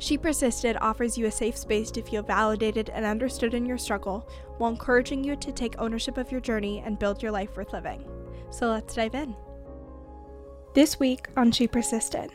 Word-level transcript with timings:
She 0.00 0.16
Persisted 0.16 0.78
offers 0.80 1.18
you 1.18 1.26
a 1.26 1.30
safe 1.30 1.58
space 1.58 1.90
to 1.90 2.00
feel 2.00 2.22
validated 2.22 2.88
and 2.88 3.04
understood 3.04 3.52
in 3.52 3.66
your 3.66 3.76
struggle 3.76 4.26
while 4.56 4.70
encouraging 4.70 5.22
you 5.22 5.36
to 5.36 5.52
take 5.52 5.78
ownership 5.78 6.16
of 6.16 6.32
your 6.32 6.40
journey 6.40 6.82
and 6.86 6.98
build 6.98 7.22
your 7.22 7.30
life 7.30 7.54
worth 7.54 7.74
living. 7.74 8.02
So 8.48 8.70
let's 8.70 8.94
dive 8.94 9.14
in. 9.14 9.36
This 10.72 10.98
week 10.98 11.28
on 11.36 11.52
She 11.52 11.68
Persisted. 11.68 12.32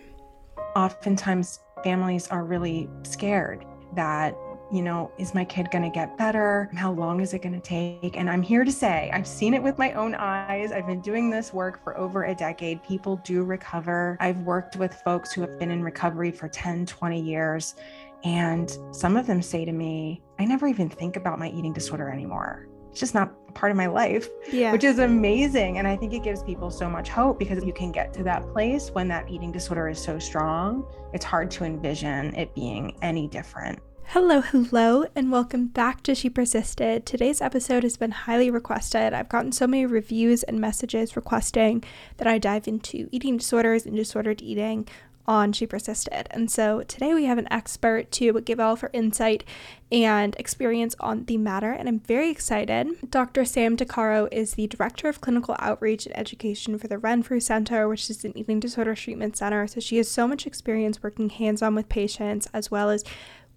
Oftentimes, 0.75 1.59
families 1.83 2.27
are 2.27 2.43
really 2.43 2.87
scared 3.01 3.65
that 3.95 4.37
you 4.71 4.81
know, 4.81 5.11
is 5.17 5.33
my 5.33 5.45
kid 5.45 5.69
going 5.71 5.83
to 5.83 5.89
get 5.89 6.17
better? 6.17 6.69
How 6.75 6.91
long 6.91 7.19
is 7.19 7.33
it 7.33 7.41
going 7.41 7.53
to 7.53 7.61
take? 7.61 8.17
And 8.17 8.29
I'm 8.29 8.41
here 8.41 8.63
to 8.63 8.71
say, 8.71 9.11
I've 9.13 9.27
seen 9.27 9.53
it 9.53 9.61
with 9.61 9.77
my 9.77 9.93
own 9.93 10.15
eyes. 10.15 10.71
I've 10.71 10.87
been 10.87 11.01
doing 11.01 11.29
this 11.29 11.53
work 11.53 11.83
for 11.83 11.97
over 11.97 12.25
a 12.25 12.35
decade. 12.35 12.83
People 12.83 13.17
do 13.23 13.43
recover. 13.43 14.17
I've 14.19 14.39
worked 14.39 14.75
with 14.75 14.93
folks 15.03 15.31
who 15.31 15.41
have 15.41 15.59
been 15.59 15.71
in 15.71 15.83
recovery 15.83 16.31
for 16.31 16.47
10, 16.47 16.85
20 16.85 17.21
years. 17.21 17.75
And 18.23 18.75
some 18.91 19.17
of 19.17 19.27
them 19.27 19.41
say 19.41 19.65
to 19.65 19.71
me, 19.71 20.23
I 20.39 20.45
never 20.45 20.67
even 20.67 20.89
think 20.89 21.15
about 21.15 21.37
my 21.37 21.49
eating 21.49 21.73
disorder 21.73 22.09
anymore. 22.09 22.67
It's 22.89 22.99
just 22.99 23.13
not 23.13 23.53
part 23.53 23.71
of 23.71 23.77
my 23.77 23.87
life, 23.87 24.29
yeah. 24.51 24.71
which 24.71 24.83
is 24.83 24.99
amazing. 24.99 25.77
And 25.77 25.87
I 25.87 25.95
think 25.95 26.13
it 26.13 26.23
gives 26.23 26.41
people 26.41 26.71
so 26.71 26.89
much 26.89 27.09
hope 27.09 27.37
because 27.37 27.63
you 27.63 27.73
can 27.73 27.91
get 27.91 28.13
to 28.13 28.23
that 28.23 28.47
place 28.53 28.89
when 28.89 29.07
that 29.09 29.29
eating 29.29 29.51
disorder 29.51 29.89
is 29.89 30.01
so 30.01 30.17
strong. 30.17 30.85
It's 31.13 31.25
hard 31.25 31.51
to 31.51 31.65
envision 31.65 32.33
it 32.35 32.55
being 32.55 32.97
any 33.01 33.27
different. 33.27 33.79
Hello, 34.09 34.39
hello, 34.39 35.05
and 35.13 35.29
welcome 35.29 35.67
back 35.67 36.01
to 36.03 36.15
She 36.15 36.29
Persisted. 36.29 37.05
Today's 37.05 37.41
episode 37.41 37.83
has 37.83 37.97
been 37.97 38.11
highly 38.11 38.49
requested. 38.49 39.13
I've 39.13 39.27
gotten 39.27 39.51
so 39.51 39.67
many 39.67 39.85
reviews 39.85 40.43
and 40.43 40.61
messages 40.61 41.17
requesting 41.17 41.83
that 42.17 42.27
I 42.27 42.37
dive 42.37 42.67
into 42.67 43.09
eating 43.11 43.37
disorders 43.37 43.85
and 43.85 43.95
disordered 43.95 44.41
eating 44.41 44.87
on 45.27 45.51
She 45.51 45.65
Persisted. 45.65 46.27
And 46.31 46.49
so 46.49 46.83
today 46.83 47.13
we 47.13 47.25
have 47.25 47.39
an 47.39 47.51
expert 47.51 48.11
to 48.13 48.39
give 48.41 48.59
all 48.59 48.77
her 48.77 48.91
insight 48.93 49.43
and 49.91 50.35
experience 50.39 50.95
on 50.99 51.25
the 51.25 51.37
matter, 51.37 51.71
and 51.71 51.89
I'm 51.89 51.99
very 51.99 52.29
excited. 52.29 52.87
Dr. 53.09 53.43
Sam 53.43 53.75
DeCaro 53.75 54.29
is 54.31 54.53
the 54.53 54.67
Director 54.67 55.09
of 55.09 55.19
Clinical 55.19 55.57
Outreach 55.59 56.05
and 56.05 56.17
Education 56.17 56.77
for 56.77 56.87
the 56.87 56.99
Renfrew 56.99 57.39
Center, 57.39 57.87
which 57.89 58.09
is 58.09 58.23
an 58.23 58.37
eating 58.37 58.59
disorder 58.59 58.95
treatment 58.95 59.35
center. 59.35 59.67
So 59.67 59.81
she 59.81 59.97
has 59.97 60.07
so 60.07 60.27
much 60.27 60.47
experience 60.47 61.03
working 61.03 61.29
hands 61.31 61.61
on 61.61 61.75
with 61.75 61.89
patients 61.89 62.47
as 62.53 62.71
well 62.71 62.89
as 62.89 63.03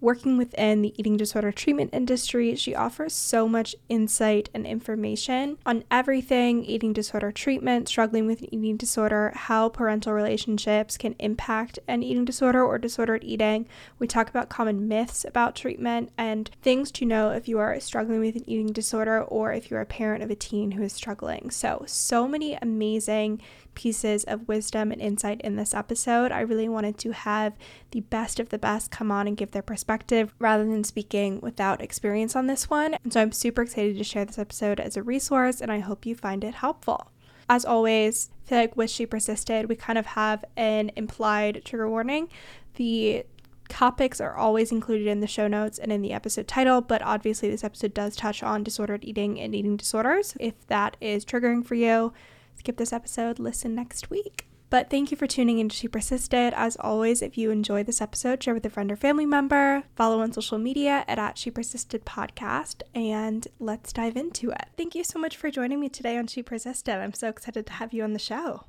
Working 0.01 0.37
within 0.37 0.81
the 0.81 0.93
eating 0.97 1.17
disorder 1.17 1.51
treatment 1.51 1.89
industry, 1.93 2.55
she 2.55 2.73
offers 2.73 3.13
so 3.13 3.49
much 3.49 3.75
insight 3.89 4.49
and 4.53 4.65
information 4.65 5.57
on 5.65 5.83
everything 5.91 6.63
eating 6.63 6.93
disorder 6.93 7.33
treatment, 7.33 7.89
struggling 7.89 8.25
with 8.25 8.41
an 8.41 8.53
eating 8.53 8.77
disorder, 8.77 9.33
how 9.35 9.67
parental 9.67 10.13
relationships 10.13 10.95
can 10.95 11.15
impact 11.19 11.79
an 11.87 12.01
eating 12.01 12.23
disorder 12.23 12.63
or 12.63 12.77
disordered 12.77 13.25
eating. 13.25 13.67
We 13.97 14.07
talk 14.07 14.29
about 14.29 14.47
common 14.47 14.87
myths 14.87 15.25
about 15.25 15.53
treatment 15.53 16.11
and 16.17 16.49
things 16.61 16.91
to 16.93 17.05
know 17.05 17.31
if 17.31 17.49
you 17.49 17.59
are 17.59 17.77
struggling 17.81 18.21
with 18.21 18.37
an 18.37 18.49
eating 18.49 18.71
disorder 18.71 19.21
or 19.23 19.51
if 19.51 19.69
you're 19.69 19.81
a 19.81 19.85
parent 19.85 20.23
of 20.23 20.31
a 20.31 20.35
teen 20.35 20.71
who 20.71 20.83
is 20.83 20.93
struggling. 20.93 21.51
So, 21.51 21.83
so 21.85 22.25
many 22.25 22.57
amazing 22.61 23.41
pieces 23.79 24.25
of 24.25 24.45
wisdom 24.45 24.91
and 24.91 24.99
insight 24.99 25.39
in 25.39 25.55
this 25.55 25.73
episode. 25.73 26.33
I 26.33 26.41
really 26.41 26.67
wanted 26.67 26.97
to 26.97 27.11
have 27.11 27.53
the 27.91 28.01
best 28.01 28.37
of 28.37 28.49
the 28.49 28.57
best 28.57 28.91
come 28.91 29.09
on 29.09 29.25
and 29.25 29.37
give 29.37 29.51
their 29.51 29.61
perspective 29.61 30.35
rather 30.37 30.65
than 30.65 30.83
speaking 30.83 31.39
without 31.39 31.81
experience 31.81 32.35
on 32.35 32.47
this 32.47 32.69
one. 32.69 32.97
And 33.05 33.13
so 33.13 33.21
I'm 33.21 33.31
super 33.31 33.61
excited 33.61 33.97
to 33.97 34.03
share 34.03 34.25
this 34.25 34.37
episode 34.37 34.81
as 34.81 34.97
a 34.97 35.01
resource, 35.01 35.61
and 35.61 35.71
I 35.71 35.79
hope 35.79 36.05
you 36.05 36.13
find 36.13 36.43
it 36.43 36.55
helpful. 36.55 37.09
As 37.47 37.63
always, 37.63 38.29
I 38.43 38.49
feel 38.49 38.57
like 38.57 38.75
with 38.75 38.89
She 38.89 39.05
Persisted, 39.05 39.69
we 39.69 39.77
kind 39.77 39.97
of 39.97 40.07
have 40.07 40.43
an 40.57 40.91
implied 40.97 41.61
trigger 41.63 41.89
warning. 41.89 42.27
The 42.75 43.23
topics 43.69 44.19
are 44.19 44.35
always 44.35 44.73
included 44.73 45.07
in 45.07 45.21
the 45.21 45.27
show 45.27 45.47
notes 45.47 45.79
and 45.79 45.89
in 45.89 46.01
the 46.01 46.11
episode 46.11 46.49
title, 46.49 46.81
but 46.81 47.01
obviously, 47.01 47.49
this 47.49 47.63
episode 47.63 47.93
does 47.93 48.17
touch 48.17 48.43
on 48.43 48.61
disordered 48.61 49.05
eating 49.05 49.39
and 49.39 49.55
eating 49.55 49.77
disorders. 49.77 50.35
If 50.37 50.67
that 50.67 50.97
is 50.99 51.23
triggering 51.23 51.65
for 51.65 51.75
you, 51.75 52.11
skip 52.59 52.77
this 52.77 52.93
episode, 52.93 53.39
listen 53.39 53.73
next 53.73 54.09
week. 54.09 54.45
But 54.69 54.89
thank 54.89 55.09
you 55.09 55.17
for 55.17 55.25
tuning 55.25 55.57
in 55.57 55.69
to 55.69 55.75
She 55.75 55.87
Persisted. 55.87 56.53
As 56.53 56.77
always, 56.79 57.23
if 57.23 57.37
you 57.37 57.49
enjoy 57.49 57.83
this 57.83 58.01
episode, 58.01 58.43
share 58.43 58.53
with 58.53 58.65
a 58.65 58.69
friend 58.69 58.91
or 58.91 58.95
family 58.95 59.25
member, 59.25 59.83
follow 59.95 60.21
on 60.21 60.31
social 60.31 60.59
media 60.59 61.03
at, 61.07 61.17
at 61.17 61.39
She 61.39 61.49
Persisted 61.49 62.05
Podcast, 62.05 62.83
and 62.93 63.47
let's 63.59 63.91
dive 63.91 64.15
into 64.15 64.51
it. 64.51 64.67
Thank 64.77 64.93
you 64.93 65.03
so 65.03 65.17
much 65.17 65.37
for 65.37 65.49
joining 65.49 65.79
me 65.79 65.89
today 65.89 66.17
on 66.17 66.27
She 66.27 66.43
Persisted. 66.43 66.93
I'm 66.93 67.13
so 67.13 67.29
excited 67.29 67.65
to 67.65 67.73
have 67.73 67.93
you 67.93 68.03
on 68.03 68.13
the 68.13 68.19
show. 68.19 68.65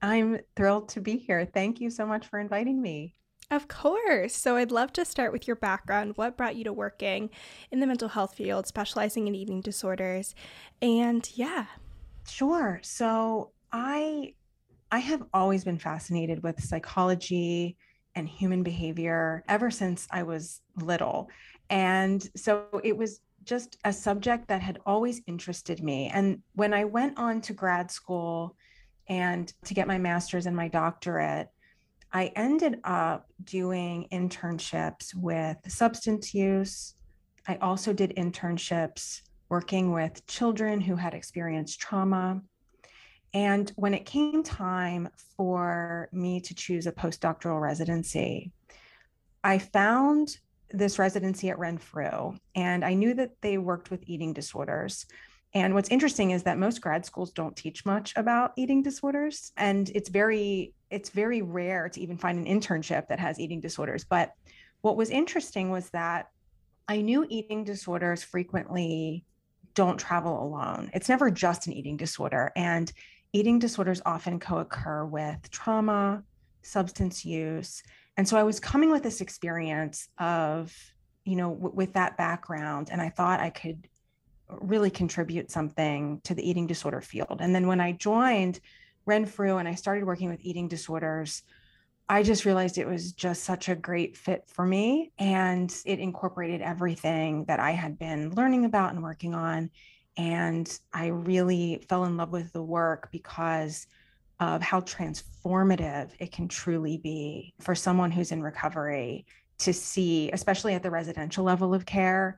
I'm 0.00 0.38
thrilled 0.56 0.88
to 0.90 1.00
be 1.00 1.18
here. 1.18 1.44
Thank 1.44 1.80
you 1.80 1.90
so 1.90 2.06
much 2.06 2.26
for 2.26 2.38
inviting 2.38 2.80
me. 2.80 3.16
Of 3.50 3.68
course. 3.68 4.34
So 4.34 4.56
I'd 4.56 4.72
love 4.72 4.94
to 4.94 5.04
start 5.04 5.30
with 5.30 5.46
your 5.46 5.56
background. 5.56 6.16
What 6.16 6.38
brought 6.38 6.56
you 6.56 6.64
to 6.64 6.72
working 6.72 7.28
in 7.70 7.80
the 7.80 7.86
mental 7.86 8.08
health 8.08 8.34
field, 8.34 8.66
specializing 8.66 9.28
in 9.28 9.34
eating 9.34 9.60
disorders? 9.60 10.34
And 10.80 11.28
yeah, 11.34 11.66
Sure. 12.28 12.80
So 12.82 13.52
I 13.72 14.34
I 14.90 14.98
have 14.98 15.22
always 15.32 15.64
been 15.64 15.78
fascinated 15.78 16.42
with 16.42 16.62
psychology 16.62 17.76
and 18.14 18.28
human 18.28 18.62
behavior 18.62 19.42
ever 19.48 19.70
since 19.70 20.06
I 20.10 20.22
was 20.22 20.60
little. 20.76 21.30
And 21.70 22.26
so 22.36 22.66
it 22.84 22.96
was 22.96 23.20
just 23.44 23.78
a 23.84 23.92
subject 23.92 24.48
that 24.48 24.60
had 24.60 24.78
always 24.84 25.22
interested 25.26 25.82
me. 25.82 26.10
And 26.12 26.42
when 26.54 26.74
I 26.74 26.84
went 26.84 27.18
on 27.18 27.40
to 27.42 27.54
grad 27.54 27.90
school 27.90 28.54
and 29.08 29.52
to 29.64 29.74
get 29.74 29.88
my 29.88 29.98
master's 29.98 30.44
and 30.46 30.54
my 30.54 30.68
doctorate, 30.68 31.48
I 32.12 32.26
ended 32.36 32.80
up 32.84 33.26
doing 33.42 34.08
internships 34.12 35.14
with 35.14 35.56
substance 35.68 36.34
use. 36.34 36.94
I 37.48 37.56
also 37.56 37.94
did 37.94 38.14
internships 38.16 39.22
working 39.52 39.92
with 39.92 40.26
children 40.26 40.80
who 40.80 40.96
had 40.96 41.12
experienced 41.12 41.78
trauma. 41.78 42.40
And 43.34 43.70
when 43.76 43.92
it 43.92 44.06
came 44.06 44.42
time 44.42 45.10
for 45.36 46.08
me 46.10 46.40
to 46.40 46.54
choose 46.54 46.86
a 46.86 46.92
postdoctoral 46.92 47.60
residency, 47.60 48.50
I 49.44 49.58
found 49.58 50.38
this 50.70 50.98
residency 50.98 51.50
at 51.50 51.58
Renfrew, 51.58 52.38
and 52.54 52.82
I 52.82 52.94
knew 52.94 53.12
that 53.12 53.32
they 53.42 53.58
worked 53.58 53.90
with 53.90 54.04
eating 54.06 54.32
disorders. 54.32 55.04
And 55.52 55.74
what's 55.74 55.90
interesting 55.90 56.30
is 56.30 56.44
that 56.44 56.56
most 56.56 56.80
grad 56.80 57.04
schools 57.04 57.30
don't 57.30 57.54
teach 57.54 57.84
much 57.84 58.14
about 58.16 58.52
eating 58.56 58.82
disorders, 58.82 59.52
and 59.58 59.90
it's 59.94 60.08
very 60.08 60.72
it's 60.88 61.10
very 61.10 61.42
rare 61.42 61.90
to 61.90 62.00
even 62.00 62.16
find 62.16 62.38
an 62.38 62.46
internship 62.46 63.08
that 63.08 63.20
has 63.20 63.38
eating 63.38 63.60
disorders. 63.60 64.02
But 64.04 64.32
what 64.80 64.96
was 64.96 65.10
interesting 65.10 65.68
was 65.68 65.90
that 65.90 66.30
I 66.88 67.02
knew 67.02 67.26
eating 67.28 67.64
disorders 67.64 68.22
frequently 68.22 69.26
don't 69.74 69.98
travel 69.98 70.42
alone. 70.42 70.90
It's 70.94 71.08
never 71.08 71.30
just 71.30 71.66
an 71.66 71.72
eating 71.72 71.96
disorder. 71.96 72.52
And 72.56 72.92
eating 73.32 73.58
disorders 73.58 74.02
often 74.04 74.38
co 74.38 74.58
occur 74.58 75.04
with 75.04 75.50
trauma, 75.50 76.22
substance 76.62 77.24
use. 77.24 77.82
And 78.16 78.28
so 78.28 78.36
I 78.36 78.42
was 78.42 78.60
coming 78.60 78.90
with 78.90 79.02
this 79.02 79.20
experience 79.20 80.08
of, 80.18 80.74
you 81.24 81.36
know, 81.36 81.54
w- 81.54 81.74
with 81.74 81.94
that 81.94 82.16
background, 82.16 82.90
and 82.90 83.00
I 83.00 83.08
thought 83.08 83.40
I 83.40 83.50
could 83.50 83.88
really 84.48 84.90
contribute 84.90 85.50
something 85.50 86.20
to 86.24 86.34
the 86.34 86.48
eating 86.48 86.66
disorder 86.66 87.00
field. 87.00 87.38
And 87.40 87.54
then 87.54 87.66
when 87.66 87.80
I 87.80 87.92
joined 87.92 88.60
Renfrew 89.06 89.56
and 89.56 89.66
I 89.66 89.74
started 89.74 90.04
working 90.04 90.28
with 90.28 90.40
eating 90.42 90.68
disorders, 90.68 91.42
I 92.12 92.22
just 92.22 92.44
realized 92.44 92.76
it 92.76 92.86
was 92.86 93.12
just 93.12 93.42
such 93.44 93.70
a 93.70 93.74
great 93.74 94.18
fit 94.18 94.44
for 94.46 94.66
me. 94.66 95.12
And 95.18 95.74
it 95.86 95.98
incorporated 95.98 96.60
everything 96.60 97.46
that 97.46 97.58
I 97.58 97.70
had 97.70 97.98
been 97.98 98.34
learning 98.34 98.66
about 98.66 98.92
and 98.92 99.02
working 99.02 99.34
on. 99.34 99.70
And 100.18 100.78
I 100.92 101.06
really 101.06 101.82
fell 101.88 102.04
in 102.04 102.18
love 102.18 102.30
with 102.30 102.52
the 102.52 102.62
work 102.62 103.08
because 103.12 103.86
of 104.40 104.60
how 104.60 104.82
transformative 104.82 106.10
it 106.18 106.32
can 106.32 106.48
truly 106.48 106.98
be 106.98 107.54
for 107.62 107.74
someone 107.74 108.10
who's 108.10 108.30
in 108.30 108.42
recovery 108.42 109.24
to 109.60 109.72
see, 109.72 110.30
especially 110.32 110.74
at 110.74 110.82
the 110.82 110.90
residential 110.90 111.44
level 111.44 111.72
of 111.72 111.86
care. 111.86 112.36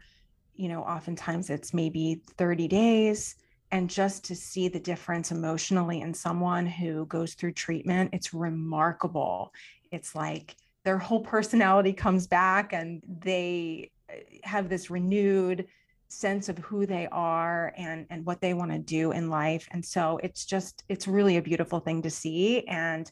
You 0.55 0.69
know, 0.69 0.83
oftentimes 0.83 1.51
it's 1.51 1.75
maybe 1.75 2.23
30 2.39 2.69
days 2.69 3.35
and 3.75 3.91
just 3.91 4.23
to 4.23 4.37
see 4.37 4.69
the 4.69 4.79
difference 4.79 5.33
emotionally 5.33 6.01
in 6.01 6.15
someone 6.15 6.65
who 6.65 7.07
goes 7.07 7.35
through 7.35 7.53
treatment 7.53 8.09
it's 8.13 8.33
remarkable. 8.33 9.53
It's 9.91 10.15
like 10.15 10.55
their 10.85 10.97
whole 10.97 11.21
personality 11.21 11.93
comes 11.93 12.29
back 12.29 12.73
and 12.73 13.03
they 13.09 13.91
uh, 14.09 14.15
have 14.45 14.69
this 14.69 14.91
renewed 14.91 15.67
sense 16.07 16.49
of 16.49 16.57
who 16.59 16.87
they 16.87 17.09
are 17.11 17.75
and 17.77 18.07
and 18.11 18.25
what 18.25 18.41
they 18.41 18.55
want 18.55 18.71
to 18.71 18.79
do 18.79 19.11
in 19.11 19.29
life. 19.29 19.67
And 19.73 19.85
so 19.85 20.21
it's 20.23 20.47
just 20.47 20.85
it's 20.89 21.09
really 21.09 21.37
a 21.37 21.43
beautiful 21.43 21.81
thing 21.81 22.01
to 22.03 22.11
see. 22.11 22.65
And 22.69 23.11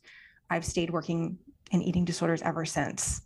i've 0.48 0.64
stayed 0.64 0.90
working 0.90 1.38
in 1.72 1.82
eating 1.82 2.04
disorders 2.04 2.42
ever 2.42 2.64
since. 2.64 3.22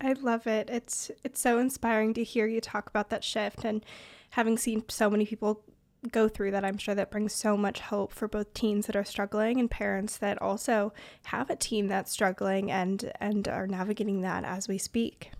I 0.00 0.14
love 0.14 0.48
it. 0.48 0.68
It's 0.68 1.12
it's 1.22 1.40
so 1.40 1.60
inspiring 1.60 2.12
to 2.14 2.24
hear 2.24 2.48
you 2.48 2.60
talk 2.60 2.88
about 2.88 3.08
that 3.10 3.22
shift 3.22 3.64
and 3.64 3.84
having 4.30 4.58
seen 4.58 4.82
so 4.88 5.08
many 5.08 5.26
people 5.26 5.62
go 6.10 6.28
through 6.28 6.50
that 6.50 6.64
i'm 6.64 6.78
sure 6.78 6.94
that 6.94 7.10
brings 7.10 7.32
so 7.32 7.56
much 7.56 7.80
hope 7.80 8.12
for 8.12 8.26
both 8.26 8.52
teens 8.54 8.86
that 8.86 8.96
are 8.96 9.04
struggling 9.04 9.60
and 9.60 9.70
parents 9.70 10.16
that 10.18 10.40
also 10.42 10.92
have 11.24 11.50
a 11.50 11.56
teen 11.56 11.86
that's 11.86 12.10
struggling 12.10 12.70
and 12.70 13.12
and 13.20 13.48
are 13.48 13.66
navigating 13.66 14.20
that 14.22 14.44
as 14.44 14.68
we 14.68 14.78
speak. 14.78 15.32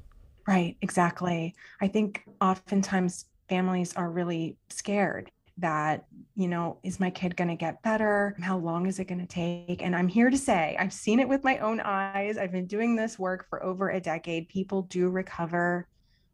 Right 0.47 0.77
exactly. 0.83 1.55
I 1.81 1.89
think 1.89 2.25
oftentimes 2.41 3.27
families 3.49 3.95
are 3.95 4.11
really 4.11 4.57
scared 4.71 5.31
that 5.59 6.07
you 6.35 6.49
know 6.49 6.79
is 6.83 6.99
my 6.99 7.11
kid 7.11 7.37
going 7.37 7.49
to 7.49 7.57
get 7.57 7.83
better? 7.83 8.35
How 8.41 8.57
long 8.57 8.87
is 8.87 8.99
it 8.99 9.05
going 9.05 9.21
to 9.21 9.27
take? 9.27 9.83
And 9.83 9.95
i'm 9.95 10.09
here 10.09 10.31
to 10.31 10.39
say 10.39 10.77
i've 10.79 10.93
seen 10.93 11.21
it 11.21 11.29
with 11.29 11.45
my 11.45 11.59
own 11.59 11.81
eyes. 11.81 12.39
I've 12.39 12.53
been 12.53 12.67
doing 12.67 12.97
this 12.97 13.19
work 13.19 13.49
for 13.49 13.63
over 13.63 13.91
a 13.91 14.01
decade. 14.01 14.49
People 14.49 14.83
do 14.83 15.09
recover. 15.09 15.87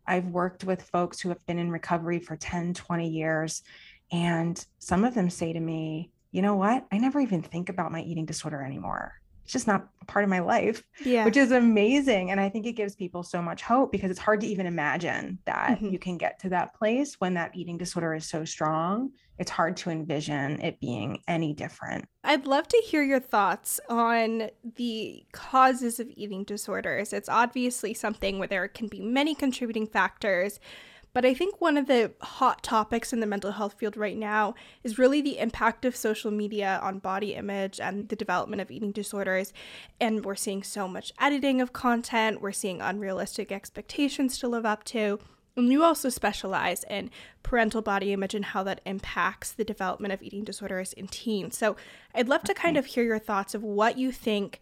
I've 0.06 0.28
worked 0.28 0.64
with 0.64 0.82
folks 0.82 1.20
who 1.20 1.28
have 1.28 1.44
been 1.46 1.58
in 1.58 1.70
recovery 1.70 2.18
for 2.18 2.36
10 2.36 2.74
20 2.74 3.08
years 3.08 3.62
and 4.10 4.64
some 4.78 5.04
of 5.04 5.14
them 5.14 5.30
say 5.30 5.52
to 5.52 5.60
me 5.60 6.10
you 6.30 6.42
know 6.42 6.56
what? 6.56 6.86
I 6.92 6.98
never 6.98 7.20
even 7.20 7.42
think 7.42 7.68
about 7.68 7.92
my 7.92 8.02
eating 8.02 8.26
disorder 8.26 8.62
anymore. 8.62 9.14
It's 9.44 9.52
just 9.52 9.66
not 9.66 9.88
part 10.06 10.24
of 10.24 10.30
my 10.30 10.40
life 10.40 10.82
yeah. 11.04 11.24
which 11.24 11.36
is 11.36 11.52
amazing. 11.52 12.30
And 12.30 12.40
i 12.40 12.48
think 12.48 12.66
it 12.66 12.72
gives 12.72 12.94
people 12.94 13.22
so 13.22 13.40
much 13.40 13.62
hope 13.62 13.92
because 13.92 14.10
it's 14.10 14.20
hard 14.20 14.40
to 14.42 14.46
even 14.46 14.66
imagine 14.66 15.38
that 15.46 15.70
mm-hmm. 15.70 15.88
you 15.88 15.98
can 15.98 16.18
get 16.18 16.38
to 16.40 16.50
that 16.50 16.74
place 16.74 17.14
when 17.18 17.34
that 17.34 17.54
eating 17.54 17.78
disorder 17.78 18.14
is 18.14 18.26
so 18.26 18.44
strong. 18.44 19.10
It's 19.38 19.50
hard 19.50 19.76
to 19.78 19.90
envision 19.90 20.60
it 20.60 20.80
being 20.80 21.22
any 21.28 21.54
different. 21.54 22.06
I'd 22.24 22.46
love 22.46 22.68
to 22.68 22.76
hear 22.78 23.02
your 23.02 23.20
thoughts 23.20 23.80
on 23.88 24.50
the 24.76 25.24
causes 25.32 26.00
of 26.00 26.10
eating 26.14 26.44
disorders. 26.44 27.12
It's 27.12 27.28
obviously 27.28 27.94
something 27.94 28.38
where 28.38 28.48
there 28.48 28.68
can 28.68 28.88
be 28.88 29.00
many 29.00 29.34
contributing 29.34 29.86
factors 29.86 30.60
but 31.12 31.24
I 31.24 31.34
think 31.34 31.60
one 31.60 31.76
of 31.76 31.86
the 31.86 32.12
hot 32.20 32.62
topics 32.62 33.12
in 33.12 33.20
the 33.20 33.26
mental 33.26 33.52
health 33.52 33.74
field 33.78 33.96
right 33.96 34.16
now 34.16 34.54
is 34.84 34.98
really 34.98 35.20
the 35.20 35.38
impact 35.38 35.84
of 35.84 35.96
social 35.96 36.30
media 36.30 36.78
on 36.82 36.98
body 36.98 37.34
image 37.34 37.80
and 37.80 38.08
the 38.08 38.16
development 38.16 38.60
of 38.62 38.70
eating 38.70 38.92
disorders. 38.92 39.52
And 40.00 40.24
we're 40.24 40.34
seeing 40.34 40.62
so 40.62 40.86
much 40.86 41.12
editing 41.20 41.60
of 41.60 41.72
content, 41.72 42.40
we're 42.40 42.52
seeing 42.52 42.80
unrealistic 42.80 43.50
expectations 43.50 44.38
to 44.38 44.48
live 44.48 44.66
up 44.66 44.84
to. 44.84 45.18
And 45.56 45.72
you 45.72 45.82
also 45.82 46.08
specialize 46.08 46.84
in 46.88 47.10
parental 47.42 47.82
body 47.82 48.12
image 48.12 48.32
and 48.32 48.44
how 48.44 48.62
that 48.62 48.80
impacts 48.86 49.50
the 49.50 49.64
development 49.64 50.12
of 50.12 50.22
eating 50.22 50.44
disorders 50.44 50.92
in 50.92 51.08
teens. 51.08 51.58
So 51.58 51.74
I'd 52.14 52.28
love 52.28 52.44
to 52.44 52.54
kind 52.54 52.76
of 52.76 52.86
hear 52.86 53.02
your 53.02 53.18
thoughts 53.18 53.56
of 53.56 53.64
what 53.64 53.98
you 53.98 54.12
think 54.12 54.60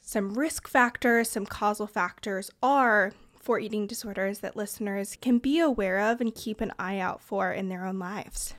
some 0.00 0.34
risk 0.34 0.66
factors, 0.66 1.30
some 1.30 1.46
causal 1.46 1.86
factors 1.86 2.50
are 2.62 3.12
for 3.44 3.58
eating 3.58 3.86
disorders 3.86 4.38
that 4.38 4.56
listeners 4.56 5.16
can 5.20 5.38
be 5.38 5.60
aware 5.60 6.00
of 6.00 6.20
and 6.20 6.34
keep 6.34 6.62
an 6.62 6.72
eye 6.78 6.98
out 6.98 7.20
for 7.20 7.52
in 7.52 7.68
their 7.68 7.84
own 7.84 7.98
lives? 7.98 8.54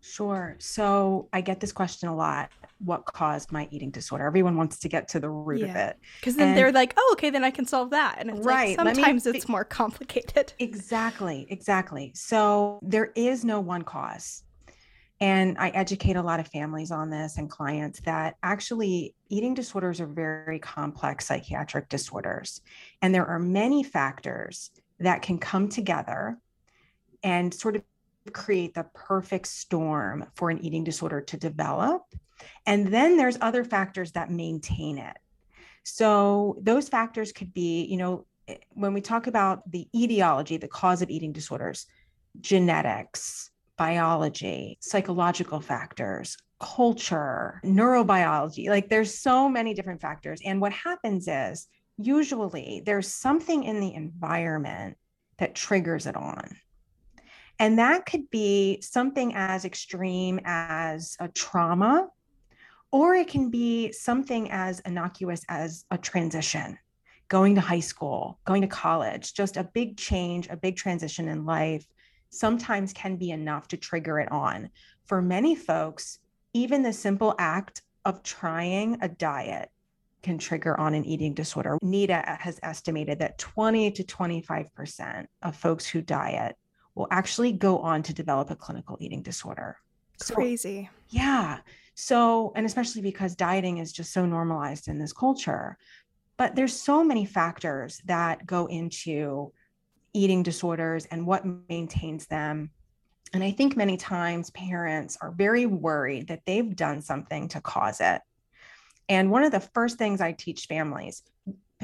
Sure. 0.00 0.56
So 0.58 1.28
I 1.32 1.42
get 1.42 1.60
this 1.60 1.70
question 1.70 2.08
a 2.08 2.16
lot. 2.16 2.50
What 2.84 3.04
caused 3.04 3.52
my 3.52 3.68
eating 3.70 3.90
disorder? 3.90 4.26
Everyone 4.26 4.56
wants 4.56 4.78
to 4.80 4.88
get 4.88 5.06
to 5.08 5.20
the 5.20 5.28
root 5.28 5.60
yeah. 5.60 5.66
of 5.66 5.76
it. 5.76 5.98
Because 6.18 6.34
then 6.34 6.48
and, 6.48 6.58
they're 6.58 6.72
like, 6.72 6.94
oh, 6.96 7.10
okay, 7.12 7.30
then 7.30 7.44
I 7.44 7.52
can 7.52 7.66
solve 7.66 7.90
that. 7.90 8.16
And 8.18 8.30
it's 8.30 8.40
right. 8.40 8.76
like 8.76 8.96
sometimes 8.96 9.26
me, 9.26 9.32
it's 9.36 9.48
more 9.48 9.64
complicated. 9.64 10.54
Exactly. 10.58 11.46
Exactly. 11.50 12.10
So 12.14 12.80
there 12.82 13.12
is 13.14 13.44
no 13.44 13.60
one 13.60 13.82
cause. 13.82 14.42
And 15.22 15.56
I 15.56 15.68
educate 15.68 16.16
a 16.16 16.22
lot 16.22 16.40
of 16.40 16.48
families 16.48 16.90
on 16.90 17.08
this 17.08 17.38
and 17.38 17.48
clients 17.48 18.00
that 18.00 18.34
actually 18.42 19.14
eating 19.28 19.54
disorders 19.54 20.00
are 20.00 20.06
very 20.08 20.58
complex 20.58 21.26
psychiatric 21.26 21.88
disorders. 21.88 22.60
And 23.00 23.14
there 23.14 23.26
are 23.26 23.38
many 23.38 23.84
factors 23.84 24.72
that 24.98 25.22
can 25.22 25.38
come 25.38 25.68
together 25.68 26.38
and 27.22 27.54
sort 27.54 27.76
of 27.76 27.84
create 28.32 28.74
the 28.74 28.82
perfect 28.94 29.46
storm 29.46 30.26
for 30.34 30.50
an 30.50 30.58
eating 30.58 30.82
disorder 30.82 31.20
to 31.20 31.36
develop. 31.36 32.02
And 32.66 32.88
then 32.88 33.16
there's 33.16 33.38
other 33.40 33.62
factors 33.62 34.10
that 34.12 34.28
maintain 34.28 34.98
it. 34.98 35.16
So 35.84 36.58
those 36.60 36.88
factors 36.88 37.30
could 37.30 37.54
be, 37.54 37.84
you 37.84 37.96
know, 37.96 38.26
eh, 38.48 38.56
when 38.70 38.92
we 38.92 39.00
talk 39.00 39.28
about 39.28 39.70
the 39.70 39.86
etiology, 39.94 40.56
the 40.56 40.66
cause 40.66 41.00
of 41.00 41.10
eating 41.10 41.30
disorders, 41.30 41.86
genetics, 42.40 43.51
biology, 43.76 44.78
psychological 44.80 45.60
factors, 45.60 46.36
culture, 46.60 47.60
neurobiology. 47.64 48.68
Like 48.68 48.88
there's 48.88 49.18
so 49.18 49.48
many 49.48 49.74
different 49.74 50.00
factors. 50.00 50.40
And 50.44 50.60
what 50.60 50.72
happens 50.72 51.26
is 51.28 51.66
usually 51.98 52.82
there's 52.86 53.08
something 53.08 53.64
in 53.64 53.80
the 53.80 53.94
environment 53.94 54.96
that 55.38 55.54
triggers 55.54 56.06
it 56.06 56.16
on. 56.16 56.56
And 57.58 57.78
that 57.78 58.06
could 58.06 58.30
be 58.30 58.80
something 58.80 59.34
as 59.34 59.64
extreme 59.64 60.40
as 60.44 61.16
a 61.20 61.28
trauma, 61.28 62.08
or 62.90 63.14
it 63.14 63.28
can 63.28 63.50
be 63.50 63.92
something 63.92 64.50
as 64.50 64.80
innocuous 64.80 65.42
as 65.48 65.84
a 65.90 65.98
transition, 65.98 66.78
going 67.28 67.54
to 67.54 67.60
high 67.60 67.80
school, 67.80 68.38
going 68.44 68.62
to 68.62 68.68
college, 68.68 69.34
just 69.34 69.56
a 69.56 69.64
big 69.64 69.96
change, 69.96 70.48
a 70.48 70.56
big 70.56 70.76
transition 70.76 71.28
in 71.28 71.44
life 71.44 71.86
sometimes 72.32 72.92
can 72.92 73.16
be 73.16 73.30
enough 73.30 73.68
to 73.68 73.76
trigger 73.76 74.18
it 74.18 74.32
on. 74.32 74.70
For 75.04 75.22
many 75.22 75.54
folks, 75.54 76.18
even 76.54 76.82
the 76.82 76.92
simple 76.92 77.34
act 77.38 77.82
of 78.04 78.22
trying 78.22 78.98
a 79.00 79.08
diet 79.08 79.70
can 80.22 80.38
trigger 80.38 80.78
on 80.78 80.94
an 80.94 81.04
eating 81.04 81.34
disorder. 81.34 81.78
NEDA 81.82 82.40
has 82.40 82.58
estimated 82.62 83.18
that 83.18 83.38
20 83.38 83.90
to 83.92 84.04
25% 84.04 85.26
of 85.42 85.56
folks 85.56 85.86
who 85.86 86.00
diet 86.00 86.56
will 86.94 87.08
actually 87.10 87.52
go 87.52 87.78
on 87.78 88.02
to 88.02 88.14
develop 88.14 88.50
a 88.50 88.56
clinical 88.56 88.96
eating 89.00 89.22
disorder. 89.22 89.76
So, 90.18 90.34
Crazy. 90.34 90.88
Yeah. 91.08 91.58
So, 91.94 92.52
and 92.54 92.64
especially 92.64 93.02
because 93.02 93.34
dieting 93.34 93.78
is 93.78 93.92
just 93.92 94.12
so 94.12 94.24
normalized 94.24 94.88
in 94.88 94.98
this 94.98 95.12
culture. 95.12 95.76
But 96.36 96.54
there's 96.54 96.78
so 96.80 97.04
many 97.04 97.24
factors 97.26 98.00
that 98.06 98.46
go 98.46 98.66
into 98.66 99.52
eating 100.14 100.42
disorders 100.42 101.06
and 101.06 101.26
what 101.26 101.44
maintains 101.68 102.26
them. 102.26 102.70
And 103.32 103.42
I 103.42 103.50
think 103.50 103.76
many 103.76 103.96
times 103.96 104.50
parents 104.50 105.16
are 105.20 105.30
very 105.30 105.66
worried 105.66 106.28
that 106.28 106.42
they've 106.46 106.76
done 106.76 107.00
something 107.00 107.48
to 107.48 107.60
cause 107.60 108.00
it. 108.00 108.20
And 109.08 109.30
one 109.30 109.44
of 109.44 109.52
the 109.52 109.60
first 109.60 109.98
things 109.98 110.20
I 110.20 110.32
teach 110.32 110.66
families 110.66 111.22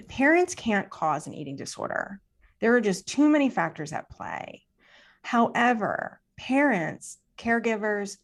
parents 0.07 0.55
can't 0.55 0.91
cause 0.91 1.27
an 1.27 1.35
eating 1.35 1.57
disorder. 1.57 2.21
There 2.61 2.75
are 2.75 2.81
just 2.81 3.09
too 3.09 3.29
many 3.29 3.51
factors 3.51 3.93
at 3.93 4.09
play. 4.09 4.63
However, 5.23 6.21
parents, 6.39 7.19
caregivers, 7.37 8.17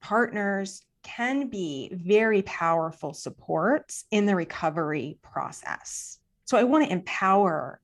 partners 0.00 0.82
can 1.02 1.48
be 1.48 1.90
very 1.92 2.42
powerful 2.42 3.12
supports 3.12 4.04
in 4.10 4.26
the 4.26 4.36
recovery 4.36 5.18
process. 5.22 6.18
So 6.44 6.58
I 6.58 6.64
want 6.64 6.84
to 6.84 6.92
empower 6.92 7.80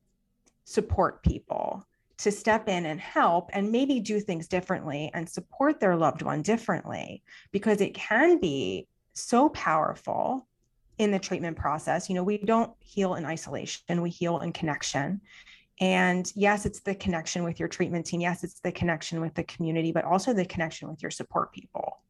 support 0.66 1.23
people 1.23 1.87
to 2.18 2.32
step 2.32 2.68
in 2.68 2.87
and 2.87 3.00
help 3.00 3.50
and 3.52 3.70
maybe 3.70 4.00
do 4.00 4.20
things 4.20 4.49
differently 4.49 5.11
and 5.14 5.28
support 5.28 5.78
their 5.80 5.96
loved 5.96 6.23
one 6.23 6.42
differently 6.42 7.23
because 7.52 7.80
it 7.80 7.94
can 7.94 8.38
be 8.40 8.88
so 9.12 9.49
powerful 9.50 10.46
in 10.99 11.11
the 11.12 11.18
treatment 11.18 11.56
process. 11.56 12.08
You 12.08 12.16
know, 12.16 12.25
we 12.25 12.38
don't 12.38 12.73
heal 12.80 13.14
in 13.14 13.25
isolation, 13.25 14.02
we 14.02 14.11
heal 14.11 14.40
in 14.40 14.52
connection. 14.52 15.20
And 15.78 16.30
yes, 16.35 16.66
it's 16.66 16.80
the 16.80 16.94
connection 16.94 17.44
with 17.44 17.61
your 17.61 17.68
treatment 17.68 18.06
team. 18.06 18.20
Yes, 18.20 18.42
it's 18.42 18.61
the 18.61 18.73
connection 18.73 19.20
with 19.20 19.35
the 19.35 19.44
community, 19.44 19.92
but 19.92 20.04
also 20.04 20.32
the 20.32 20.46
connection 20.46 20.88
with 20.88 21.02
your 21.02 21.11
support 21.11 21.52
people. 21.52 22.00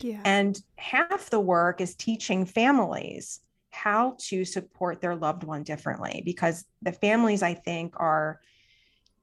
Yeah. 0.00 0.20
And 0.24 0.60
half 0.76 1.30
the 1.30 1.40
work 1.40 1.80
is 1.80 1.96
teaching 1.96 2.44
families 2.44 3.40
how 3.78 4.16
to 4.18 4.44
support 4.44 5.00
their 5.00 5.14
loved 5.14 5.44
one 5.44 5.62
differently 5.62 6.20
because 6.24 6.64
the 6.82 6.92
families, 6.92 7.42
I 7.42 7.54
think, 7.54 7.94
are 7.96 8.40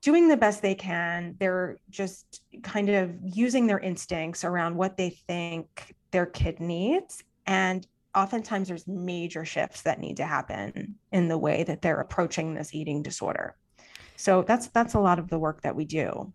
doing 0.02 0.30
the 0.30 0.38
best 0.38 0.62
they 0.62 0.76
can. 0.76 1.36
They're 1.40 1.78
just 1.90 2.42
kind 2.64 2.90
of 2.90 3.12
using 3.22 3.68
their 3.68 3.80
instincts 3.80 4.46
around 4.46 4.76
what 4.76 4.96
they 4.96 5.10
think 5.10 5.96
their 6.12 6.26
kid 6.26 6.60
needs. 6.62 7.24
And 7.46 7.86
oftentimes 8.16 8.70
there's 8.70 8.88
major 8.88 9.44
shifts 9.44 9.82
that 9.82 10.00
need 10.00 10.18
to 10.18 10.26
happen 10.26 10.96
in 11.12 11.28
the 11.28 11.38
way 11.38 11.64
that 11.64 11.82
they're 11.82 12.00
approaching 12.00 12.54
this 12.54 12.74
eating 12.74 13.04
disorder. 13.04 13.56
So 14.16 14.44
that's 14.44 14.68
that's 14.68 14.94
a 14.94 15.00
lot 15.00 15.20
of 15.20 15.30
the 15.30 15.40
work 15.40 15.64
that 15.64 15.76
we 15.76 15.84
do. 15.84 16.32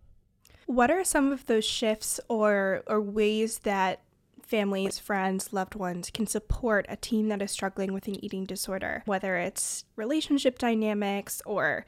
What 0.67 0.91
are 0.91 1.03
some 1.03 1.31
of 1.31 1.47
those 1.47 1.65
shifts 1.65 2.19
or 2.29 2.83
or 2.85 3.01
ways 3.01 3.59
that 3.59 4.03
families, 4.51 4.99
friends, 4.99 5.53
loved 5.53 5.75
ones 5.75 6.11
can 6.13 6.27
support 6.27 6.85
a 6.89 6.97
teen 6.97 7.29
that 7.29 7.41
is 7.41 7.49
struggling 7.49 7.93
with 7.93 8.05
an 8.09 8.23
eating 8.23 8.43
disorder, 8.43 9.01
whether 9.05 9.37
it's 9.37 9.85
relationship 9.95 10.59
dynamics 10.59 11.41
or 11.45 11.85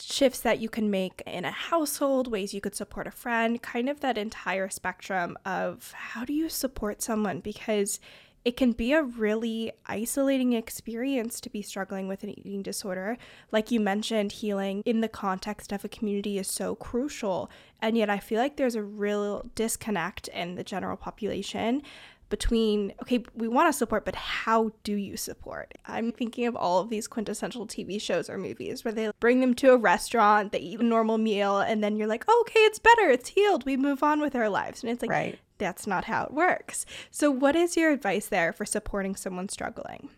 shifts 0.00 0.40
that 0.40 0.58
you 0.58 0.68
can 0.68 0.90
make 0.90 1.22
in 1.28 1.44
a 1.44 1.50
household, 1.52 2.26
ways 2.26 2.52
you 2.52 2.60
could 2.60 2.74
support 2.74 3.06
a 3.06 3.12
friend, 3.12 3.62
kind 3.62 3.88
of 3.88 4.00
that 4.00 4.18
entire 4.18 4.68
spectrum 4.68 5.38
of 5.46 5.92
how 5.92 6.24
do 6.24 6.32
you 6.32 6.48
support 6.48 7.02
someone? 7.02 7.38
Because 7.38 8.00
it 8.46 8.56
can 8.56 8.70
be 8.70 8.92
a 8.92 9.02
really 9.02 9.72
isolating 9.86 10.52
experience 10.52 11.40
to 11.40 11.50
be 11.50 11.62
struggling 11.62 12.06
with 12.06 12.22
an 12.22 12.30
eating 12.38 12.62
disorder. 12.62 13.18
Like 13.50 13.72
you 13.72 13.80
mentioned, 13.80 14.30
healing 14.30 14.82
in 14.86 15.00
the 15.00 15.08
context 15.08 15.72
of 15.72 15.84
a 15.84 15.88
community 15.88 16.38
is 16.38 16.46
so 16.46 16.76
crucial. 16.76 17.50
And 17.82 17.98
yet, 17.98 18.08
I 18.08 18.20
feel 18.20 18.38
like 18.38 18.56
there's 18.56 18.76
a 18.76 18.84
real 18.84 19.50
disconnect 19.56 20.28
in 20.28 20.54
the 20.54 20.62
general 20.62 20.96
population 20.96 21.82
between 22.28 22.92
okay 23.00 23.24
we 23.34 23.46
want 23.46 23.72
to 23.72 23.76
support 23.76 24.04
but 24.04 24.16
how 24.16 24.72
do 24.82 24.94
you 24.94 25.16
support 25.16 25.72
i'm 25.86 26.10
thinking 26.10 26.44
of 26.44 26.56
all 26.56 26.80
of 26.80 26.90
these 26.90 27.06
quintessential 27.06 27.68
tv 27.68 28.00
shows 28.00 28.28
or 28.28 28.36
movies 28.36 28.84
where 28.84 28.92
they 28.92 29.08
bring 29.20 29.40
them 29.40 29.54
to 29.54 29.70
a 29.70 29.76
restaurant 29.76 30.50
they 30.50 30.58
eat 30.58 30.80
a 30.80 30.82
normal 30.82 31.18
meal 31.18 31.60
and 31.60 31.84
then 31.84 31.96
you're 31.96 32.08
like 32.08 32.24
oh, 32.26 32.44
okay 32.48 32.58
it's 32.60 32.80
better 32.80 33.08
it's 33.08 33.28
healed 33.28 33.64
we 33.64 33.76
move 33.76 34.02
on 34.02 34.20
with 34.20 34.34
our 34.34 34.48
lives 34.48 34.82
and 34.82 34.90
it's 34.90 35.02
like 35.02 35.10
right. 35.10 35.38
That's 35.58 35.86
not 35.86 36.04
how 36.04 36.24
it 36.24 36.32
works 36.32 36.86
so 37.10 37.30
what 37.30 37.56
is 37.56 37.76
your 37.76 37.90
advice 37.90 38.26
there 38.26 38.52
for 38.52 38.64
supporting 38.64 39.16
someone 39.16 39.48
struggling 39.48 40.08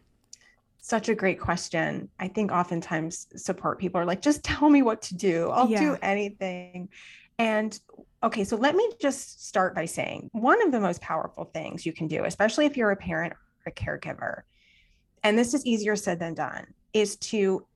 such 0.80 1.11
a 1.11 1.14
great 1.14 1.38
question. 1.38 2.09
I 2.18 2.28
think 2.28 2.50
oftentimes 2.50 3.26
support 3.37 3.78
people 3.78 4.00
are 4.00 4.07
like, 4.07 4.23
just 4.23 4.42
tell 4.42 4.71
me 4.71 4.80
what 4.80 5.02
to 5.02 5.16
do. 5.16 5.50
I'll 5.50 5.68
yeah. 5.68 5.80
do 5.80 5.97
anything. 6.00 6.88
And 7.38 7.78
okay, 8.23 8.45
so 8.45 8.57
let 8.57 8.75
me 8.75 8.90
just 9.00 9.47
start 9.47 9.75
by 9.75 9.85
saying 9.85 10.30
one 10.33 10.62
of 10.62 10.73
the 10.73 10.80
most 10.80 11.00
powerful 11.00 11.45
things 11.45 11.85
you 11.85 11.92
can 11.92 12.09
do, 12.09 12.25
especially 12.25 12.66
if 12.66 12.76
you're 12.76 12.90
a 12.90 12.97
parent 12.97 13.35
or 13.35 13.38
a 13.66 13.73
caregiver, 13.73 14.42
and 15.23 15.38
this 15.38 15.54
is 15.54 15.66
easier 15.66 15.95
said 15.95 16.18
than 16.18 16.35
done, 16.35 16.66
is 16.92 17.16
to 17.16 17.66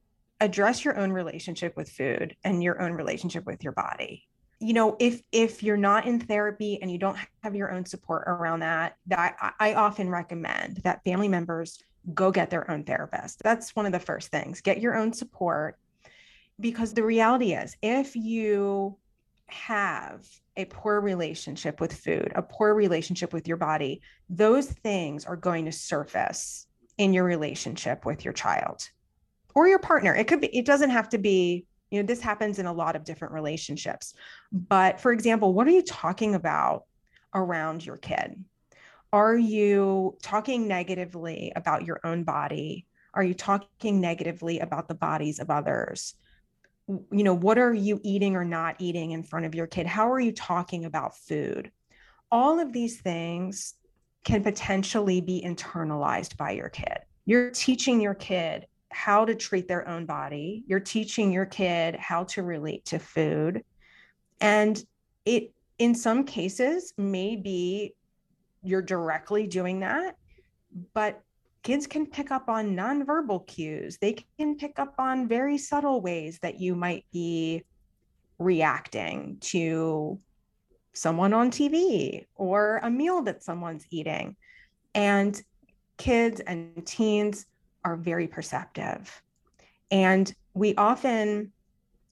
address 0.40 0.84
your 0.84 0.98
own 0.98 1.12
relationship 1.12 1.76
with 1.76 1.90
food 1.90 2.34
and 2.44 2.62
your 2.62 2.80
own 2.80 2.92
relationship 2.92 3.46
with 3.46 3.62
your 3.62 3.72
body. 3.72 4.26
You 4.62 4.74
know, 4.74 4.96
if 5.00 5.20
if 5.32 5.62
you're 5.62 5.76
not 5.76 6.06
in 6.06 6.20
therapy 6.20 6.80
and 6.80 6.90
you 6.90 6.96
don't 6.96 7.18
have 7.42 7.56
your 7.56 7.72
own 7.72 7.84
support 7.84 8.22
around 8.28 8.60
that, 8.60 8.96
that 9.06 9.36
I, 9.58 9.74
often 9.74 10.08
recommend 10.08 10.76
that 10.84 11.02
family 11.02 11.26
members 11.26 11.82
go 12.14 12.30
get 12.30 12.50
their 12.50 12.70
own 12.70 12.84
therapist. 12.84 13.42
That's 13.42 13.74
one 13.74 13.86
of 13.86 13.92
the 13.92 13.98
first 13.98 14.28
things. 14.28 14.60
Get 14.60 14.80
your 14.80 14.96
own 14.96 15.12
support 15.12 15.78
because 16.60 16.94
the 16.94 17.02
reality 17.02 17.54
is 17.54 17.76
if 17.82 18.14
you 18.14 18.96
have 19.46 20.26
a 20.56 20.64
poor 20.66 21.00
relationship 21.00 21.80
with 21.80 21.92
food, 21.92 22.32
a 22.36 22.42
poor 22.42 22.72
relationship 22.72 23.32
with 23.32 23.48
your 23.48 23.56
body, 23.56 24.00
those 24.30 24.66
things 24.66 25.24
are 25.24 25.36
going 25.36 25.64
to 25.64 25.72
surface 25.72 26.66
in 26.98 27.12
your 27.12 27.24
relationship 27.24 28.04
with 28.04 28.24
your 28.24 28.32
child 28.32 28.88
or 29.54 29.66
your 29.66 29.78
partner. 29.80 30.14
It 30.14 30.28
could 30.28 30.40
be, 30.40 30.56
it 30.56 30.66
doesn't 30.66 30.90
have 30.90 31.08
to 31.10 31.18
be, 31.18 31.66
you 31.92 32.02
know, 32.02 32.06
this 32.06 32.22
happens 32.22 32.58
in 32.58 32.64
a 32.64 32.72
lot 32.72 32.96
of 32.96 33.04
different 33.04 33.34
relationships. 33.34 34.14
But 34.50 34.98
for 34.98 35.12
example, 35.12 35.52
what 35.52 35.66
are 35.66 35.72
you 35.72 35.82
talking 35.82 36.34
about 36.34 36.84
around 37.34 37.84
your 37.84 37.98
kid? 37.98 38.42
Are 39.12 39.36
you 39.36 40.16
talking 40.22 40.66
negatively 40.66 41.52
about 41.54 41.84
your 41.84 42.00
own 42.02 42.24
body? 42.24 42.86
Are 43.12 43.22
you 43.22 43.34
talking 43.34 44.00
negatively 44.00 44.60
about 44.60 44.88
the 44.88 44.94
bodies 44.94 45.38
of 45.38 45.50
others? 45.50 46.14
you 46.88 47.22
know 47.22 47.34
what 47.34 47.58
are 47.58 47.72
you 47.72 48.00
eating 48.02 48.34
or 48.34 48.44
not 48.44 48.74
eating 48.80 49.12
in 49.12 49.22
front 49.22 49.46
of 49.46 49.54
your 49.54 49.68
kid 49.68 49.86
how 49.86 50.10
are 50.10 50.18
you 50.18 50.32
talking 50.32 50.84
about 50.84 51.16
food 51.16 51.70
all 52.30 52.58
of 52.58 52.72
these 52.72 53.00
things 53.00 53.74
can 54.24 54.42
potentially 54.42 55.20
be 55.20 55.40
internalized 55.46 56.36
by 56.36 56.50
your 56.50 56.68
kid 56.68 56.98
you're 57.24 57.50
teaching 57.50 58.00
your 58.00 58.14
kid 58.14 58.66
how 58.92 59.24
to 59.24 59.34
treat 59.34 59.68
their 59.68 59.88
own 59.88 60.06
body 60.06 60.64
you're 60.66 60.80
teaching 60.80 61.32
your 61.32 61.46
kid 61.46 61.96
how 61.96 62.24
to 62.24 62.42
relate 62.42 62.84
to 62.84 62.98
food 62.98 63.62
and 64.40 64.84
it 65.24 65.52
in 65.78 65.94
some 65.94 66.24
cases 66.24 66.92
maybe 66.96 67.94
you're 68.62 68.82
directly 68.82 69.46
doing 69.46 69.80
that 69.80 70.16
but 70.94 71.22
kids 71.62 71.86
can 71.86 72.06
pick 72.06 72.30
up 72.30 72.48
on 72.48 72.76
nonverbal 72.76 73.46
cues. 73.46 73.98
They 73.98 74.16
can 74.38 74.56
pick 74.56 74.78
up 74.78 74.94
on 74.98 75.28
very 75.28 75.58
subtle 75.58 76.00
ways 76.00 76.38
that 76.42 76.60
you 76.60 76.74
might 76.74 77.04
be 77.12 77.62
reacting 78.38 79.38
to 79.40 80.18
someone 80.92 81.32
on 81.32 81.50
TV 81.50 82.26
or 82.34 82.80
a 82.82 82.90
meal 82.90 83.22
that 83.22 83.42
someone's 83.42 83.86
eating. 83.90 84.36
And 84.94 85.40
kids 85.96 86.40
and 86.40 86.84
teens 86.84 87.46
are 87.84 87.96
very 87.96 88.26
perceptive. 88.26 89.22
And 89.90 90.32
we 90.54 90.74
often, 90.76 91.52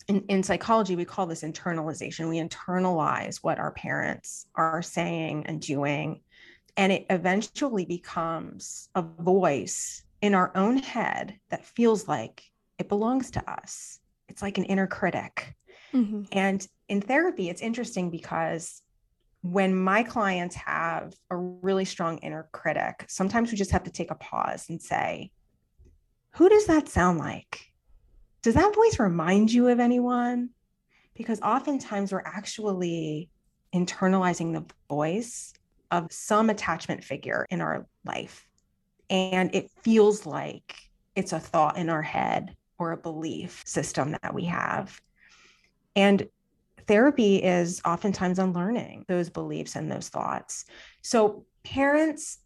in, 0.09 0.25
in 0.29 0.43
psychology, 0.43 0.97
we 0.97 1.05
call 1.05 1.27
this 1.27 1.43
internalization. 1.43 2.29
We 2.29 2.39
internalize 2.39 3.39
what 3.39 3.59
our 3.59 3.71
parents 3.71 4.47
are 4.55 4.83
saying 4.83 5.47
and 5.47 5.61
doing 5.61 6.21
and 6.77 6.93
it 6.93 7.07
eventually 7.11 7.85
becomes 7.85 8.89
a 8.95 9.03
voice 9.03 10.03
in 10.23 10.35
our 10.35 10.51
own 10.55 10.79
head 10.79 11.39
that 11.51 11.65
feels 11.65 12.09
like 12.09 12.45
it 12.79 12.89
belongs 12.89 13.31
to 13.33 13.51
us. 13.51 14.01
It's 14.29 14.43
like 14.43 14.59
an 14.59 14.65
inner 14.65 14.87
critic. 14.87 15.57
Mm-hmm. 15.93 16.23
And 16.33 16.67
in 16.89 17.01
therapy, 17.01 17.49
it's 17.49 17.63
interesting 17.63 18.11
because 18.11 18.83
when 19.43 19.75
my 19.75 20.03
clients 20.03 20.55
have 20.55 21.15
a 21.31 21.37
really 21.37 21.85
strong 21.85 22.19
inner 22.19 22.49
critic, 22.53 23.05
sometimes 23.09 23.51
we 23.51 23.59
just 23.59 23.73
have 23.73 23.85
to 23.85 23.91
take 23.91 24.11
a 24.11 24.15
pause 24.15 24.69
and 24.69 24.81
say, 24.81 25.33
Who 26.33 26.49
does 26.49 26.67
that 26.67 26.89
sound 26.89 27.19
like? 27.19 27.73
Does 28.43 28.55
that 28.55 28.75
voice 28.75 28.99
remind 28.99 29.53
you 29.53 29.69
of 29.69 29.81
anyone? 29.81 30.51
Because 31.15 31.41
oftentimes 31.41 32.13
we're 32.13 32.23
actually 32.25 33.29
internalizing 33.75 34.53
the 34.53 34.65
voice 34.89 35.53
of 35.91 36.11
some 36.11 36.51
attachment 36.51 37.05
figure 37.05 37.47
in 37.51 37.61
our 37.61 37.87
life. 38.05 38.47
And 39.11 39.55
it 39.55 39.71
feels 39.83 40.25
like 40.25 40.75
it's 41.17 41.33
a 41.33 41.41
thought 41.41 41.77
in 41.77 41.91
our 41.91 42.03
head 42.03 42.57
or 42.79 42.93
a 42.93 42.97
belief 42.97 43.63
system 43.67 44.17
that 44.23 44.33
we 44.33 44.45
have. 44.45 45.01
And 45.97 46.29
therapy 46.87 47.37
is 47.37 47.83
oftentimes 47.85 48.39
unlearning 48.39 49.05
those 49.09 49.29
beliefs 49.29 49.77
and 49.77 49.91
those 49.91 50.09
thoughts. 50.09 50.65
So, 51.03 51.45
parents, 51.63 52.39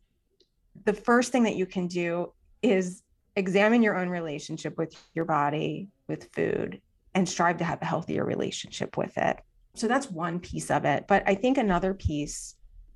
the 0.84 0.92
first 0.92 1.30
thing 1.30 1.44
that 1.44 1.54
you 1.54 1.66
can 1.66 1.86
do 1.86 2.32
is 2.62 3.03
examine 3.36 3.82
your 3.82 3.96
own 3.96 4.08
relationship 4.08 4.78
with 4.78 4.94
your 5.14 5.24
body, 5.24 5.88
with 6.08 6.32
food, 6.32 6.80
and 7.14 7.28
strive 7.28 7.58
to 7.58 7.64
have 7.64 7.82
a 7.82 7.86
healthier 7.86 8.24
relationship 8.24 8.96
with 8.96 9.16
it. 9.18 9.38
So, 9.74 9.88
that's 9.88 10.10
one 10.10 10.38
piece 10.40 10.70
of 10.70 10.84
it. 10.84 11.06
But 11.08 11.24
I 11.26 11.34
think 11.34 11.58
another 11.58 11.94
piece 11.94 12.54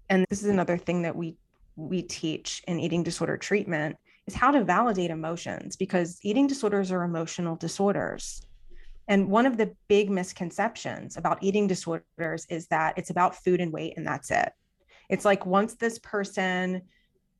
and 0.09 0.25
this 0.29 0.43
is 0.43 0.49
another 0.49 0.77
thing 0.77 1.03
that 1.03 1.17
we 1.17 1.37
we 1.77 2.03
teach 2.03 2.63
in 2.67 2.81
eating 2.81 3.03
disorder 3.03 3.37
treatment 3.37 3.97
is 4.27 4.35
how 4.35 4.51
to 4.51 4.65
validate 4.65 5.11
emotions 5.11 5.77
because 5.77 6.19
eating 6.23 6.47
disorders 6.47 6.91
are 6.91 7.05
emotional 7.05 7.57
disorders 7.57 8.43
and 9.07 9.29
one 9.29 9.47
of 9.47 9.57
the 9.57 9.73
big 9.89 10.11
misconceptions 10.11 11.17
about 11.17 11.43
eating 11.43 11.67
disorders 11.67 12.47
is 12.51 12.67
that 12.67 12.99
it's 12.99 13.11
about 13.11 13.37
food 13.37 13.61
and 13.61 13.73
weight 13.73 13.95
and 13.97 14.07
that's 14.07 14.31
it 14.31 14.53
it's 15.09 15.25
like 15.25 15.47
once 15.47 15.75
this 15.75 15.99
person 16.01 16.83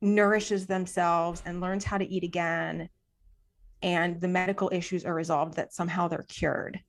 nourishes 0.01 0.67
themselves 0.67 1.41
and 1.45 1.61
learns 1.61 1.83
how 1.83 1.97
to 1.97 2.07
eat 2.07 2.23
again 2.23 2.89
and 3.81 4.19
the 4.19 4.27
medical 4.27 4.69
issues 4.73 5.05
are 5.05 5.13
resolved 5.13 5.55
that 5.55 5.73
somehow 5.73 6.07
they're 6.07 6.25
cured 6.27 6.79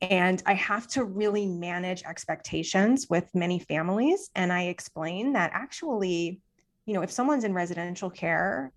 and 0.00 0.42
I 0.46 0.54
have 0.54 0.86
to 0.88 1.04
really 1.04 1.46
manage 1.46 2.02
expectations 2.02 3.08
with 3.08 3.28
many 3.34 3.58
families. 3.58 4.30
And 4.34 4.52
I 4.52 4.64
explain 4.64 5.32
that 5.32 5.50
actually, 5.54 6.40
you 6.86 6.94
know, 6.94 7.02
if 7.02 7.10
someone's 7.10 7.44
in 7.44 7.54
residential 7.54 8.10
care, 8.10 8.72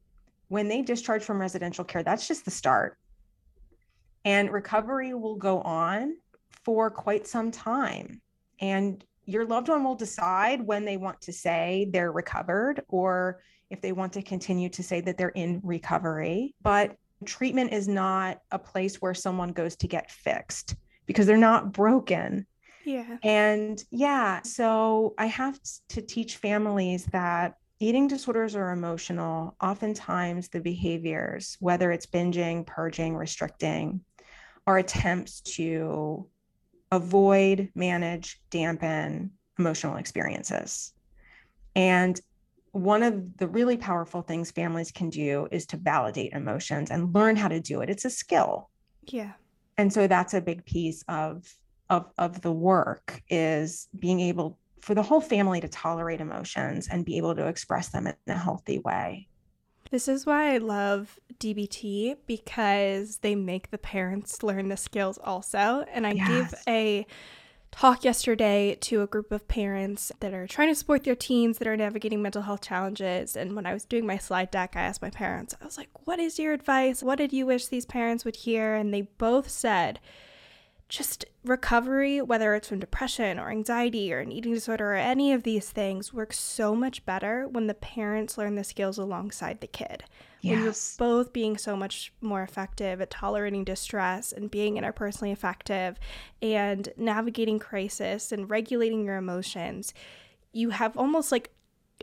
when 0.47 0.67
they 0.67 0.81
discharge 0.81 1.23
from 1.23 1.41
residential 1.41 1.83
care, 1.83 2.03
that's 2.03 2.27
just 2.27 2.45
the 2.45 2.51
start. 2.51 2.97
And 4.23 4.51
recovery 4.51 5.13
will 5.13 5.35
go 5.35 5.61
on 5.61 6.15
for 6.63 6.89
quite 6.89 7.27
some 7.27 7.51
time. 7.51 8.21
And 8.59 9.03
your 9.25 9.45
loved 9.45 9.67
one 9.67 9.83
will 9.83 9.95
decide 9.95 10.61
when 10.61 10.85
they 10.85 10.97
want 10.97 11.21
to 11.21 11.33
say 11.33 11.89
they're 11.91 12.11
recovered 12.11 12.83
or 12.87 13.41
if 13.69 13.81
they 13.81 13.91
want 13.91 14.13
to 14.13 14.21
continue 14.21 14.69
to 14.69 14.83
say 14.83 15.01
that 15.01 15.17
they're 15.17 15.29
in 15.29 15.61
recovery. 15.63 16.55
But 16.61 16.95
treatment 17.25 17.73
is 17.73 17.87
not 17.87 18.39
a 18.51 18.59
place 18.59 19.01
where 19.01 19.13
someone 19.13 19.51
goes 19.51 19.75
to 19.77 19.87
get 19.87 20.11
fixed 20.11 20.75
because 21.05 21.25
they're 21.25 21.37
not 21.37 21.71
broken. 21.71 22.45
Yeah. 22.85 23.17
And 23.23 23.83
yeah, 23.91 24.41
so 24.43 25.13
I 25.17 25.25
have 25.25 25.59
to 25.89 26.01
teach 26.01 26.37
families 26.37 27.05
that 27.07 27.55
eating 27.79 28.07
disorders 28.07 28.55
are 28.55 28.71
emotional. 28.71 29.55
Oftentimes, 29.61 30.47
the 30.49 30.61
behaviors, 30.61 31.57
whether 31.59 31.91
it's 31.91 32.05
binging, 32.05 32.65
purging, 32.65 33.15
restricting, 33.15 34.01
are 34.65 34.77
attempts 34.77 35.41
to 35.41 36.27
avoid, 36.91 37.69
manage, 37.75 38.39
dampen 38.49 39.31
emotional 39.59 39.97
experiences. 39.97 40.93
And 41.75 42.19
one 42.77 43.03
of 43.03 43.37
the 43.37 43.47
really 43.47 43.77
powerful 43.77 44.21
things 44.21 44.51
families 44.51 44.91
can 44.91 45.09
do 45.09 45.47
is 45.51 45.65
to 45.67 45.77
validate 45.77 46.33
emotions 46.33 46.91
and 46.91 47.13
learn 47.13 47.35
how 47.35 47.47
to 47.47 47.59
do 47.59 47.81
it. 47.81 47.89
It's 47.89 48.05
a 48.05 48.09
skill. 48.09 48.69
Yeah. 49.03 49.33
And 49.77 49.91
so 49.91 50.07
that's 50.07 50.33
a 50.33 50.41
big 50.41 50.65
piece 50.65 51.03
of 51.07 51.51
of 51.89 52.11
of 52.17 52.41
the 52.41 52.51
work 52.51 53.21
is 53.29 53.87
being 53.97 54.19
able 54.19 54.57
for 54.81 54.93
the 54.93 55.01
whole 55.01 55.21
family 55.21 55.59
to 55.61 55.67
tolerate 55.67 56.21
emotions 56.21 56.87
and 56.87 57.05
be 57.05 57.17
able 57.17 57.35
to 57.35 57.47
express 57.47 57.89
them 57.89 58.07
in 58.07 58.15
a 58.27 58.37
healthy 58.37 58.79
way. 58.79 59.27
This 59.89 60.07
is 60.07 60.25
why 60.25 60.53
I 60.53 60.57
love 60.57 61.19
DBT 61.39 62.17
because 62.27 63.19
they 63.19 63.35
make 63.35 63.71
the 63.71 63.77
parents 63.77 64.43
learn 64.43 64.69
the 64.69 64.77
skills 64.77 65.17
also. 65.17 65.85
And 65.91 66.05
I 66.05 66.11
yes. 66.11 66.27
gave 66.27 66.59
a 66.67 67.07
talk 67.71 68.03
yesterday 68.03 68.75
to 68.81 69.01
a 69.01 69.07
group 69.07 69.31
of 69.31 69.47
parents 69.47 70.11
that 70.19 70.33
are 70.33 70.47
trying 70.47 70.69
to 70.69 70.75
support 70.75 71.03
their 71.03 71.15
teens 71.15 71.57
that 71.57 71.67
are 71.67 71.77
navigating 71.77 72.21
mental 72.21 72.41
health 72.41 72.61
challenges. 72.61 73.35
And 73.35 73.55
when 73.55 73.65
I 73.65 73.73
was 73.73 73.85
doing 73.85 74.05
my 74.05 74.17
slide 74.17 74.51
deck, 74.51 74.73
I 74.75 74.81
asked 74.81 75.01
my 75.01 75.09
parents, 75.09 75.55
I 75.61 75.65
was 75.65 75.77
like, 75.77 75.89
what 76.05 76.19
is 76.19 76.39
your 76.39 76.53
advice? 76.53 77.03
What 77.03 77.17
did 77.17 77.33
you 77.33 77.45
wish 77.45 77.67
these 77.67 77.85
parents 77.85 78.25
would 78.25 78.37
hear? 78.37 78.75
And 78.75 78.93
they 78.93 79.01
both 79.01 79.49
said, 79.49 79.99
just 80.89 81.25
recovery, 81.43 82.21
whether 82.21 82.55
it's 82.55 82.69
from 82.69 82.79
depression 82.79 83.39
or 83.39 83.49
anxiety 83.49 84.13
or 84.13 84.19
an 84.19 84.31
eating 84.31 84.53
disorder 84.53 84.93
or 84.93 84.95
any 84.95 85.33
of 85.33 85.43
these 85.43 85.69
things, 85.69 86.13
works 86.13 86.39
so 86.39 86.73
much 86.73 87.05
better 87.05 87.47
when 87.47 87.67
the 87.67 87.73
parents 87.73 88.37
learn 88.37 88.55
the 88.55 88.63
skills 88.63 88.97
alongside 88.97 89.59
the 89.59 89.67
kid. 89.67 90.05
Yes. 90.41 90.51
When 90.53 90.63
you're 90.63 90.73
both 90.97 91.33
being 91.33 91.57
so 91.57 91.75
much 91.75 92.13
more 92.21 92.43
effective 92.43 93.01
at 93.01 93.09
tolerating 93.09 93.63
distress 93.63 94.31
and 94.31 94.51
being 94.51 94.75
interpersonally 94.75 95.31
effective 95.31 95.99
and 96.41 96.89
navigating 96.97 97.59
crisis 97.59 98.31
and 98.31 98.49
regulating 98.49 99.03
your 99.03 99.17
emotions, 99.17 99.93
you 100.53 100.69
have 100.71 100.95
almost 100.97 101.31
like 101.31 101.51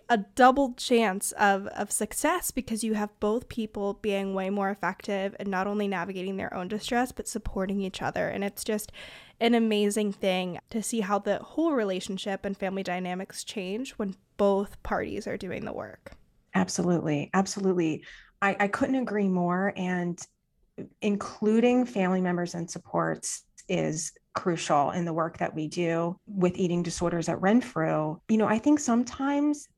a 0.08 0.18
double 0.18 0.74
chance 0.74 1.32
of, 1.32 1.66
of 1.68 1.90
success 1.90 2.50
because 2.50 2.84
you 2.84 2.94
have 2.94 3.18
both 3.20 3.48
people 3.48 3.94
being 3.94 4.34
way 4.34 4.50
more 4.50 4.70
effective 4.70 5.34
and 5.38 5.48
not 5.48 5.66
only 5.66 5.88
navigating 5.88 6.36
their 6.36 6.52
own 6.52 6.68
distress 6.68 7.12
but 7.12 7.28
supporting 7.28 7.80
each 7.80 8.02
other 8.02 8.28
and 8.28 8.44
it's 8.44 8.64
just 8.64 8.92
an 9.40 9.54
amazing 9.54 10.12
thing 10.12 10.58
to 10.70 10.82
see 10.82 11.00
how 11.00 11.18
the 11.18 11.38
whole 11.38 11.72
relationship 11.72 12.44
and 12.44 12.56
family 12.56 12.82
dynamics 12.82 13.44
change 13.44 13.92
when 13.92 14.14
both 14.36 14.82
parties 14.82 15.26
are 15.26 15.36
doing 15.36 15.64
the 15.64 15.72
work 15.72 16.16
absolutely 16.54 17.30
absolutely 17.34 18.04
i, 18.42 18.56
I 18.61 18.68
couldn't 18.68 18.96
agree 18.96 19.28
more 19.28 19.73
and 19.76 20.18
including 21.02 21.87
family 21.87 22.20
members 22.20 22.54
and 22.54 22.70
supports 22.70 23.44
is 23.68 24.12
crucial 24.34 24.90
in 24.90 25.04
the 25.04 25.12
work 25.12 25.38
that 25.38 25.54
we 25.54 25.68
do 25.68 26.18
with 26.26 26.56
eating 26.56 26.82
disorders 26.82 27.28
at 27.28 27.40
Renfrew. 27.40 28.18
You 28.28 28.37
know, 28.37 28.46
I 28.46 28.58
think 28.58 28.80
sometimes 28.80 29.68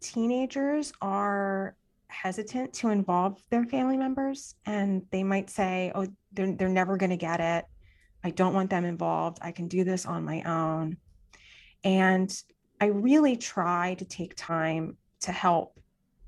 teenagers 0.00 0.92
are 1.00 1.74
hesitant 2.08 2.72
to 2.74 2.90
involve 2.90 3.42
their 3.50 3.64
family 3.64 3.96
members 3.96 4.54
and 4.66 5.02
they 5.10 5.24
might 5.24 5.50
say, 5.50 5.90
oh, 5.94 6.06
they're, 6.32 6.52
they're 6.52 6.68
never 6.68 6.96
going 6.96 7.10
to 7.10 7.16
get 7.16 7.40
it. 7.40 7.64
I 8.22 8.30
don't 8.30 8.54
want 8.54 8.70
them 8.70 8.84
involved. 8.84 9.38
I 9.42 9.52
can 9.52 9.68
do 9.68 9.84
this 9.84 10.06
on 10.06 10.24
my 10.24 10.42
own. 10.42 10.96
And 11.82 12.34
I 12.80 12.86
really 12.86 13.36
try 13.36 13.94
to 13.94 14.04
take 14.04 14.34
time 14.36 14.96
to 15.20 15.32
help 15.32 15.78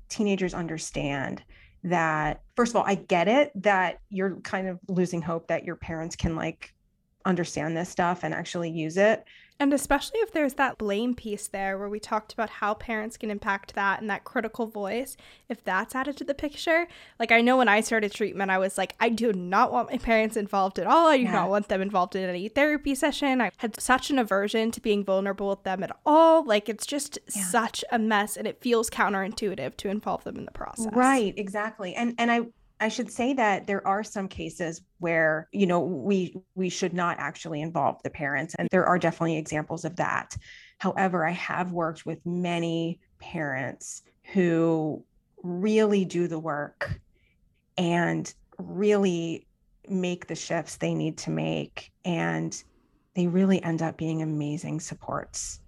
teenagers 0.09 0.53
understand 0.53 1.43
that, 1.83 2.41
first 2.55 2.71
of 2.71 2.75
all, 2.77 2.83
I 2.85 2.95
get 2.95 3.27
it 3.27 3.51
that 3.63 3.99
you're 4.09 4.37
kind 4.37 4.67
of 4.67 4.79
losing 4.87 5.21
hope 5.21 5.47
that 5.47 5.63
your 5.63 5.75
parents 5.75 6.15
can 6.15 6.35
like 6.35 6.73
understand 7.25 7.75
this 7.75 7.89
stuff 7.89 8.21
and 8.23 8.33
actually 8.33 8.69
use 8.69 8.97
it. 8.97 9.23
And 9.59 9.73
especially 9.73 10.19
if 10.19 10.31
there's 10.31 10.53
that 10.55 10.77
blame 10.77 11.15
piece 11.15 11.47
there 11.47 11.77
where 11.77 11.89
we 11.89 11.99
talked 11.99 12.31
about 12.31 12.49
how 12.49 12.75
parents 12.75 13.17
can 13.17 13.31
impact 13.31 13.73
that 13.73 13.99
and 13.99 14.09
that 14.09 14.23
critical 14.23 14.67
voice, 14.67 15.17
if 15.49 15.63
that's 15.63 15.95
added 15.95 16.15
to 16.17 16.23
the 16.23 16.35
picture. 16.35 16.87
Like, 17.19 17.31
I 17.31 17.41
know 17.41 17.57
when 17.57 17.67
I 17.67 17.81
started 17.81 18.11
treatment, 18.11 18.51
I 18.51 18.59
was 18.59 18.77
like, 18.77 18.95
I 18.99 19.09
do 19.09 19.33
not 19.33 19.71
want 19.71 19.89
my 19.89 19.97
parents 19.97 20.37
involved 20.37 20.77
at 20.77 20.85
all. 20.85 21.07
I 21.07 21.17
do 21.17 21.23
yeah. 21.23 21.31
not 21.31 21.49
want 21.49 21.69
them 21.69 21.81
involved 21.81 22.15
in 22.15 22.29
any 22.29 22.49
therapy 22.49 22.93
session. 22.93 23.41
I 23.41 23.51
had 23.57 23.79
such 23.81 24.11
an 24.11 24.19
aversion 24.19 24.69
to 24.71 24.81
being 24.81 25.03
vulnerable 25.03 25.49
with 25.49 25.63
them 25.63 25.83
at 25.83 25.95
all. 26.05 26.45
Like, 26.45 26.69
it's 26.69 26.85
just 26.85 27.17
yeah. 27.35 27.43
such 27.43 27.83
a 27.91 27.97
mess 27.97 28.37
and 28.37 28.47
it 28.47 28.61
feels 28.61 28.91
counterintuitive 28.91 29.75
to 29.77 29.89
involve 29.89 30.23
them 30.23 30.37
in 30.37 30.45
the 30.45 30.51
process. 30.51 30.93
Right, 30.93 31.33
exactly. 31.35 31.95
And, 31.95 32.13
and 32.19 32.31
I, 32.31 32.41
I 32.79 32.89
should 32.89 33.11
say 33.11 33.33
that 33.33 33.65
there 33.65 33.85
are 33.87 34.03
some 34.03 34.27
cases 34.27 34.81
where, 34.99 35.49
you 35.51 35.65
know, 35.65 35.79
we 35.79 36.35
we 36.55 36.69
should 36.69 36.93
not 36.93 37.17
actually 37.19 37.61
involve 37.61 38.01
the 38.03 38.09
parents 38.09 38.55
and 38.57 38.67
there 38.71 38.85
are 38.85 38.99
definitely 38.99 39.37
examples 39.37 39.83
of 39.83 39.95
that. 39.95 40.37
However, 40.77 41.25
I 41.25 41.31
have 41.31 41.71
worked 41.71 42.05
with 42.05 42.23
many 42.25 42.99
parents 43.19 44.03
who 44.33 45.03
really 45.41 46.05
do 46.05 46.27
the 46.27 46.39
work 46.39 46.99
and 47.77 48.31
really 48.59 49.47
make 49.87 50.27
the 50.27 50.35
shifts 50.35 50.77
they 50.77 50.93
need 50.93 51.17
to 51.17 51.29
make 51.29 51.91
and 52.03 52.63
they 53.15 53.27
really 53.27 53.63
end 53.63 53.81
up 53.81 53.97
being 53.97 54.21
amazing 54.21 54.79
supports 54.79 55.61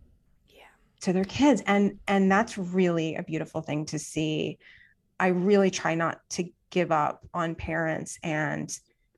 yeah. 0.50 0.63
to 1.02 1.13
their 1.13 1.24
kids 1.24 1.62
and 1.65 1.98
and 2.08 2.32
that's 2.32 2.58
really 2.58 3.15
a 3.15 3.24
beautiful 3.24 3.62
thing 3.62 3.86
to 3.86 3.98
see 3.98 4.58
i 5.19 5.28
really 5.28 5.72
try 5.72 5.95
not 5.95 6.19
to 6.30 6.43
give 6.69 6.91
up 6.91 7.25
on 7.34 7.55
parents. 7.55 8.17
And 8.23 8.71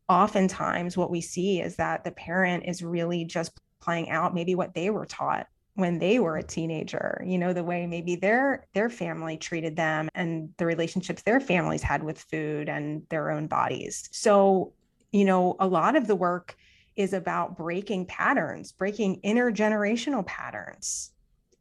oftentimes, 0.08 0.98
what 0.98 1.12
we 1.12 1.22
see 1.22 1.62
is 1.62 1.78
that 1.78 2.04
the 2.04 2.12
parent 2.12 2.66
is 2.66 2.84
really 2.84 3.26
just 3.26 3.52
playing 3.82 4.10
out 4.10 4.34
maybe 4.34 4.56
what 4.56 4.74
they 4.74 4.90
were 4.90 5.06
taught 5.06 5.48
when 5.76 6.00
they 6.00 6.20
were 6.20 6.38
a 6.38 6.44
teenager 6.44 7.24
you 7.26 7.38
know 7.38 7.54
the 7.54 7.64
way 7.64 7.88
maybe 7.88 8.16
their 8.16 8.68
their 8.74 8.90
family 8.90 9.38
treated 9.38 9.76
them 9.76 10.10
and 10.14 10.50
the 10.58 10.66
relationships 10.66 11.22
their 11.22 11.40
families 11.40 11.82
had 11.82 12.04
with 12.04 12.20
food 12.20 12.68
and 12.68 13.04
their 13.10 13.32
own 13.32 13.48
bodies 13.48 14.10
so 14.12 14.74
you 15.12 15.24
know 15.24 15.56
a 15.60 15.68
lot 15.68 15.96
of 15.96 16.08
the 16.08 16.16
work 16.16 16.56
is 16.96 17.14
about 17.14 17.58
breaking 17.58 18.06
patterns 18.06 18.74
breaking 18.74 19.20
intergenerational 19.22 20.26
patterns 20.26 21.12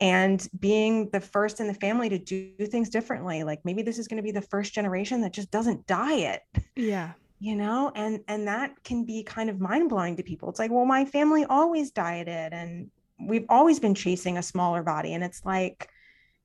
and 0.00 0.48
being 0.58 1.10
the 1.10 1.20
first 1.20 1.60
in 1.60 1.66
the 1.66 1.74
family 1.74 2.08
to 2.08 2.18
do 2.18 2.54
things 2.66 2.88
differently. 2.88 3.44
Like 3.44 3.60
maybe 3.64 3.82
this 3.82 3.98
is 3.98 4.08
going 4.08 4.16
to 4.16 4.22
be 4.22 4.30
the 4.30 4.40
first 4.40 4.72
generation 4.72 5.20
that 5.20 5.32
just 5.32 5.50
doesn't 5.50 5.86
diet 5.86 6.42
yeah. 6.74 7.12
you 7.38 7.54
know? 7.54 7.92
And 7.94 8.20
and 8.26 8.46
that 8.48 8.82
can 8.82 9.04
be 9.04 9.22
kind 9.22 9.50
of 9.50 9.60
mind-blowing 9.60 10.16
to 10.16 10.22
people. 10.22 10.48
It's 10.48 10.58
like 10.58 10.70
well 10.70 10.86
my 10.86 11.04
family 11.04 11.44
always 11.44 11.90
dieted 11.90 12.52
and 12.52 12.90
we've 13.20 13.46
always 13.48 13.78
been 13.78 13.94
chasing 13.94 14.38
a 14.38 14.42
smaller 14.42 14.82
body. 14.82 15.14
And 15.14 15.22
it's 15.22 15.44
like 15.44 15.88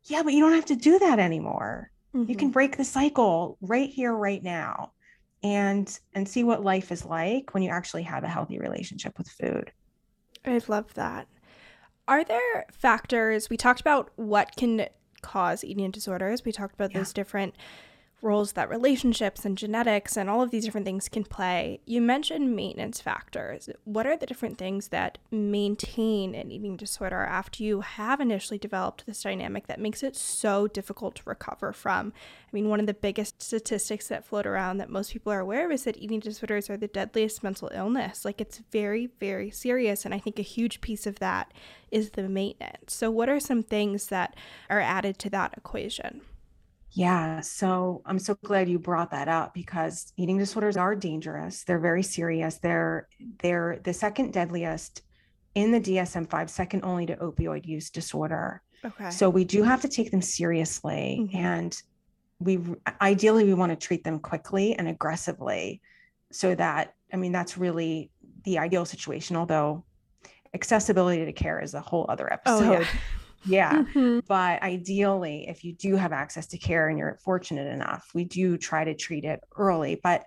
yeah 0.03 0.21
but 0.21 0.33
you 0.33 0.41
don't 0.41 0.53
have 0.53 0.65
to 0.65 0.75
do 0.75 0.99
that 0.99 1.19
anymore. 1.19 1.91
Mm-hmm. 2.13 2.29
you 2.29 2.37
can 2.37 2.47
mm-hmm. 2.47 2.53
break 2.53 2.77
the 2.77 2.85
cycle 2.85 3.57
right 3.59 3.89
here 3.89 4.13
right 4.13 4.41
now 4.41 4.93
and 5.43 5.99
and 6.13 6.27
see 6.27 6.45
what 6.45 6.63
life 6.63 6.91
is 6.91 7.03
like 7.05 7.53
when 7.53 7.61
you 7.61 7.69
actually 7.69 8.03
have 8.03 8.23
a 8.23 8.29
healthy 8.29 8.57
relationship 8.57 9.17
with 9.17 9.27
food. 9.27 9.71
I 10.45 10.61
love 10.67 10.93
that 10.93 11.27
are 12.07 12.23
there 12.23 12.65
factors? 12.71 13.49
We 13.49 13.57
talked 13.57 13.81
about 13.81 14.11
what 14.15 14.55
can 14.55 14.87
cause 15.21 15.63
eating 15.63 15.91
disorders. 15.91 16.45
We 16.45 16.51
talked 16.51 16.75
about 16.75 16.91
yeah. 16.91 16.99
those 16.99 17.13
different 17.13 17.55
roles 18.21 18.54
that 18.54 18.69
relationships 18.69 19.45
and 19.45 19.58
genetics 19.58 20.17
and 20.17 20.30
all 20.30 20.41
of 20.41 20.49
these 20.49 20.65
different 20.65 20.86
things 20.86 21.08
can 21.08 21.23
play. 21.23 21.80
You 21.86 22.01
mentioned 22.01 22.56
maintenance 22.56 22.99
factors. 22.99 23.69
What 23.84 24.08
are 24.08 24.17
the 24.17 24.25
different 24.25 24.58
things 24.58 24.88
that 24.89 25.17
maintain 25.32 26.34
an 26.34 26.51
eating 26.51 26.75
disorder 26.75 27.23
after 27.23 27.63
you 27.63 27.82
have 27.82 28.19
initially 28.19 28.58
developed 28.58 29.06
this 29.06 29.21
dynamic 29.21 29.67
that 29.67 29.80
makes 29.80 30.01
it 30.01 30.15
so 30.15 30.67
difficult 30.67 31.15
to 31.15 31.23
recover 31.25 31.71
from? 31.71 32.13
I 32.45 32.49
mean, 32.51 32.69
one 32.69 32.80
of 32.80 32.88
the 32.88 32.93
biggest 32.93 33.41
statistics 33.41 34.08
that 34.08 34.25
float 34.25 34.47
around 34.47 34.78
that 34.78 34.89
most 34.89 35.12
people 35.13 35.32
are 35.32 35.39
aware 35.39 35.65
of 35.65 35.71
is 35.71 35.84
that 35.84 35.97
eating 35.97 36.19
disorders 36.19 36.69
are 36.69 36.78
the 36.78 36.88
deadliest 36.88 37.43
mental 37.43 37.69
illness. 37.73 38.25
Like 38.25 38.41
it's 38.41 38.62
very, 38.71 39.10
very 39.19 39.51
serious. 39.51 40.06
And 40.06 40.13
I 40.13 40.19
think 40.19 40.39
a 40.39 40.43
huge 40.43 40.82
piece 40.82 41.06
of 41.06 41.19
that 41.19 41.54
is 41.91 42.12
the 42.12 42.28
maintenance. 42.28 42.93
So, 42.93 43.12
what 43.12 43.30
are 43.30 43.39
some 43.39 43.62
things 43.62 44.08
that 44.08 44.36
are 44.69 44.80
added 44.80 45.19
to 45.19 45.30
that 45.30 45.54
equation? 45.56 46.21
Yeah, 46.95 47.41
so 47.41 48.01
I'm 48.05 48.19
so 48.19 48.36
glad 48.45 48.69
you 48.69 48.79
brought 48.79 49.12
that 49.12 49.27
up 49.27 49.53
because 49.53 50.13
eating 50.15 50.38
disorders 50.38 50.77
are 50.77 50.95
dangerous. 50.95 51.65
They're 51.65 51.79
very 51.79 52.03
serious. 52.03 52.58
They're 52.58 53.10
they're 53.39 53.79
the 53.84 53.93
second 53.93 54.31
deadliest 54.31 55.01
in 55.55 55.71
the 55.71 55.81
DSM-5, 55.81 56.49
second 56.49 56.86
only 56.86 57.05
to 57.08 57.15
opioid 57.17 57.65
use 57.65 57.89
disorder. 57.89 58.62
Okay. 58.84 59.10
So 59.10 59.29
we 59.29 59.43
do 59.43 59.62
have 59.63 59.81
to 59.81 59.89
take 59.89 60.10
them 60.10 60.21
seriously 60.21 61.19
mm-hmm. 61.21 61.38
and 61.38 61.81
we 62.39 62.60
ideally 63.01 63.43
we 63.43 63.53
want 63.53 63.71
to 63.71 63.75
treat 63.75 64.03
them 64.03 64.19
quickly 64.19 64.73
and 64.75 64.88
aggressively 64.88 65.81
so 66.31 66.55
that 66.55 66.93
I 67.12 67.17
mean 67.17 67.31
that's 67.31 67.58
really 67.58 68.12
the 68.43 68.60
ideal 68.60 68.86
situation 68.86 69.36
although 69.36 69.84
accessibility 70.53 71.25
to 71.25 71.34
care 71.34 71.60
is 71.60 71.73
a 71.73 71.81
whole 71.81 72.05
other 72.10 72.31
episode. 72.31 72.63
Oh, 72.63 72.71
yeah. 72.79 72.88
Yeah. 73.45 73.84
Mm-hmm. 73.84 74.19
But 74.27 74.62
ideally, 74.62 75.47
if 75.47 75.63
you 75.63 75.73
do 75.73 75.95
have 75.95 76.13
access 76.13 76.47
to 76.47 76.58
care 76.58 76.89
and 76.89 76.97
you're 76.97 77.17
fortunate 77.23 77.67
enough, 77.67 78.10
we 78.13 78.23
do 78.25 78.58
try 78.58 78.84
to 78.84 78.93
treat 78.95 79.23
it 79.23 79.41
early. 79.55 79.99
But 80.01 80.25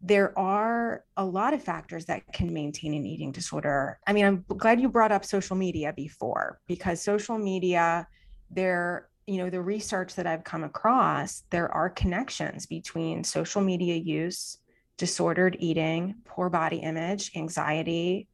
there 0.00 0.38
are 0.38 1.04
a 1.16 1.24
lot 1.24 1.54
of 1.54 1.62
factors 1.62 2.06
that 2.06 2.22
can 2.32 2.52
maintain 2.52 2.94
an 2.94 3.04
eating 3.04 3.32
disorder. 3.32 3.98
I 4.06 4.12
mean, 4.12 4.24
I'm 4.24 4.44
glad 4.48 4.80
you 4.80 4.88
brought 4.88 5.12
up 5.12 5.24
social 5.24 5.56
media 5.56 5.92
before 5.92 6.60
because 6.66 7.02
social 7.02 7.36
media, 7.36 8.06
there 8.50 9.08
you 9.28 9.36
know, 9.36 9.50
the 9.50 9.60
research 9.60 10.14
that 10.14 10.26
I've 10.26 10.42
come 10.42 10.64
across, 10.64 11.42
there 11.50 11.70
are 11.70 11.90
connections 11.90 12.64
between 12.64 13.22
social 13.22 13.60
media 13.60 13.94
use, 13.94 14.56
disordered 14.96 15.54
eating, 15.60 16.14
poor 16.24 16.48
body 16.48 16.78
image, 16.78 17.32
anxiety. 17.36 18.26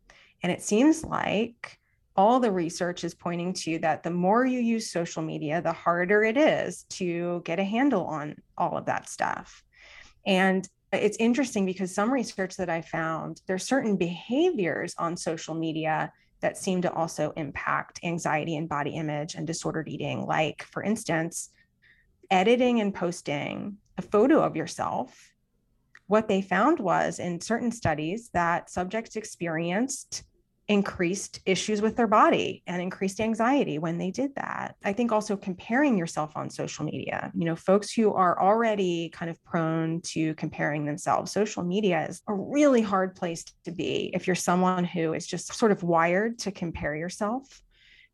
And 0.44 0.52
it 0.52 0.62
seems 0.62 1.04
like 1.04 1.80
all 2.16 2.38
the 2.38 2.52
research 2.52 3.02
is 3.02 3.14
pointing 3.14 3.52
to 3.52 3.78
that 3.80 4.02
the 4.02 4.10
more 4.10 4.46
you 4.46 4.60
use 4.60 4.90
social 4.90 5.22
media, 5.22 5.60
the 5.60 5.72
harder 5.72 6.22
it 6.22 6.36
is 6.36 6.84
to 6.84 7.42
get 7.44 7.58
a 7.58 7.64
handle 7.64 8.04
on 8.04 8.36
all 8.56 8.76
of 8.78 8.86
that 8.86 9.08
stuff. 9.08 9.64
And 10.26 10.68
it's 10.92 11.16
interesting 11.18 11.66
because 11.66 11.92
some 11.92 12.12
research 12.12 12.56
that 12.56 12.70
I 12.70 12.80
found, 12.80 13.42
there's 13.46 13.66
certain 13.66 13.96
behaviors 13.96 14.94
on 14.96 15.16
social 15.16 15.54
media 15.54 16.12
that 16.40 16.56
seem 16.56 16.82
to 16.82 16.92
also 16.92 17.32
impact 17.36 18.00
anxiety 18.04 18.56
and 18.56 18.68
body 18.68 18.90
image 18.90 19.34
and 19.34 19.46
disordered 19.46 19.88
eating. 19.88 20.24
Like, 20.24 20.62
for 20.64 20.82
instance, 20.82 21.50
editing 22.30 22.80
and 22.80 22.94
posting 22.94 23.78
a 23.98 24.02
photo 24.02 24.40
of 24.40 24.56
yourself. 24.56 25.32
What 26.06 26.28
they 26.28 26.42
found 26.42 26.78
was 26.78 27.18
in 27.18 27.40
certain 27.40 27.72
studies 27.72 28.30
that 28.34 28.70
subjects 28.70 29.16
experienced 29.16 30.24
increased 30.68 31.40
issues 31.44 31.82
with 31.82 31.94
their 31.94 32.06
body 32.06 32.62
and 32.66 32.80
increased 32.80 33.20
anxiety 33.20 33.78
when 33.78 33.98
they 33.98 34.10
did 34.10 34.34
that. 34.34 34.76
I 34.82 34.94
think 34.94 35.12
also 35.12 35.36
comparing 35.36 35.98
yourself 35.98 36.36
on 36.36 36.48
social 36.48 36.86
media, 36.86 37.30
you 37.34 37.44
know, 37.44 37.54
folks 37.54 37.92
who 37.92 38.14
are 38.14 38.40
already 38.40 39.10
kind 39.10 39.30
of 39.30 39.42
prone 39.44 40.00
to 40.02 40.34
comparing 40.36 40.86
themselves, 40.86 41.32
social 41.32 41.62
media 41.62 42.06
is 42.08 42.22
a 42.28 42.34
really 42.34 42.80
hard 42.80 43.14
place 43.14 43.44
to 43.64 43.72
be 43.72 44.10
if 44.14 44.26
you're 44.26 44.34
someone 44.34 44.84
who 44.84 45.12
is 45.12 45.26
just 45.26 45.52
sort 45.52 45.70
of 45.70 45.82
wired 45.82 46.38
to 46.38 46.50
compare 46.50 46.96
yourself. 46.96 47.60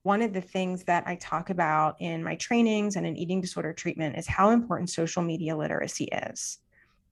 One 0.03 0.23
of 0.23 0.33
the 0.33 0.41
things 0.41 0.85
that 0.85 1.07
I 1.07 1.17
talk 1.17 1.51
about 1.51 2.01
in 2.01 2.25
my 2.25 2.35
trainings 2.35 2.97
and 2.97 3.07
in 3.07 3.17
eating 3.17 3.41
disorder 3.41 3.73
treatment 3.73 4.17
is 4.17 4.27
how 4.27 4.51
important 4.51 4.91
social 4.91 5.23
media 5.23 5.57
literacy 5.57 6.05
is 6.05 6.59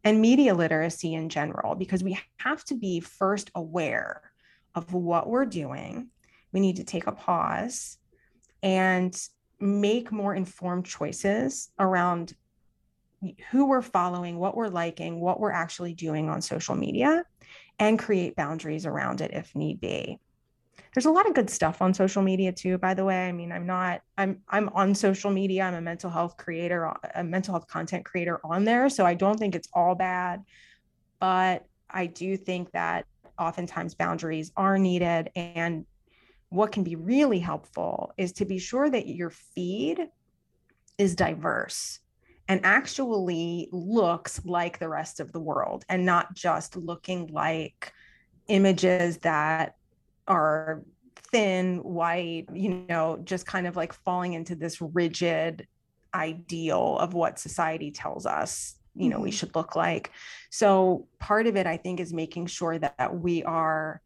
and 0.03 0.20
media 0.20 0.55
literacy 0.55 1.14
in 1.14 1.29
general, 1.29 1.74
because 1.74 2.03
we 2.03 2.18
have 2.38 2.64
to 2.64 2.74
be 2.74 2.98
first 3.01 3.51
aware 3.55 4.27
of 4.78 4.94
what 4.94 5.28
we're 5.28 5.46
doing. 5.46 6.08
We 6.52 6.60
need 6.60 6.76
to 6.76 6.84
take 6.84 7.06
a 7.06 7.12
pause 7.12 7.98
and 8.62 9.14
make 9.60 10.10
more 10.10 10.34
informed 10.34 10.86
choices 10.86 11.70
around 11.78 12.34
who 13.50 13.66
we're 13.66 13.82
following, 13.82 14.38
what 14.38 14.56
we're 14.56 14.68
liking, 14.68 15.20
what 15.20 15.40
we're 15.40 15.52
actually 15.52 15.92
doing 15.92 16.28
on 16.28 16.40
social 16.40 16.76
media, 16.76 17.24
and 17.78 17.98
create 17.98 18.36
boundaries 18.36 18.86
around 18.86 19.20
it 19.20 19.32
if 19.34 19.54
need 19.54 19.80
be. 19.80 20.18
There's 20.94 21.06
a 21.06 21.10
lot 21.10 21.28
of 21.28 21.34
good 21.34 21.50
stuff 21.50 21.82
on 21.82 21.92
social 21.92 22.22
media 22.22 22.52
too, 22.52 22.78
by 22.78 22.94
the 22.94 23.04
way. 23.04 23.28
I 23.28 23.32
mean, 23.32 23.52
I'm 23.52 23.66
not, 23.66 24.00
I'm, 24.16 24.40
I'm 24.48 24.68
on 24.70 24.94
social 24.94 25.30
media. 25.30 25.64
I'm 25.64 25.74
a 25.74 25.80
mental 25.80 26.10
health 26.10 26.36
creator, 26.36 26.92
a 27.14 27.22
mental 27.22 27.54
health 27.54 27.68
content 27.68 28.04
creator 28.04 28.40
on 28.44 28.64
there. 28.64 28.88
So 28.88 29.04
I 29.04 29.14
don't 29.14 29.38
think 29.38 29.54
it's 29.54 29.68
all 29.74 29.94
bad, 29.94 30.44
but 31.20 31.66
I 31.90 32.06
do 32.06 32.36
think 32.36 32.72
that 32.72 33.06
oftentimes 33.38 33.94
boundaries 33.94 34.53
are 34.57 34.79
needed. 34.79 35.31
And 35.37 35.87
what 36.51 36.72
can 36.72 36.83
be 36.83 36.96
really 36.96 37.38
helpful 37.38 38.12
is 38.16 38.33
to 38.35 38.44
be 38.44 38.59
sure 38.59 38.88
that 38.88 39.07
your 39.07 39.31
feed 39.31 40.09
is 40.96 41.14
diverse 41.14 42.01
and 42.48 42.61
actually 42.64 43.68
looks 43.72 44.40
like 44.44 44.79
the 44.79 44.88
rest 44.88 45.20
of 45.20 45.33
the 45.33 45.40
world 45.40 45.85
and 45.88 46.07
not 46.07 46.35
just 46.35 46.77
looking 46.77 47.27
like 47.29 47.92
images 48.48 49.18
that 49.18 49.77
are 50.27 50.83
thin, 51.31 51.79
white, 51.79 52.46
you 52.55 52.87
know, 52.88 53.20
just 53.22 53.46
kind 53.46 53.66
of 53.66 53.77
like 53.77 53.92
falling 53.92 54.33
into 54.33 54.55
this 54.55 54.81
rigid 54.81 55.66
ideal 56.14 56.96
of 56.98 57.12
what 57.12 57.38
society 57.38 57.90
tells 57.90 58.24
us 58.24 58.77
you 58.98 59.08
know 59.08 59.16
mm-hmm. 59.16 59.24
we 59.24 59.30
should 59.30 59.54
look 59.54 59.76
like 59.76 60.11
so 60.50 61.06
part 61.18 61.46
of 61.46 61.56
it 61.56 61.66
i 61.66 61.76
think 61.76 62.00
is 62.00 62.12
making 62.12 62.46
sure 62.46 62.78
that, 62.78 62.96
that 62.98 63.14
we 63.16 63.42
are 63.44 64.02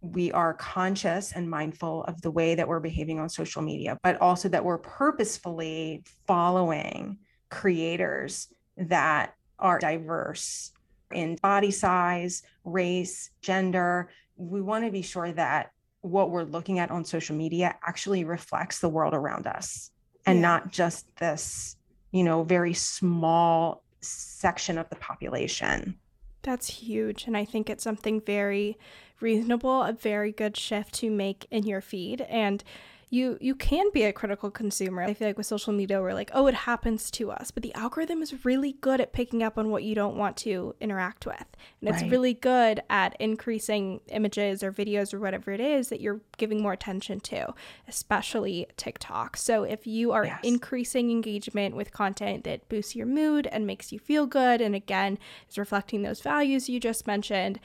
we 0.00 0.30
are 0.30 0.54
conscious 0.54 1.32
and 1.32 1.50
mindful 1.50 2.04
of 2.04 2.22
the 2.22 2.30
way 2.30 2.54
that 2.54 2.68
we're 2.68 2.78
behaving 2.78 3.18
on 3.18 3.28
social 3.28 3.62
media 3.62 3.98
but 4.02 4.20
also 4.20 4.48
that 4.48 4.64
we're 4.64 4.78
purposefully 4.78 6.02
following 6.26 7.18
creators 7.50 8.48
that 8.76 9.34
are 9.58 9.78
diverse 9.78 10.72
in 11.12 11.36
body 11.36 11.70
size 11.70 12.42
race 12.64 13.30
gender 13.40 14.10
we 14.36 14.60
want 14.60 14.84
to 14.84 14.90
be 14.90 15.02
sure 15.02 15.32
that 15.32 15.72
what 16.02 16.30
we're 16.30 16.44
looking 16.44 16.78
at 16.78 16.92
on 16.92 17.04
social 17.04 17.34
media 17.34 17.76
actually 17.84 18.22
reflects 18.22 18.78
the 18.78 18.88
world 18.88 19.14
around 19.14 19.46
us 19.46 19.90
and 20.26 20.36
yeah. 20.36 20.42
not 20.42 20.70
just 20.70 21.16
this 21.16 21.76
you 22.12 22.22
know 22.22 22.44
very 22.44 22.74
small 22.74 23.82
section 24.00 24.78
of 24.78 24.88
the 24.90 24.96
population. 24.96 25.98
That's 26.42 26.68
huge. 26.68 27.26
And 27.26 27.36
I 27.36 27.44
think 27.44 27.68
it's 27.68 27.84
something 27.84 28.20
very 28.20 28.78
reasonable, 29.20 29.82
a 29.82 29.92
very 29.92 30.32
good 30.32 30.56
shift 30.56 30.94
to 30.94 31.10
make 31.10 31.46
in 31.50 31.64
your 31.64 31.80
feed. 31.80 32.20
And 32.22 32.62
you 33.10 33.38
you 33.40 33.54
can 33.54 33.90
be 33.92 34.04
a 34.04 34.12
critical 34.12 34.50
consumer. 34.50 35.02
I 35.02 35.14
feel 35.14 35.28
like 35.28 35.38
with 35.38 35.46
social 35.46 35.72
media 35.72 36.00
we're 36.00 36.12
like, 36.12 36.30
oh, 36.34 36.46
it 36.46 36.54
happens 36.54 37.10
to 37.12 37.30
us. 37.30 37.50
But 37.50 37.62
the 37.62 37.74
algorithm 37.74 38.22
is 38.22 38.44
really 38.44 38.72
good 38.80 39.00
at 39.00 39.12
picking 39.12 39.42
up 39.42 39.56
on 39.56 39.70
what 39.70 39.82
you 39.82 39.94
don't 39.94 40.16
want 40.16 40.36
to 40.38 40.74
interact 40.80 41.24
with. 41.24 41.44
And 41.80 41.88
it's 41.88 42.02
right. 42.02 42.10
really 42.10 42.34
good 42.34 42.82
at 42.90 43.16
increasing 43.18 44.00
images 44.08 44.62
or 44.62 44.72
videos 44.72 45.14
or 45.14 45.20
whatever 45.20 45.52
it 45.52 45.60
is 45.60 45.88
that 45.88 46.00
you're 46.00 46.20
giving 46.36 46.60
more 46.60 46.72
attention 46.72 47.20
to, 47.20 47.54
especially 47.86 48.66
TikTok. 48.76 49.36
So 49.36 49.62
if 49.62 49.86
you 49.86 50.12
are 50.12 50.26
yes. 50.26 50.40
increasing 50.42 51.10
engagement 51.10 51.76
with 51.76 51.92
content 51.92 52.44
that 52.44 52.68
boosts 52.68 52.94
your 52.94 53.06
mood 53.06 53.46
and 53.46 53.66
makes 53.66 53.90
you 53.90 53.98
feel 53.98 54.26
good 54.26 54.60
and 54.60 54.74
again 54.74 55.18
is 55.48 55.58
reflecting 55.58 56.02
those 56.02 56.20
values 56.20 56.68
you 56.68 56.78
just 56.78 57.06
mentioned, 57.06 57.58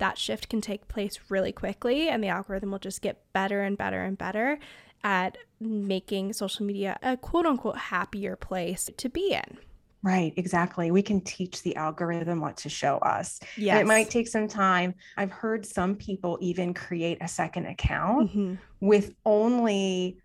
that 0.00 0.18
shift 0.18 0.48
can 0.48 0.60
take 0.60 0.88
place 0.88 1.20
really 1.28 1.52
quickly 1.52 2.08
and 2.08 2.24
the 2.24 2.28
algorithm 2.28 2.70
will 2.70 2.78
just 2.78 3.02
get 3.02 3.22
better 3.32 3.62
and 3.62 3.78
better 3.78 4.02
and 4.02 4.18
better 4.18 4.58
at 5.04 5.36
making 5.60 6.32
social 6.32 6.64
media 6.64 6.98
a 7.02 7.16
quote 7.16 7.46
unquote 7.46 7.76
happier 7.76 8.36
place 8.36 8.90
to 8.96 9.08
be 9.08 9.32
in. 9.32 9.58
Right, 10.02 10.32
exactly. 10.36 10.90
We 10.90 11.02
can 11.02 11.20
teach 11.20 11.62
the 11.62 11.76
algorithm 11.76 12.40
what 12.40 12.56
to 12.58 12.70
show 12.70 12.96
us. 12.98 13.38
Yeah. 13.56 13.78
It 13.78 13.86
might 13.86 14.08
take 14.08 14.28
some 14.28 14.48
time. 14.48 14.94
I've 15.18 15.30
heard 15.30 15.66
some 15.66 15.94
people 15.94 16.38
even 16.40 16.72
create 16.72 17.18
a 17.20 17.28
second 17.28 17.66
account 17.66 18.30
mm-hmm. 18.30 18.54
with 18.80 19.14
only 19.26 20.18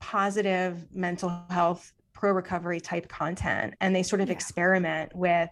positive 0.00 0.84
mental 0.94 1.30
health 1.48 1.92
pro 2.12 2.32
recovery 2.32 2.80
type 2.80 3.08
content 3.08 3.74
and 3.80 3.96
they 3.96 4.02
sort 4.02 4.20
of 4.20 4.28
yeah. 4.28 4.34
experiment 4.34 5.14
with 5.14 5.48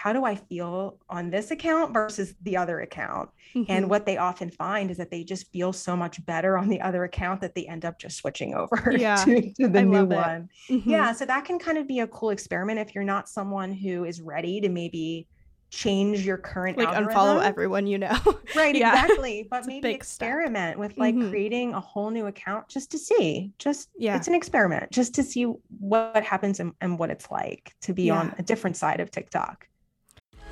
how 0.00 0.14
do 0.14 0.24
I 0.24 0.34
feel 0.34 0.96
on 1.10 1.28
this 1.28 1.50
account 1.50 1.92
versus 1.92 2.34
the 2.40 2.56
other 2.56 2.80
account? 2.80 3.28
Mm-hmm. 3.54 3.70
And 3.70 3.90
what 3.90 4.06
they 4.06 4.16
often 4.16 4.50
find 4.50 4.90
is 4.90 4.96
that 4.96 5.10
they 5.10 5.24
just 5.24 5.52
feel 5.52 5.74
so 5.74 5.94
much 5.94 6.24
better 6.24 6.56
on 6.56 6.70
the 6.70 6.80
other 6.80 7.04
account 7.04 7.42
that 7.42 7.54
they 7.54 7.66
end 7.66 7.84
up 7.84 7.98
just 7.98 8.16
switching 8.16 8.54
over 8.54 8.94
yeah, 8.98 9.16
to, 9.16 9.52
to, 9.60 9.68
the 9.68 9.80
I 9.80 9.82
new 9.82 10.06
one. 10.06 10.48
Mm-hmm. 10.70 10.88
Yeah. 10.88 11.12
So 11.12 11.26
that 11.26 11.44
can 11.44 11.58
kind 11.58 11.76
of 11.76 11.86
be 11.86 12.00
a 12.00 12.06
cool 12.06 12.30
experiment 12.30 12.78
if 12.78 12.94
you're 12.94 13.04
not 13.04 13.28
someone 13.28 13.74
who 13.74 14.04
is 14.04 14.22
ready 14.22 14.58
to 14.62 14.70
maybe 14.70 15.28
change 15.68 16.24
your 16.24 16.38
current 16.38 16.78
like 16.78 16.88
algorithm. 16.88 17.14
unfollow 17.14 17.44
everyone 17.44 17.86
you 17.86 17.96
know 17.96 18.18
right 18.56 18.74
yeah. 18.74 19.04
exactly 19.04 19.46
but 19.48 19.64
maybe 19.66 19.88
experiment 19.90 20.72
step. 20.72 20.78
with 20.78 20.98
like 20.98 21.14
mm-hmm. 21.14 21.30
creating 21.30 21.74
a 21.74 21.80
whole 21.80 22.10
new 22.10 22.26
account 22.26 22.66
just 22.66 22.90
to 22.90 22.98
see 22.98 23.52
just 23.56 23.88
yeah 23.96 24.16
it's 24.16 24.26
an 24.26 24.34
experiment 24.34 24.90
just 24.90 25.14
to 25.14 25.22
see 25.22 25.44
what 25.78 26.24
happens 26.24 26.58
and, 26.58 26.72
and 26.80 26.98
what 26.98 27.08
it's 27.08 27.30
like 27.30 27.72
to 27.80 27.92
be 27.92 28.04
yeah. 28.04 28.18
on 28.18 28.34
a 28.36 28.42
different 28.42 28.76
side 28.76 28.98
of 28.98 29.12
tiktok 29.12 29.68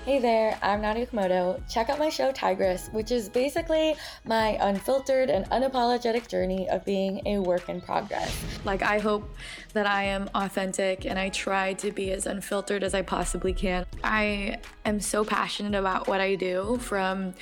Hey 0.09 0.21
there, 0.21 0.59
I'm 0.63 0.81
Nadya 0.81 1.07
Okamoto. 1.07 1.61
Check 1.69 1.91
out 1.91 1.99
my 1.99 2.09
show 2.09 2.33
Tigress, 2.33 2.91
which 2.95 3.11
is 3.11 3.29
basically 3.29 3.95
my 4.25 4.57
unfiltered 4.59 5.29
and 5.29 5.45
unapologetic 5.51 6.29
journey 6.29 6.67
of 6.71 6.83
being 6.87 7.21
a 7.27 7.41
work 7.41 7.69
in 7.69 7.83
progress. 7.83 8.35
Like, 8.65 8.81
I 8.81 9.01
hope 9.01 9.37
that 9.75 9.87
I 9.87 10.05
am 10.05 10.31
authentic 10.35 11.05
and 11.05 11.19
I 11.19 11.29
try 11.29 11.75
to 11.75 11.93
be 11.93 12.11
as 12.13 12.25
unfiltered 12.25 12.83
as 12.83 12.95
I 12.95 13.03
possibly 13.03 13.53
can. 13.53 13.85
I 14.03 14.61
am 14.87 14.99
so 14.99 15.27
passionate 15.27 15.79
about 15.79 16.09
what 16.09 16.23
I 16.23 16.37
do 16.37 16.79
from 16.81 17.35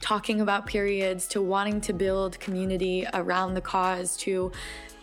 talking 0.00 0.40
about 0.40 0.64
periods 0.64 1.26
to 1.26 1.42
wanting 1.42 1.80
to 1.80 1.92
build 1.92 2.38
community 2.38 3.04
around 3.14 3.54
the 3.54 3.60
cause 3.60 4.16
to 4.18 4.52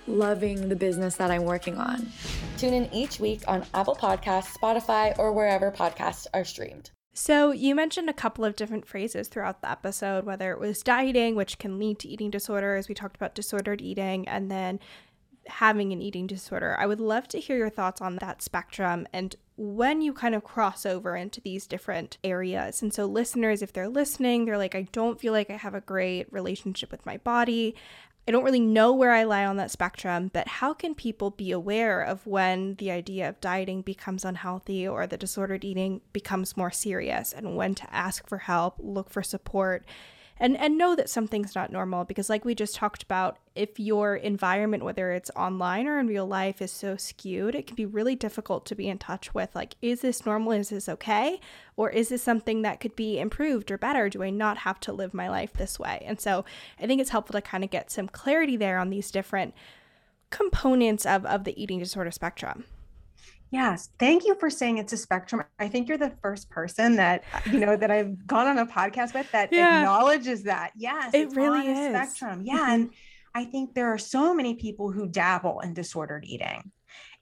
loving 0.07 0.69
the 0.69 0.75
business 0.77 1.17
that 1.17 1.31
I'm 1.31 1.43
working 1.43 1.77
on. 1.77 2.13
Tune 2.57 2.73
in 2.73 2.93
each 2.93 3.19
week 3.19 3.41
on 3.45 3.65
Apple 3.73 3.97
Podcasts, 3.97 4.57
Spotify, 4.57 5.19
or 5.19 5.33
wherever 5.33 5.69
podcasts 5.69 6.25
are 6.33 6.45
streamed. 6.45 6.91
So, 7.21 7.51
you 7.51 7.75
mentioned 7.75 8.09
a 8.09 8.13
couple 8.13 8.45
of 8.45 8.55
different 8.55 8.87
phrases 8.87 9.27
throughout 9.27 9.61
the 9.61 9.69
episode, 9.69 10.23
whether 10.23 10.53
it 10.53 10.59
was 10.59 10.81
dieting, 10.81 11.35
which 11.35 11.59
can 11.59 11.77
lead 11.77 11.99
to 11.99 12.07
eating 12.07 12.31
disorders. 12.31 12.87
We 12.87 12.95
talked 12.95 13.17
about 13.17 13.35
disordered 13.35 13.81
eating 13.81 14.25
and 14.25 14.49
then 14.49 14.79
having 15.47 15.91
an 15.91 16.01
eating 16.01 16.27
disorder. 16.27 16.77
I 16.79 16.85
would 16.85 17.01
love 17.01 17.27
to 17.27 17.37
hear 17.37 17.57
your 17.57 17.69
thoughts 17.69 17.99
on 17.99 18.15
that 18.21 18.41
spectrum 18.41 19.05
and 19.11 19.35
when 19.57 20.01
you 20.01 20.13
kind 20.13 20.33
of 20.33 20.45
cross 20.45 20.85
over 20.85 21.17
into 21.17 21.41
these 21.41 21.67
different 21.67 22.17
areas. 22.23 22.81
And 22.81 22.93
so, 22.93 23.05
listeners, 23.05 23.61
if 23.61 23.73
they're 23.73 23.89
listening, 23.89 24.45
they're 24.45 24.57
like, 24.57 24.73
I 24.73 24.87
don't 24.93 25.19
feel 25.19 25.33
like 25.33 25.49
I 25.49 25.57
have 25.57 25.75
a 25.75 25.81
great 25.81 26.31
relationship 26.31 26.89
with 26.89 27.05
my 27.05 27.17
body. 27.17 27.75
I 28.29 28.31
don't 28.31 28.43
really 28.43 28.59
know 28.59 28.93
where 28.93 29.11
I 29.11 29.23
lie 29.23 29.43
on 29.43 29.57
that 29.57 29.71
spectrum, 29.71 30.29
but 30.31 30.47
how 30.47 30.71
can 30.71 30.93
people 30.93 31.31
be 31.31 31.51
aware 31.51 32.03
of 32.03 32.27
when 32.27 32.75
the 32.75 32.91
idea 32.91 33.27
of 33.27 33.41
dieting 33.41 33.81
becomes 33.81 34.23
unhealthy 34.23 34.87
or 34.87 35.07
the 35.07 35.17
disordered 35.17 35.65
eating 35.65 36.01
becomes 36.13 36.55
more 36.55 36.69
serious 36.69 37.33
and 37.33 37.55
when 37.55 37.73
to 37.73 37.91
ask 37.91 38.29
for 38.29 38.37
help, 38.37 38.75
look 38.77 39.09
for 39.09 39.23
support? 39.23 39.83
And 40.39 40.57
and 40.57 40.77
know 40.77 40.95
that 40.95 41.09
something's 41.09 41.55
not 41.55 41.71
normal 41.71 42.05
because 42.05 42.29
like 42.29 42.45
we 42.45 42.55
just 42.55 42.75
talked 42.75 43.03
about 43.03 43.37
if 43.55 43.79
your 43.79 44.15
environment 44.15 44.83
whether 44.83 45.11
it's 45.11 45.29
online 45.35 45.87
or 45.87 45.99
in 45.99 46.07
real 46.07 46.25
life 46.25 46.61
is 46.61 46.71
so 46.71 46.95
skewed 46.95 47.55
it 47.55 47.67
can 47.67 47.75
be 47.75 47.85
really 47.85 48.15
difficult 48.15 48.65
to 48.65 48.75
be 48.75 48.87
in 48.87 48.97
touch 48.97 49.33
with 49.33 49.53
like 49.55 49.75
is 49.81 50.01
this 50.01 50.25
normal? 50.25 50.51
Is 50.51 50.69
this 50.69 50.89
okay? 50.89 51.39
Or 51.75 51.89
is 51.89 52.09
this 52.09 52.23
something 52.23 52.61
that 52.63 52.79
could 52.79 52.95
be 52.95 53.19
improved 53.19 53.71
or 53.71 53.77
better? 53.77 54.09
Do 54.09 54.23
i 54.23 54.29
not 54.29 54.59
have 54.59 54.79
to 54.81 54.93
live 54.93 55.13
my 55.13 55.29
life 55.29 55.53
this 55.53 55.79
way? 55.79 56.03
And 56.05 56.19
so 56.19 56.45
i 56.79 56.87
think 56.87 57.01
it's 57.01 57.11
helpful 57.11 57.33
to 57.33 57.41
kind 57.41 57.63
of 57.63 57.69
get 57.69 57.91
some 57.91 58.07
clarity 58.07 58.57
there 58.57 58.79
on 58.79 58.89
these 58.89 59.11
different 59.11 59.53
components 60.29 61.05
of 61.05 61.25
of 61.25 61.43
the 61.43 61.61
eating 61.61 61.79
disorder 61.79 62.11
spectrum 62.11 62.65
Yes. 63.51 63.89
Thank 63.97 64.25
you 64.25 64.35
for 64.35 64.49
saying 64.49 64.77
it's 64.77 64.93
a 64.93 64.97
spectrum. 64.97 65.43
I 65.57 65.67
think 65.67 65.87
you're 65.87 65.97
the 65.97 66.13
first 66.21 66.49
person 66.49 66.97
that, 66.97 67.23
you 67.51 67.59
know, 67.59 67.75
that 67.75 67.89
I've 67.89 68.27
gone 68.27 68.47
on 68.47 68.59
a 68.59 68.65
podcast 68.65 69.13
with 69.13 69.31
that 69.31 69.51
yeah. 69.51 69.79
acknowledges 69.79 70.43
that. 70.43 70.71
Yes. 70.75 71.13
It 71.13 71.35
really 71.35 71.67
is. 71.67 71.89
spectrum. 71.89 72.43
Yeah. 72.43 72.59
Mm-hmm. 72.59 72.71
And 72.71 72.89
I 73.33 73.45
think 73.45 73.73
there 73.73 73.91
are 73.91 73.97
so 73.97 74.33
many 74.33 74.55
people 74.55 74.91
who 74.91 75.07
dabble 75.07 75.61
in 75.61 75.73
disordered 75.73 76.25
eating. 76.25 76.71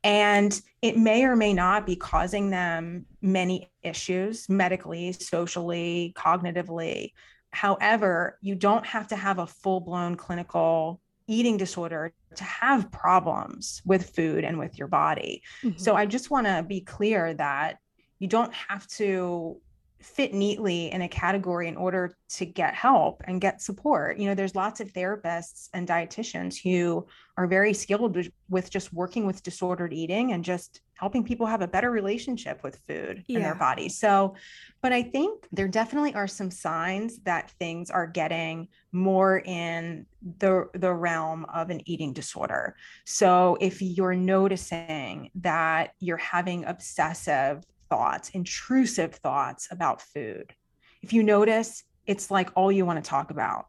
And 0.03 0.59
it 0.81 0.97
may 0.97 1.23
or 1.23 1.35
may 1.35 1.53
not 1.53 1.85
be 1.85 1.95
causing 1.95 2.49
them 2.49 3.05
many 3.21 3.71
issues 3.81 4.47
medically, 4.47 5.11
socially, 5.13 6.13
cognitively. 6.15 7.13
However, 7.51 8.37
you 8.41 8.55
don't 8.55 8.85
have 8.85 9.07
to 9.07 9.15
have 9.15 9.39
a 9.39 9.47
full 9.47 9.79
blown 9.79 10.15
clinical 10.15 11.01
eating 11.27 11.57
disorder 11.57 12.13
to 12.35 12.43
have 12.43 12.91
problems 12.91 13.81
with 13.85 14.15
food 14.15 14.43
and 14.43 14.57
with 14.57 14.77
your 14.77 14.87
body. 14.87 15.43
Mm-hmm. 15.63 15.77
So 15.77 15.95
I 15.95 16.05
just 16.05 16.31
want 16.31 16.47
to 16.47 16.63
be 16.67 16.81
clear 16.81 17.33
that 17.33 17.77
you 18.19 18.27
don't 18.27 18.53
have 18.53 18.87
to 18.87 19.59
fit 20.01 20.33
neatly 20.33 20.91
in 20.91 21.01
a 21.01 21.07
category 21.07 21.67
in 21.67 21.75
order 21.75 22.15
to 22.29 22.45
get 22.45 22.73
help 22.75 23.21
and 23.25 23.41
get 23.41 23.61
support. 23.61 24.17
You 24.17 24.27
know, 24.27 24.35
there's 24.35 24.55
lots 24.55 24.79
of 24.79 24.93
therapists 24.93 25.69
and 25.73 25.87
dietitians 25.87 26.55
who 26.61 27.07
are 27.35 27.47
very 27.47 27.73
skilled 27.73 28.17
with, 28.49 28.69
just 28.69 28.93
working 28.93 29.25
with 29.25 29.43
disordered 29.43 29.93
eating 29.93 30.33
and 30.33 30.43
just 30.43 30.81
helping 30.93 31.23
people 31.23 31.45
have 31.45 31.61
a 31.61 31.67
better 31.67 31.91
relationship 31.91 32.63
with 32.63 32.79
food 32.87 33.23
yeah. 33.27 33.37
in 33.37 33.43
their 33.43 33.55
body. 33.55 33.89
So, 33.89 34.35
but 34.81 34.93
I 34.93 35.03
think 35.03 35.47
there 35.51 35.67
definitely 35.67 36.13
are 36.15 36.27
some 36.27 36.51
signs 36.51 37.19
that 37.19 37.51
things 37.51 37.89
are 37.89 38.07
getting 38.07 38.67
more 38.91 39.39
in 39.39 40.05
the 40.39 40.69
the 40.73 40.93
realm 40.93 41.45
of 41.53 41.69
an 41.69 41.81
eating 41.87 42.13
disorder. 42.13 42.75
So, 43.05 43.57
if 43.61 43.81
you're 43.81 44.15
noticing 44.15 45.31
that 45.35 45.91
you're 45.99 46.17
having 46.17 46.65
obsessive 46.65 47.63
thoughts, 47.89 48.29
intrusive 48.29 49.15
thoughts 49.15 49.67
about 49.71 50.01
food. 50.01 50.53
If 51.01 51.13
you 51.13 51.23
notice, 51.23 51.83
it's 52.05 52.31
like 52.31 52.51
all 52.55 52.71
you 52.71 52.85
want 52.85 53.03
to 53.03 53.09
talk 53.09 53.31
about. 53.31 53.67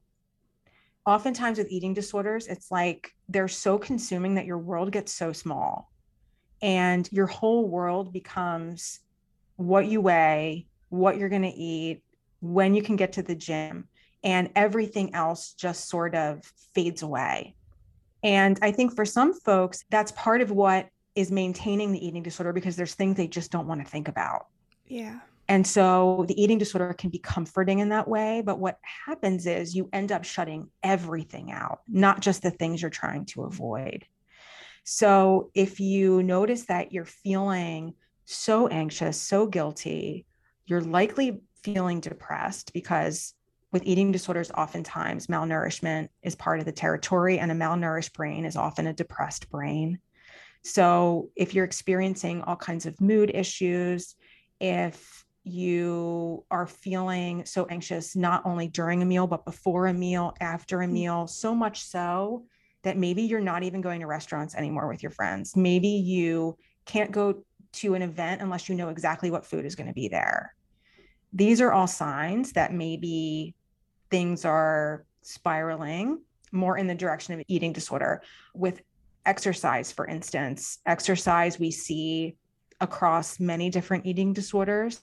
Oftentimes 1.06 1.58
with 1.58 1.70
eating 1.70 1.94
disorders, 1.94 2.46
it's 2.46 2.70
like 2.70 3.12
they're 3.28 3.48
so 3.48 3.78
consuming 3.78 4.34
that 4.34 4.46
your 4.46 4.58
world 4.58 4.92
gets 4.92 5.12
so 5.12 5.32
small 5.32 5.90
and 6.60 7.08
your 7.12 7.26
whole 7.26 7.68
world 7.68 8.12
becomes 8.12 9.00
what 9.56 9.86
you 9.86 10.00
weigh, 10.00 10.66
what 10.88 11.16
you're 11.16 11.28
going 11.28 11.42
to 11.42 11.48
eat, 11.48 12.02
when 12.40 12.74
you 12.74 12.82
can 12.82 12.96
get 12.96 13.12
to 13.14 13.22
the 13.22 13.34
gym, 13.34 13.88
and 14.22 14.50
everything 14.54 15.14
else 15.14 15.52
just 15.52 15.88
sort 15.88 16.14
of 16.14 16.44
fades 16.74 17.02
away. 17.02 17.54
And 18.22 18.58
I 18.62 18.72
think 18.72 18.94
for 18.94 19.04
some 19.04 19.32
folks, 19.32 19.84
that's 19.90 20.12
part 20.12 20.40
of 20.40 20.50
what 20.50 20.88
is 21.18 21.32
maintaining 21.32 21.90
the 21.90 22.06
eating 22.06 22.22
disorder 22.22 22.52
because 22.52 22.76
there's 22.76 22.94
things 22.94 23.16
they 23.16 23.26
just 23.26 23.50
don't 23.50 23.66
want 23.66 23.84
to 23.84 23.90
think 23.90 24.06
about. 24.06 24.46
Yeah. 24.86 25.18
And 25.48 25.66
so 25.66 26.24
the 26.28 26.40
eating 26.40 26.58
disorder 26.58 26.92
can 26.92 27.10
be 27.10 27.18
comforting 27.18 27.80
in 27.80 27.88
that 27.88 28.06
way. 28.06 28.42
But 28.44 28.60
what 28.60 28.78
happens 29.06 29.46
is 29.46 29.74
you 29.74 29.88
end 29.92 30.12
up 30.12 30.24
shutting 30.24 30.68
everything 30.82 31.50
out, 31.50 31.80
not 31.88 32.20
just 32.20 32.42
the 32.42 32.52
things 32.52 32.80
you're 32.80 32.90
trying 32.90 33.24
to 33.26 33.42
avoid. 33.42 34.04
So 34.84 35.50
if 35.54 35.80
you 35.80 36.22
notice 36.22 36.66
that 36.66 36.92
you're 36.92 37.04
feeling 37.04 37.94
so 38.24 38.68
anxious, 38.68 39.20
so 39.20 39.46
guilty, 39.46 40.24
you're 40.66 40.82
likely 40.82 41.40
feeling 41.64 41.98
depressed 42.00 42.72
because 42.72 43.34
with 43.72 43.82
eating 43.84 44.12
disorders, 44.12 44.50
oftentimes 44.52 45.26
malnourishment 45.26 46.08
is 46.22 46.34
part 46.34 46.60
of 46.60 46.64
the 46.64 46.72
territory, 46.72 47.38
and 47.38 47.50
a 47.50 47.54
malnourished 47.54 48.14
brain 48.14 48.44
is 48.44 48.56
often 48.56 48.86
a 48.86 48.94
depressed 48.94 49.50
brain. 49.50 49.98
So 50.62 51.30
if 51.36 51.54
you're 51.54 51.64
experiencing 51.64 52.42
all 52.42 52.56
kinds 52.56 52.86
of 52.86 53.00
mood 53.00 53.30
issues, 53.32 54.14
if 54.60 55.24
you 55.44 56.44
are 56.50 56.66
feeling 56.66 57.44
so 57.44 57.66
anxious, 57.66 58.14
not 58.14 58.42
only 58.44 58.68
during 58.68 59.02
a 59.02 59.06
meal, 59.06 59.26
but 59.26 59.44
before 59.44 59.86
a 59.86 59.94
meal, 59.94 60.34
after 60.40 60.82
a 60.82 60.86
mm. 60.86 60.92
meal, 60.92 61.26
so 61.26 61.54
much 61.54 61.82
so 61.82 62.44
that 62.82 62.96
maybe 62.96 63.22
you're 63.22 63.40
not 63.40 63.62
even 63.62 63.80
going 63.80 64.00
to 64.00 64.06
restaurants 64.06 64.54
anymore 64.54 64.88
with 64.88 65.02
your 65.02 65.10
friends. 65.10 65.56
Maybe 65.56 65.88
you 65.88 66.56
can't 66.84 67.10
go 67.10 67.42
to 67.72 67.94
an 67.94 68.02
event 68.02 68.40
unless 68.40 68.68
you 68.68 68.74
know 68.74 68.88
exactly 68.88 69.30
what 69.30 69.44
food 69.44 69.64
is 69.64 69.74
going 69.74 69.88
to 69.88 69.94
be 69.94 70.08
there. 70.08 70.54
These 71.32 71.60
are 71.60 71.72
all 71.72 71.86
signs 71.86 72.52
that 72.52 72.72
maybe 72.72 73.54
things 74.10 74.44
are 74.44 75.04
spiraling 75.22 76.22
more 76.50 76.78
in 76.78 76.86
the 76.86 76.94
direction 76.94 77.34
of 77.34 77.44
eating 77.48 77.72
disorder. 77.72 78.22
With 78.54 78.80
exercise, 79.26 79.92
for 79.92 80.06
instance, 80.06 80.78
exercise 80.86 81.58
we 81.58 81.70
see 81.70 82.36
across 82.80 83.40
many 83.40 83.70
different 83.70 84.06
eating 84.06 84.32
disorders. 84.32 85.02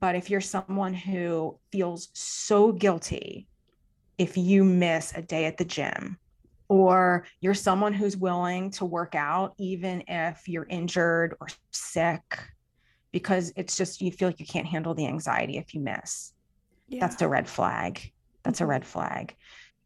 But 0.00 0.14
if 0.14 0.30
you're 0.30 0.40
someone 0.40 0.94
who 0.94 1.58
feels 1.72 2.08
so 2.12 2.72
guilty 2.72 3.48
if 4.18 4.36
you 4.36 4.64
miss 4.64 5.12
a 5.14 5.22
day 5.22 5.44
at 5.44 5.56
the 5.56 5.64
gym, 5.64 6.18
or 6.68 7.24
you're 7.40 7.54
someone 7.54 7.92
who's 7.92 8.16
willing 8.16 8.70
to 8.72 8.84
work 8.84 9.14
out 9.14 9.54
even 9.58 10.02
if 10.06 10.46
you're 10.46 10.66
injured 10.68 11.34
or 11.40 11.46
sick, 11.70 12.38
because 13.12 13.52
it's 13.56 13.76
just 13.76 14.02
you 14.02 14.12
feel 14.12 14.28
like 14.28 14.40
you 14.40 14.46
can't 14.46 14.66
handle 14.66 14.94
the 14.94 15.06
anxiety 15.06 15.56
if 15.56 15.74
you 15.74 15.80
miss. 15.80 16.34
Yeah. 16.88 17.00
That's 17.00 17.22
a 17.22 17.28
red 17.28 17.48
flag. 17.48 18.12
That's 18.42 18.60
a 18.60 18.64
mm-hmm. 18.64 18.70
red 18.70 18.86
flag. 18.86 19.34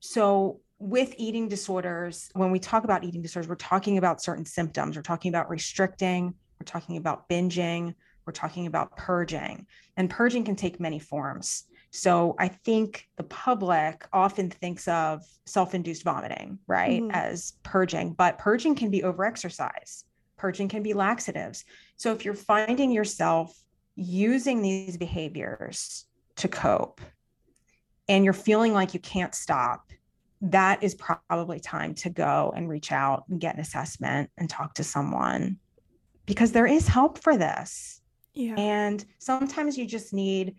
So 0.00 0.60
with 0.82 1.14
eating 1.16 1.48
disorders, 1.48 2.28
when 2.34 2.50
we 2.50 2.58
talk 2.58 2.82
about 2.82 3.04
eating 3.04 3.22
disorders, 3.22 3.48
we're 3.48 3.54
talking 3.54 3.98
about 3.98 4.20
certain 4.20 4.44
symptoms. 4.44 4.96
We're 4.96 5.02
talking 5.02 5.28
about 5.28 5.48
restricting, 5.48 6.34
we're 6.58 6.64
talking 6.64 6.96
about 6.96 7.28
binging, 7.28 7.94
we're 8.26 8.32
talking 8.32 8.66
about 8.66 8.96
purging. 8.96 9.66
And 9.96 10.10
purging 10.10 10.42
can 10.42 10.56
take 10.56 10.80
many 10.80 10.98
forms. 10.98 11.64
So 11.92 12.34
I 12.38 12.48
think 12.48 13.08
the 13.16 13.22
public 13.22 14.06
often 14.12 14.50
thinks 14.50 14.88
of 14.88 15.22
self 15.46 15.74
induced 15.74 16.02
vomiting, 16.02 16.58
right, 16.66 17.00
mm-hmm. 17.00 17.12
as 17.12 17.52
purging, 17.62 18.14
but 18.14 18.38
purging 18.38 18.74
can 18.74 18.90
be 18.90 19.02
overexercise, 19.02 20.02
purging 20.36 20.68
can 20.68 20.82
be 20.82 20.94
laxatives. 20.94 21.64
So 21.96 22.12
if 22.12 22.24
you're 22.24 22.34
finding 22.34 22.90
yourself 22.90 23.56
using 23.94 24.62
these 24.62 24.96
behaviors 24.96 26.06
to 26.36 26.48
cope 26.48 27.00
and 28.08 28.24
you're 28.24 28.32
feeling 28.32 28.72
like 28.72 28.94
you 28.94 29.00
can't 29.00 29.34
stop, 29.34 29.92
that 30.42 30.82
is 30.82 30.94
probably 30.96 31.60
time 31.60 31.94
to 31.94 32.10
go 32.10 32.52
and 32.56 32.68
reach 32.68 32.90
out 32.90 33.24
and 33.28 33.40
get 33.40 33.54
an 33.54 33.60
assessment 33.60 34.28
and 34.36 34.50
talk 34.50 34.74
to 34.74 34.84
someone 34.84 35.56
because 36.26 36.52
there 36.52 36.66
is 36.66 36.88
help 36.88 37.18
for 37.18 37.36
this. 37.36 38.00
Yeah. 38.34 38.54
And 38.56 39.04
sometimes 39.18 39.78
you 39.78 39.86
just 39.86 40.12
need 40.12 40.56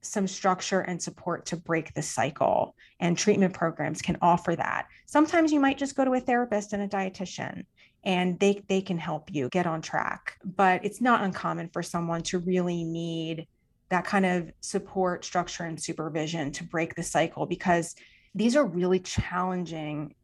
some 0.00 0.26
structure 0.26 0.80
and 0.80 1.02
support 1.02 1.44
to 1.46 1.56
break 1.56 1.92
the 1.92 2.02
cycle, 2.02 2.74
and 3.00 3.18
treatment 3.18 3.52
programs 3.52 4.00
can 4.00 4.16
offer 4.22 4.54
that. 4.56 4.86
Sometimes 5.06 5.52
you 5.52 5.60
might 5.60 5.76
just 5.76 5.96
go 5.96 6.04
to 6.04 6.14
a 6.14 6.20
therapist 6.20 6.72
and 6.72 6.82
a 6.82 6.88
dietitian 6.88 7.64
and 8.04 8.38
they 8.38 8.62
they 8.68 8.80
can 8.80 8.96
help 8.96 9.28
you 9.32 9.48
get 9.50 9.66
on 9.66 9.82
track. 9.82 10.38
But 10.44 10.84
it's 10.84 11.00
not 11.00 11.22
uncommon 11.22 11.68
for 11.68 11.82
someone 11.82 12.22
to 12.24 12.38
really 12.38 12.84
need 12.84 13.46
that 13.88 14.04
kind 14.04 14.24
of 14.24 14.50
support, 14.60 15.24
structure 15.24 15.64
and 15.64 15.80
supervision 15.80 16.52
to 16.52 16.64
break 16.64 16.94
the 16.94 17.02
cycle 17.02 17.46
because 17.46 17.94
these 18.38 18.54
are 18.54 18.64
really 18.64 19.00
challenging 19.00 20.14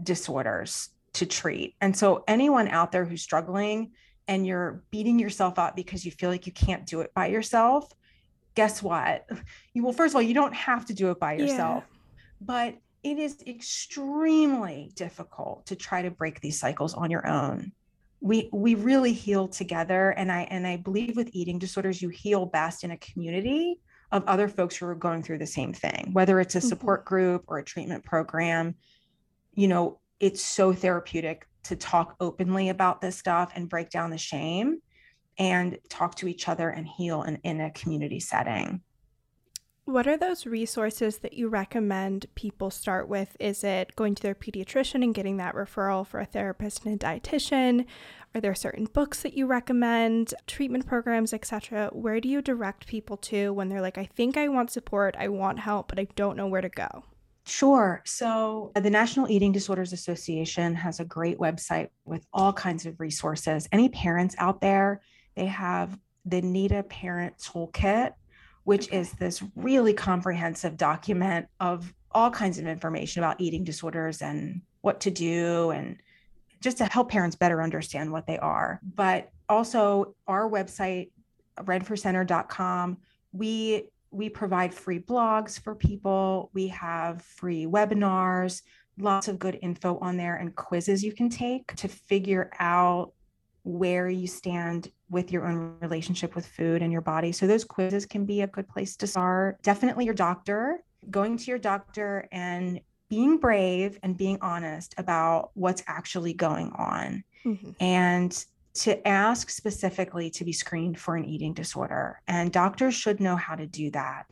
disorders 0.00 0.90
to 1.14 1.26
treat. 1.26 1.74
And 1.80 1.96
so, 1.96 2.22
anyone 2.28 2.68
out 2.68 2.92
there 2.92 3.04
who's 3.04 3.20
struggling 3.20 3.90
and 4.28 4.46
you're 4.46 4.84
beating 4.90 5.18
yourself 5.18 5.58
up 5.58 5.74
because 5.74 6.04
you 6.04 6.12
feel 6.12 6.30
like 6.30 6.46
you 6.46 6.52
can't 6.52 6.86
do 6.86 7.00
it 7.00 7.12
by 7.14 7.26
yourself, 7.26 7.90
guess 8.54 8.82
what? 8.82 9.28
You 9.74 9.84
well, 9.84 9.92
first 9.92 10.12
of 10.12 10.16
all, 10.16 10.22
you 10.22 10.34
don't 10.34 10.54
have 10.54 10.86
to 10.86 10.94
do 10.94 11.10
it 11.10 11.20
by 11.20 11.34
yourself, 11.34 11.84
yeah. 11.88 11.98
but 12.40 12.74
it 13.04 13.18
is 13.18 13.36
extremely 13.46 14.90
difficult 14.96 15.66
to 15.66 15.76
try 15.76 16.02
to 16.02 16.10
break 16.10 16.40
these 16.40 16.58
cycles 16.58 16.94
on 16.94 17.10
your 17.10 17.26
own. 17.26 17.72
we 18.20 18.48
we 18.52 18.74
really 18.74 19.12
heal 19.12 19.46
together 19.46 20.10
and 20.10 20.32
i 20.32 20.40
and 20.50 20.66
i 20.66 20.76
believe 20.76 21.16
with 21.16 21.30
eating 21.32 21.56
disorders 21.56 22.02
you 22.02 22.08
heal 22.08 22.44
best 22.46 22.82
in 22.82 22.90
a 22.90 22.96
community 22.96 23.78
of 24.10 24.24
other 24.26 24.48
folks 24.48 24.76
who 24.76 24.86
are 24.86 24.94
going 24.94 25.22
through 25.22 25.38
the 25.38 25.46
same 25.46 25.72
thing 25.72 26.10
whether 26.12 26.40
it's 26.40 26.54
a 26.54 26.58
mm-hmm. 26.58 26.68
support 26.68 27.00
mm-hmm. 27.00 27.14
group 27.14 27.44
or 27.46 27.58
a 27.58 27.64
treatment 27.64 28.04
program 28.04 28.74
you 29.54 29.68
know 29.68 30.00
it's 30.20 30.42
so 30.42 30.72
therapeutic 30.72 31.46
to 31.64 31.76
talk 31.76 32.16
openly 32.20 32.70
about 32.70 33.00
this 33.00 33.16
stuff 33.16 33.52
and 33.54 33.68
break 33.68 33.90
down 33.90 34.10
the 34.10 34.18
shame 34.18 34.80
and 35.38 35.78
talk 35.88 36.14
to 36.16 36.26
each 36.26 36.48
other 36.48 36.70
and 36.70 36.88
heal 36.88 37.22
in, 37.22 37.36
in 37.44 37.60
a 37.60 37.70
community 37.70 38.18
setting 38.18 38.80
what 39.88 40.06
are 40.06 40.18
those 40.18 40.44
resources 40.44 41.16
that 41.18 41.32
you 41.32 41.48
recommend 41.48 42.26
people 42.34 42.70
start 42.70 43.08
with? 43.08 43.34
Is 43.40 43.64
it 43.64 43.96
going 43.96 44.14
to 44.16 44.22
their 44.22 44.34
pediatrician 44.34 45.02
and 45.02 45.14
getting 45.14 45.38
that 45.38 45.54
referral 45.54 46.06
for 46.06 46.20
a 46.20 46.26
therapist 46.26 46.84
and 46.84 47.02
a 47.02 47.06
dietitian? 47.06 47.86
Are 48.34 48.40
there 48.40 48.54
certain 48.54 48.84
books 48.84 49.22
that 49.22 49.34
you 49.34 49.46
recommend, 49.46 50.34
treatment 50.46 50.86
programs, 50.86 51.32
etc.? 51.32 51.90
Where 51.92 52.20
do 52.20 52.28
you 52.28 52.42
direct 52.42 52.86
people 52.86 53.16
to 53.18 53.52
when 53.52 53.68
they're 53.68 53.80
like, 53.80 53.98
I 53.98 54.04
think 54.04 54.36
I 54.36 54.48
want 54.48 54.70
support, 54.70 55.16
I 55.18 55.28
want 55.28 55.58
help, 55.58 55.88
but 55.88 55.98
I 55.98 56.06
don't 56.14 56.36
know 56.36 56.46
where 56.46 56.60
to 56.60 56.68
go? 56.68 57.04
Sure. 57.46 58.02
So, 58.04 58.72
uh, 58.76 58.80
the 58.80 58.90
National 58.90 59.30
Eating 59.30 59.52
Disorders 59.52 59.94
Association 59.94 60.74
has 60.74 61.00
a 61.00 61.04
great 61.04 61.38
website 61.38 61.88
with 62.04 62.26
all 62.32 62.52
kinds 62.52 62.84
of 62.84 63.00
resources. 63.00 63.66
Any 63.72 63.88
parents 63.88 64.34
out 64.38 64.60
there, 64.60 65.00
they 65.34 65.46
have 65.46 65.98
the 66.26 66.42
NEDA 66.42 66.88
Parent 66.90 67.38
Toolkit 67.38 68.12
which 68.68 68.88
okay. 68.88 68.98
is 68.98 69.12
this 69.12 69.42
really 69.56 69.94
comprehensive 69.94 70.76
document 70.76 71.46
of 71.58 71.94
all 72.12 72.30
kinds 72.30 72.58
of 72.58 72.66
information 72.66 73.24
about 73.24 73.40
eating 73.40 73.64
disorders 73.64 74.20
and 74.20 74.60
what 74.82 75.00
to 75.00 75.10
do 75.10 75.70
and 75.70 75.96
just 76.60 76.78
to 76.78 76.84
help 76.86 77.10
parents 77.10 77.36
better 77.36 77.62
understand 77.62 78.12
what 78.12 78.26
they 78.26 78.38
are. 78.38 78.80
But 78.94 79.30
also 79.48 80.14
our 80.26 80.48
website, 80.48 81.10
renfrewcenter.com, 81.58 82.98
we 83.32 83.84
we 84.10 84.28
provide 84.30 84.72
free 84.72 84.98
blogs 84.98 85.60
for 85.60 85.74
people. 85.74 86.50
We 86.54 86.68
have 86.68 87.20
free 87.22 87.66
webinars, 87.66 88.62
lots 88.98 89.28
of 89.28 89.38
good 89.38 89.58
info 89.62 89.98
on 89.98 90.16
there 90.16 90.36
and 90.36 90.54
quizzes 90.54 91.04
you 91.04 91.12
can 91.12 91.28
take 91.28 91.74
to 91.76 91.88
figure 91.88 92.50
out 92.58 93.12
where 93.64 94.08
you 94.08 94.26
stand 94.26 94.90
with 95.10 95.30
your 95.30 95.46
own 95.46 95.76
relationship 95.80 96.34
with 96.34 96.46
food 96.46 96.82
and 96.82 96.90
your 96.90 97.02
body. 97.02 97.32
So 97.32 97.46
those 97.46 97.64
quizzes 97.64 98.06
can 98.06 98.24
be 98.24 98.40
a 98.42 98.46
good 98.46 98.68
place 98.68 98.96
to 98.96 99.06
start. 99.06 99.62
Definitely 99.62 100.06
your 100.06 100.14
doctor, 100.14 100.82
going 101.10 101.36
to 101.36 101.44
your 101.44 101.58
doctor 101.58 102.28
and 102.32 102.80
being 103.08 103.38
brave 103.38 103.98
and 104.02 104.16
being 104.16 104.38
honest 104.40 104.94
about 104.98 105.50
what's 105.54 105.82
actually 105.86 106.34
going 106.34 106.72
on. 106.72 107.24
Mm-hmm. 107.44 107.70
And 107.80 108.44
to 108.74 109.06
ask 109.08 109.50
specifically 109.50 110.30
to 110.30 110.44
be 110.44 110.52
screened 110.52 110.98
for 110.98 111.16
an 111.16 111.24
eating 111.24 111.52
disorder. 111.52 112.20
And 112.28 112.52
doctors 112.52 112.94
should 112.94 113.20
know 113.20 113.34
how 113.34 113.56
to 113.56 113.66
do 113.66 113.90
that 113.90 114.26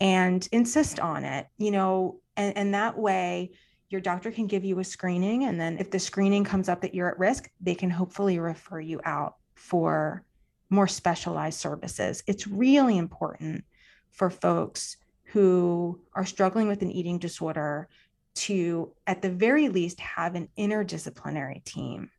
and 0.00 0.46
insist 0.50 0.98
on 0.98 1.24
it, 1.24 1.46
you 1.56 1.70
know, 1.70 2.20
and, 2.36 2.56
and 2.56 2.74
that 2.74 2.98
way 2.98 3.52
your 3.88 4.00
doctor 4.00 4.32
can 4.32 4.46
give 4.46 4.64
you 4.64 4.80
a 4.80 4.84
screening. 4.84 5.44
And 5.44 5.60
then 5.60 5.78
if 5.78 5.90
the 5.90 5.98
screening 5.98 6.42
comes 6.42 6.68
up 6.68 6.80
that 6.80 6.94
you're 6.94 7.08
at 7.08 7.18
risk, 7.18 7.48
they 7.60 7.74
can 7.74 7.90
hopefully 7.90 8.38
refer 8.38 8.80
you 8.80 9.00
out 9.04 9.36
for 9.54 10.24
more 10.68 10.88
specialized 10.88 11.60
services. 11.60 12.22
It's 12.26 12.48
really 12.48 12.98
important 12.98 13.64
for 14.10 14.30
folks 14.30 14.96
who 15.26 16.00
are 16.14 16.24
struggling 16.24 16.66
with 16.66 16.82
an 16.82 16.90
eating 16.90 17.18
disorder 17.18 17.88
to, 18.36 18.92
at 19.06 19.22
the 19.22 19.30
very 19.30 19.68
least, 19.68 20.00
have 20.00 20.34
an 20.34 20.48
interdisciplinary 20.58 21.64
team. 21.64 22.10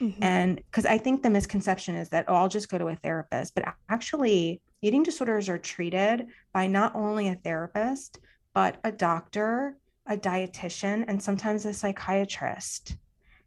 Mm-hmm. 0.00 0.22
And 0.22 0.56
because 0.56 0.86
I 0.86 0.98
think 0.98 1.22
the 1.22 1.30
misconception 1.30 1.96
is 1.96 2.08
that, 2.10 2.26
oh, 2.28 2.34
I'll 2.34 2.48
just 2.48 2.68
go 2.68 2.78
to 2.78 2.88
a 2.88 2.96
therapist. 2.96 3.54
But 3.54 3.74
actually, 3.88 4.60
eating 4.80 5.02
disorders 5.02 5.48
are 5.48 5.58
treated 5.58 6.26
by 6.52 6.66
not 6.66 6.94
only 6.94 7.28
a 7.28 7.34
therapist, 7.34 8.18
but 8.54 8.78
a 8.84 8.92
doctor 8.92 9.76
a 10.08 10.16
dietitian, 10.16 11.04
and 11.06 11.22
sometimes 11.22 11.66
a 11.66 11.72
psychiatrist 11.72 12.96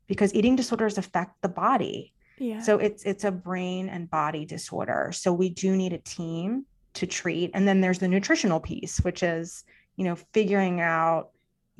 because 0.07 0.33
eating 0.33 0.55
disorders 0.55 0.97
affect 0.97 1.41
the 1.41 1.49
body. 1.49 2.13
Yeah. 2.37 2.61
So 2.61 2.77
it's 2.77 3.03
it's 3.03 3.23
a 3.23 3.31
brain 3.31 3.89
and 3.89 4.09
body 4.09 4.45
disorder. 4.45 5.11
So 5.13 5.33
we 5.33 5.49
do 5.49 5.75
need 5.75 5.93
a 5.93 5.97
team 5.97 6.65
to 6.93 7.07
treat. 7.07 7.51
And 7.53 7.67
then 7.67 7.81
there's 7.81 7.99
the 7.99 8.07
nutritional 8.07 8.59
piece, 8.59 8.97
which 8.99 9.23
is, 9.23 9.63
you 9.95 10.05
know, 10.05 10.15
figuring 10.33 10.81
out 10.81 11.29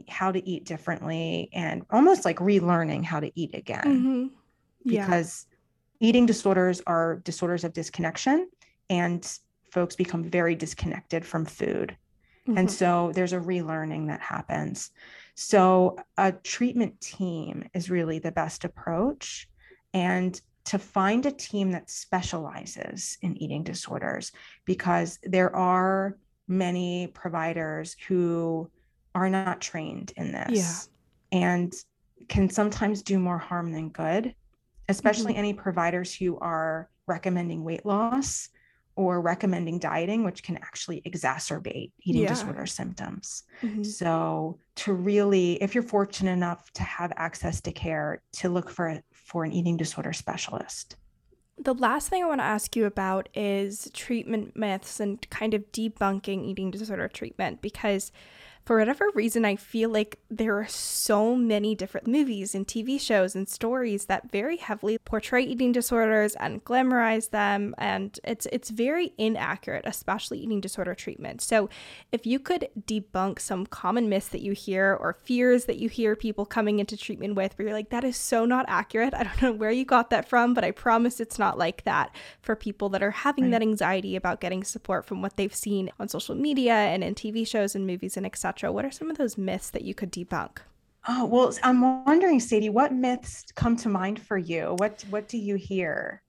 how 0.10 0.32
to 0.32 0.48
eat 0.48 0.66
differently 0.66 1.50
and 1.54 1.86
almost 1.90 2.26
like 2.26 2.38
relearning 2.38 3.04
how 3.04 3.20
to 3.20 3.32
eat 3.36 3.56
again. 3.56 3.84
Mm-hmm. 3.84 4.28
Yeah. 4.84 5.06
Because 5.06 5.46
eating 6.00 6.26
disorders 6.26 6.82
are 6.88 7.22
disorders 7.24 7.64
of 7.64 7.74
disconnection 7.74 8.50
and 8.90 9.38
folks 9.72 9.96
become 9.96 10.24
very 10.24 10.56
disconnected 10.56 11.26
from 11.26 11.46
food. 11.46 11.96
Mm-hmm. 12.48 12.58
And 12.58 12.72
so 12.72 13.12
there's 13.14 13.34
a 13.34 13.40
relearning 13.40 14.08
that 14.08 14.20
happens. 14.22 14.92
So 15.36 15.98
a 16.18 16.32
treatment 16.32 17.00
team 17.00 17.70
is 17.74 17.90
really 17.90 18.20
the 18.20 18.32
best 18.32 18.66
approach. 18.66 19.48
And 19.94 20.40
to 20.66 20.78
find 20.80 21.26
a 21.26 21.32
team 21.32 21.72
that 21.72 21.90
specializes 21.90 23.18
in 23.22 23.38
eating 23.38 23.64
disorders, 23.64 24.32
because 24.66 25.20
there 25.24 25.56
are 25.56 26.18
many 26.48 27.08
providers 27.08 27.96
who 28.08 28.70
are 29.14 29.30
not 29.30 29.62
trained 29.62 30.14
in 30.18 30.32
this 30.32 30.90
yeah. 31.32 31.40
and 31.40 31.74
can 32.28 32.50
sometimes 32.50 33.02
do 33.02 33.20
more 33.20 33.38
harm 33.38 33.72
than 33.72 33.90
good, 33.90 34.34
especially 34.90 35.34
mm-hmm. 35.34 35.40
any 35.40 35.54
providers 35.54 36.14
who 36.14 36.38
are 36.40 36.90
recommending 37.08 37.64
weight 37.64 37.86
loss 37.86 38.50
or 38.96 39.22
recommending 39.22 39.80
dieting, 39.80 40.24
which 40.24 40.44
can 40.44 40.58
actually 40.58 41.02
exacerbate 41.02 41.92
eating 42.04 42.24
yeah. 42.24 42.30
disorder 42.30 42.66
symptoms. 42.66 43.44
Mm-hmm. 43.62 43.84
So, 43.84 44.60
to 44.76 44.94
really, 44.94 45.54
if 45.62 45.74
you're 45.74 45.84
fortunate 45.84 46.32
enough 46.32 46.72
to 46.74 46.84
have 46.84 47.12
access 47.16 47.62
to 47.62 47.72
care, 47.72 48.22
to 48.34 48.50
look 48.50 48.70
for 48.70 49.02
for 49.14 49.44
an 49.44 49.54
eating 49.54 49.78
disorder 49.78 50.14
specialist. 50.14 50.98
The 51.58 51.74
last 51.74 52.10
thing 52.10 52.24
I 52.24 52.28
want 52.28 52.42
to 52.42 52.46
ask 52.46 52.76
you 52.76 52.86
about 52.86 53.30
is 53.36 53.90
treatment 53.94 54.58
myths 54.58 55.00
and 55.00 55.30
kind 55.30 55.54
of 55.54 55.72
debunking 55.72 56.46
eating 56.46 56.72
disorder 56.72 57.08
treatment 57.08 57.62
because 57.62 58.12
for 58.64 58.78
whatever 58.78 59.10
reason, 59.16 59.44
I 59.44 59.56
feel 59.56 59.90
like 59.90 60.20
there 60.30 60.58
are 60.60 60.68
so 60.68 61.36
many 61.36 61.74
different 61.74 62.08
movies 62.08 62.54
and 62.54 62.68
TV 62.68 63.00
shows 63.00 63.36
and 63.36 63.50
stories 63.50 64.06
that 64.06 64.32
very 64.32 64.58
heavily 64.58 65.00
portray 65.00 65.44
eating 65.44 65.72
disorders 65.72 66.36
and 66.36 66.64
glamorize 66.64 67.32
them, 67.32 67.74
and 67.80 68.20
it's 68.24 68.48
it's 68.52 68.70
very 68.70 69.14
inaccurate, 69.18 69.84
especially 69.88 70.40
eating 70.40 70.62
disorder 70.62 70.94
treatment. 70.94 71.42
So, 71.42 71.70
if 72.12 72.28
you 72.28 72.38
could 72.38 72.70
debunk 72.80 73.40
some 73.40 73.66
common 73.66 74.10
myths 74.10 74.28
that 74.28 74.42
you 74.42 74.52
hear 74.52 74.96
or 75.00 75.14
fears 75.14 75.66
that 75.66 75.78
you 75.78 75.90
hear 75.90 76.16
people 76.16 76.46
coming 76.46 76.80
into 76.80 76.96
treatment 76.96 77.36
with, 77.36 77.58
where 77.58 77.70
you're 77.70 77.76
like, 77.76 77.90
that 77.90 78.04
is 78.04 78.16
so 78.16 78.46
not 78.46 78.66
accurate. 78.68 79.16
I 79.16 79.24
don't 79.24 79.42
know 79.42 79.52
where 79.54 79.72
you 79.72 79.86
got 79.86 80.12
that 80.12 80.30
from, 80.30 80.54
but 80.54 80.64
I 80.64 80.72
promise 80.72 81.20
it's 81.20 81.40
not 81.40 81.58
like 81.58 81.84
that 81.86 82.16
for 82.42 82.56
people 82.56 82.90
that 82.90 83.02
are 83.02 83.12
having 83.12 83.46
right. 83.46 83.52
that 83.52 83.62
anxiety 83.64 84.16
about 84.16 84.40
getting 84.40 84.64
support 84.64 85.06
from 85.06 85.24
what 85.24 85.36
they've 85.36 85.54
seen 85.54 85.90
on 86.00 86.08
social 86.08 86.36
media 86.36 86.74
and 86.74 87.04
in 87.04 87.16
TV 87.16 87.48
shows 87.48 87.76
and 87.76 87.88
movies 87.88 88.18
and 88.18 88.26
etc. 88.26 88.51
What 88.74 88.86
are 88.86 88.92
some 88.92 89.10
of 89.10 89.18
those 89.18 89.38
myths 89.38 89.70
that 89.72 89.84
you 89.84 89.94
could 89.94 90.12
debunk? 90.12 90.58
Oh, 91.08 91.26
well, 91.26 91.54
I'm 91.64 92.06
wondering, 92.06 92.40
Sadie, 92.40 92.70
what 92.70 92.94
myths 92.94 93.46
come 93.56 93.76
to 93.78 93.90
mind 93.90 94.22
for 94.22 94.38
you? 94.38 94.76
What 94.78 95.04
what 95.10 95.28
do 95.28 95.38
you 95.38 95.56
hear? 95.56 96.22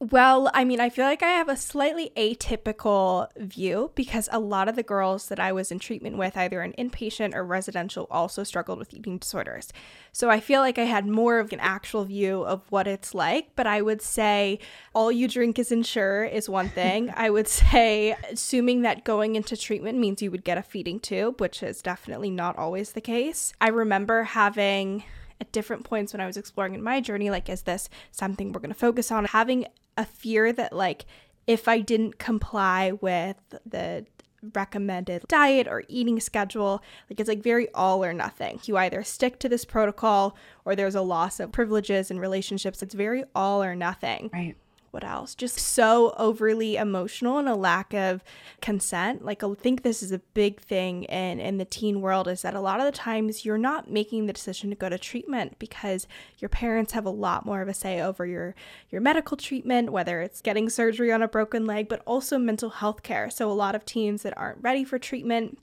Well, 0.00 0.48
I 0.54 0.64
mean, 0.64 0.78
I 0.78 0.90
feel 0.90 1.06
like 1.06 1.24
I 1.24 1.30
have 1.30 1.48
a 1.48 1.56
slightly 1.56 2.12
atypical 2.16 3.26
view 3.36 3.90
because 3.96 4.28
a 4.30 4.38
lot 4.38 4.68
of 4.68 4.76
the 4.76 4.84
girls 4.84 5.26
that 5.26 5.40
I 5.40 5.50
was 5.50 5.72
in 5.72 5.80
treatment 5.80 6.16
with, 6.16 6.36
either 6.36 6.62
in 6.62 6.72
inpatient 6.74 7.34
or 7.34 7.44
residential, 7.44 8.06
also 8.08 8.44
struggled 8.44 8.78
with 8.78 8.94
eating 8.94 9.18
disorders. 9.18 9.72
So 10.12 10.30
I 10.30 10.38
feel 10.38 10.60
like 10.60 10.78
I 10.78 10.84
had 10.84 11.08
more 11.08 11.40
of 11.40 11.52
an 11.52 11.58
actual 11.58 12.04
view 12.04 12.42
of 12.42 12.62
what 12.70 12.86
it's 12.86 13.12
like. 13.12 13.56
But 13.56 13.66
I 13.66 13.82
would 13.82 14.00
say 14.00 14.60
all 14.94 15.10
you 15.10 15.26
drink 15.26 15.58
is 15.58 15.72
Ensure 15.72 16.22
is 16.22 16.48
one 16.48 16.68
thing. 16.78 17.12
I 17.16 17.28
would 17.28 17.48
say 17.48 18.16
assuming 18.30 18.82
that 18.82 19.02
going 19.02 19.34
into 19.34 19.56
treatment 19.56 19.98
means 19.98 20.22
you 20.22 20.30
would 20.30 20.44
get 20.44 20.58
a 20.58 20.62
feeding 20.62 21.00
tube, 21.00 21.40
which 21.40 21.60
is 21.60 21.82
definitely 21.82 22.30
not 22.30 22.56
always 22.56 22.92
the 22.92 23.00
case. 23.00 23.52
I 23.60 23.70
remember 23.70 24.22
having 24.22 25.02
at 25.40 25.52
different 25.52 25.84
points 25.84 26.12
when 26.12 26.20
I 26.20 26.26
was 26.26 26.36
exploring 26.36 26.74
in 26.74 26.82
my 26.82 27.00
journey, 27.00 27.30
like, 27.30 27.48
is 27.48 27.62
this 27.62 27.88
something 28.10 28.52
we're 28.52 28.60
going 28.60 28.72
to 28.72 28.78
focus 28.78 29.10
on? 29.10 29.24
Having 29.26 29.66
a 29.98 30.06
fear 30.06 30.50
that, 30.54 30.72
like, 30.72 31.04
if 31.46 31.68
I 31.68 31.80
didn't 31.80 32.18
comply 32.18 32.92
with 32.92 33.36
the 33.66 34.06
recommended 34.54 35.24
diet 35.28 35.66
or 35.66 35.82
eating 35.88 36.20
schedule, 36.20 36.82
like, 37.10 37.20
it's 37.20 37.28
like 37.28 37.42
very 37.42 37.68
all 37.74 38.02
or 38.02 38.14
nothing. 38.14 38.60
You 38.64 38.76
either 38.78 39.02
stick 39.02 39.38
to 39.40 39.48
this 39.48 39.66
protocol 39.66 40.36
or 40.64 40.74
there's 40.74 40.94
a 40.94 41.02
loss 41.02 41.40
of 41.40 41.52
privileges 41.52 42.10
and 42.10 42.20
relationships. 42.20 42.82
It's 42.82 42.94
very 42.94 43.24
all 43.34 43.62
or 43.62 43.74
nothing. 43.74 44.30
Right 44.32 44.56
what 44.90 45.04
else? 45.04 45.34
Just 45.34 45.58
so 45.58 46.14
overly 46.16 46.76
emotional 46.76 47.38
and 47.38 47.48
a 47.48 47.54
lack 47.54 47.92
of 47.94 48.22
consent. 48.60 49.24
Like 49.24 49.42
I 49.42 49.54
think 49.54 49.82
this 49.82 50.02
is 50.02 50.12
a 50.12 50.18
big 50.18 50.60
thing 50.60 51.04
in 51.04 51.40
in 51.40 51.58
the 51.58 51.64
teen 51.64 52.00
world 52.00 52.28
is 52.28 52.42
that 52.42 52.54
a 52.54 52.60
lot 52.60 52.80
of 52.80 52.86
the 52.86 52.92
times 52.92 53.44
you're 53.44 53.58
not 53.58 53.90
making 53.90 54.26
the 54.26 54.32
decision 54.32 54.70
to 54.70 54.76
go 54.76 54.88
to 54.88 54.98
treatment 54.98 55.58
because 55.58 56.06
your 56.38 56.48
parents 56.48 56.92
have 56.92 57.06
a 57.06 57.10
lot 57.10 57.46
more 57.46 57.62
of 57.62 57.68
a 57.68 57.74
say 57.74 58.00
over 58.00 58.26
your 58.26 58.54
your 58.90 59.00
medical 59.00 59.36
treatment, 59.36 59.90
whether 59.90 60.20
it's 60.20 60.40
getting 60.40 60.68
surgery 60.68 61.12
on 61.12 61.22
a 61.22 61.28
broken 61.28 61.66
leg, 61.66 61.88
but 61.88 62.02
also 62.06 62.38
mental 62.38 62.70
health 62.70 63.02
care. 63.02 63.30
So 63.30 63.50
a 63.50 63.52
lot 63.52 63.74
of 63.74 63.84
teens 63.84 64.22
that 64.22 64.36
aren't 64.36 64.62
ready 64.62 64.84
for 64.84 64.98
treatment. 64.98 65.58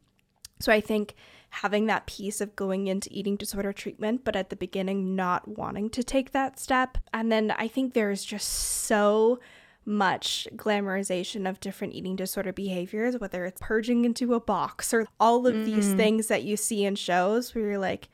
So 0.60 0.72
I 0.72 0.82
think 0.82 1.16
having 1.56 1.86
that 1.86 2.06
piece 2.06 2.42
of 2.42 2.56
going 2.56 2.88
into 2.88 3.10
eating 3.12 3.38
disorder 3.38 3.72
treatment, 3.72 4.24
but 4.26 4.36
at 4.36 4.50
the 4.50 4.56
beginning 4.56 5.16
not 5.16 5.48
wanting 5.48 5.90
to 5.90 6.04
take 6.04 6.32
that 6.32 6.60
step. 6.60 6.98
And 7.14 7.32
then 7.32 7.52
I 7.52 7.68
think 7.68 7.94
there's 7.94 8.26
just 8.26 8.50
so 8.50 9.40
much 9.86 10.48
glamorization 10.56 11.48
of 11.48 11.60
different 11.60 11.94
eating 11.94 12.16
disorder 12.16 12.52
behaviors, 12.52 13.18
whether 13.20 13.46
it's 13.46 13.62
purging 13.62 14.04
into 14.04 14.34
a 14.34 14.40
box 14.40 14.94
or 14.94 15.08
all 15.20 15.48
of 15.48 15.54
mm-hmm. 15.54 15.66
these 15.66 15.94
things 15.94 16.28
that 16.28 16.44
you 16.44 16.58
see 16.58 16.84
in 16.84 16.96
shows 16.96 17.56
where 17.56 17.64
you're 17.64 17.78
like, 17.78 18.10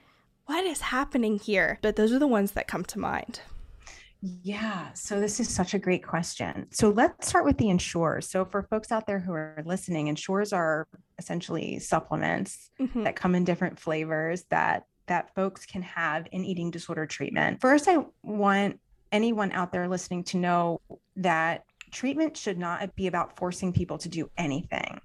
what 0.46 0.66
is 0.66 0.82
happening 0.82 1.40
here? 1.40 1.80
But 1.82 1.96
those 1.96 2.12
are 2.12 2.20
the 2.20 2.28
ones 2.28 2.52
that 2.52 2.68
come 2.68 2.84
to 2.86 3.00
mind. 3.00 3.42
Yeah. 4.22 4.94
So 4.94 5.20
this 5.20 5.40
is 5.40 5.50
such 5.50 5.74
a 5.74 5.80
great 5.80 6.06
question. 6.06 6.68
So 6.70 6.90
let's 6.90 7.28
start 7.28 7.44
with 7.44 7.58
the 7.58 7.70
Ensures. 7.70 8.30
So 8.30 8.46
for 8.46 8.62
folks 8.64 8.92
out 8.92 9.08
there 9.08 9.20
who 9.20 9.34
are 9.34 9.64
listening, 9.66 10.08
Ensures 10.08 10.54
are 10.54 10.88
essentially 11.18 11.80
supplements 11.80 12.70
mm-hmm. 12.80 13.04
that 13.04 13.16
come 13.16 13.34
in 13.34 13.44
different 13.44 13.80
flavors 13.80 14.44
that 14.50 14.86
that 15.08 15.34
folks 15.34 15.66
can 15.66 15.82
have 15.82 16.28
in 16.32 16.46
eating 16.46 16.70
disorder 16.70 17.06
treatment. 17.06 17.60
First, 17.60 17.88
I 17.88 18.06
want 18.22 18.80
anyone 19.12 19.52
out 19.52 19.72
there 19.72 19.88
listening 19.90 20.24
to 20.26 20.38
know 20.38 20.80
that 21.18 21.66
treatment 21.92 22.38
should 22.38 22.58
not 22.58 22.96
be 22.96 23.08
about 23.08 23.36
forcing 23.36 23.74
people 23.74 23.98
to 23.98 24.10
do 24.10 24.30
anything. 24.38 25.02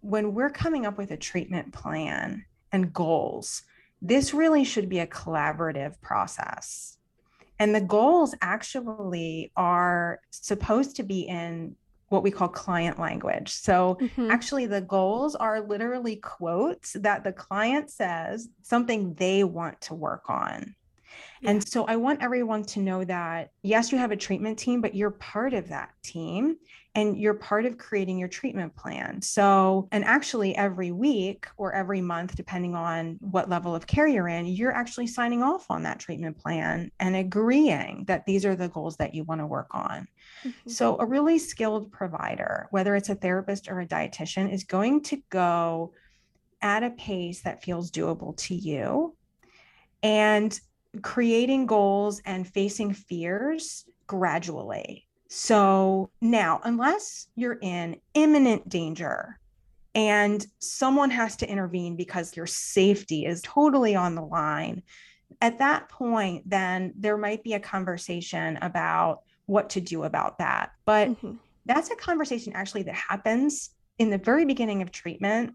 When 0.00 0.34
we're 0.34 0.50
coming 0.50 0.86
up 0.86 0.96
with 0.96 1.10
a 1.10 1.16
treatment 1.16 1.72
plan 1.72 2.44
and 2.70 2.92
goals, 2.92 3.62
this 4.00 4.32
really 4.32 4.64
should 4.64 4.88
be 4.88 5.00
a 5.00 5.06
collaborative 5.06 6.00
process 6.00 6.96
and 7.62 7.72
the 7.72 7.80
goals 7.80 8.34
actually 8.40 9.52
are 9.56 10.18
supposed 10.32 10.96
to 10.96 11.04
be 11.04 11.20
in 11.20 11.76
what 12.08 12.24
we 12.24 12.30
call 12.32 12.48
client 12.48 12.98
language. 12.98 13.50
So, 13.52 13.98
mm-hmm. 14.00 14.32
actually, 14.32 14.66
the 14.66 14.80
goals 14.80 15.36
are 15.36 15.60
literally 15.60 16.16
quotes 16.16 16.94
that 16.94 17.22
the 17.22 17.32
client 17.32 17.88
says 17.88 18.48
something 18.62 19.14
they 19.14 19.44
want 19.44 19.80
to 19.82 19.94
work 19.94 20.28
on. 20.28 20.74
Yeah. 21.42 21.50
And 21.50 21.68
so, 21.68 21.84
I 21.84 21.96
want 21.96 22.22
everyone 22.22 22.64
to 22.64 22.80
know 22.80 23.04
that 23.04 23.52
yes, 23.62 23.92
you 23.92 23.98
have 23.98 24.12
a 24.12 24.16
treatment 24.16 24.58
team, 24.58 24.80
but 24.80 24.94
you're 24.94 25.10
part 25.10 25.52
of 25.54 25.68
that 25.68 25.90
team 26.02 26.56
and 26.94 27.16
you're 27.16 27.34
part 27.34 27.64
of 27.64 27.78
creating 27.78 28.18
your 28.18 28.28
treatment 28.28 28.76
plan. 28.76 29.20
So, 29.22 29.88
and 29.92 30.04
actually, 30.04 30.54
every 30.56 30.92
week 30.92 31.46
or 31.56 31.72
every 31.74 32.00
month, 32.00 32.36
depending 32.36 32.74
on 32.74 33.18
what 33.20 33.48
level 33.48 33.74
of 33.74 33.86
care 33.86 34.06
you're 34.06 34.28
in, 34.28 34.46
you're 34.46 34.72
actually 34.72 35.06
signing 35.06 35.42
off 35.42 35.70
on 35.70 35.82
that 35.82 35.98
treatment 35.98 36.38
plan 36.38 36.90
and 37.00 37.16
agreeing 37.16 38.04
that 38.06 38.24
these 38.24 38.44
are 38.44 38.54
the 38.54 38.68
goals 38.68 38.96
that 38.98 39.14
you 39.14 39.24
want 39.24 39.40
to 39.40 39.46
work 39.46 39.68
on. 39.72 40.06
Mm-hmm. 40.44 40.70
So, 40.70 40.96
a 40.98 41.06
really 41.06 41.38
skilled 41.38 41.90
provider, 41.90 42.68
whether 42.70 42.94
it's 42.94 43.08
a 43.08 43.14
therapist 43.14 43.68
or 43.68 43.80
a 43.80 43.86
dietitian, 43.86 44.52
is 44.52 44.64
going 44.64 45.02
to 45.04 45.20
go 45.30 45.92
at 46.60 46.84
a 46.84 46.90
pace 46.90 47.40
that 47.40 47.64
feels 47.64 47.90
doable 47.90 48.36
to 48.36 48.54
you 48.54 49.16
and 50.02 50.60
creating 51.00 51.66
goals 51.66 52.20
and 52.26 52.46
facing 52.46 52.92
fears 52.92 53.84
gradually 54.06 55.06
so 55.34 56.10
now, 56.20 56.60
unless 56.62 57.26
you're 57.36 57.58
in 57.62 57.96
imminent 58.12 58.68
danger 58.68 59.38
and 59.94 60.46
someone 60.58 61.08
has 61.08 61.36
to 61.36 61.48
intervene 61.48 61.96
because 61.96 62.36
your 62.36 62.46
safety 62.46 63.24
is 63.24 63.40
totally 63.40 63.96
on 63.96 64.14
the 64.14 64.20
line, 64.20 64.82
at 65.40 65.56
that 65.60 65.88
point, 65.88 66.50
then 66.50 66.92
there 66.98 67.16
might 67.16 67.42
be 67.42 67.54
a 67.54 67.60
conversation 67.60 68.58
about 68.60 69.22
what 69.46 69.70
to 69.70 69.80
do 69.80 70.02
about 70.02 70.36
that. 70.36 70.72
But 70.84 71.08
mm-hmm. 71.08 71.36
that's 71.64 71.90
a 71.90 71.96
conversation 71.96 72.52
actually 72.52 72.82
that 72.82 72.94
happens 72.94 73.70
in 73.98 74.10
the 74.10 74.18
very 74.18 74.44
beginning 74.44 74.82
of 74.82 74.92
treatment 74.92 75.54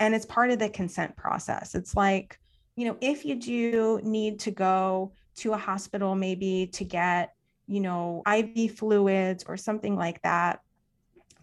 and 0.00 0.16
it's 0.16 0.26
part 0.26 0.50
of 0.50 0.58
the 0.58 0.68
consent 0.68 1.14
process. 1.14 1.76
It's 1.76 1.94
like, 1.94 2.40
you 2.76 2.86
know, 2.86 2.96
if 3.00 3.24
you 3.24 3.34
do 3.34 4.00
need 4.02 4.40
to 4.40 4.50
go 4.50 5.12
to 5.36 5.52
a 5.52 5.58
hospital 5.58 6.14
maybe 6.14 6.68
to 6.72 6.84
get 6.84 7.34
you 7.66 7.80
know, 7.80 8.22
IV 8.30 8.76
fluids 8.76 9.44
or 9.46 9.56
something 9.56 9.96
like 9.96 10.20
that, 10.22 10.60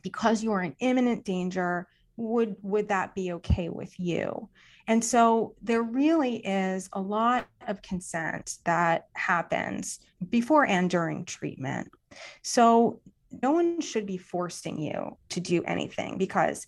because 0.01 0.43
you're 0.43 0.61
in 0.61 0.75
imminent 0.79 1.25
danger, 1.25 1.87
would 2.17 2.55
would 2.61 2.89
that 2.89 3.15
be 3.15 3.33
okay 3.33 3.69
with 3.69 3.97
you? 3.99 4.49
And 4.87 5.03
so 5.03 5.55
there 5.61 5.83
really 5.83 6.37
is 6.37 6.89
a 6.93 7.01
lot 7.01 7.47
of 7.67 7.81
consent 7.81 8.57
that 8.65 9.07
happens 9.13 9.99
before 10.29 10.65
and 10.65 10.89
during 10.89 11.25
treatment. 11.25 11.89
So 12.41 13.01
no 13.41 13.51
one 13.51 13.81
should 13.81 14.05
be 14.05 14.17
forcing 14.17 14.79
you 14.79 15.17
to 15.29 15.39
do 15.39 15.63
anything 15.63 16.17
because 16.17 16.67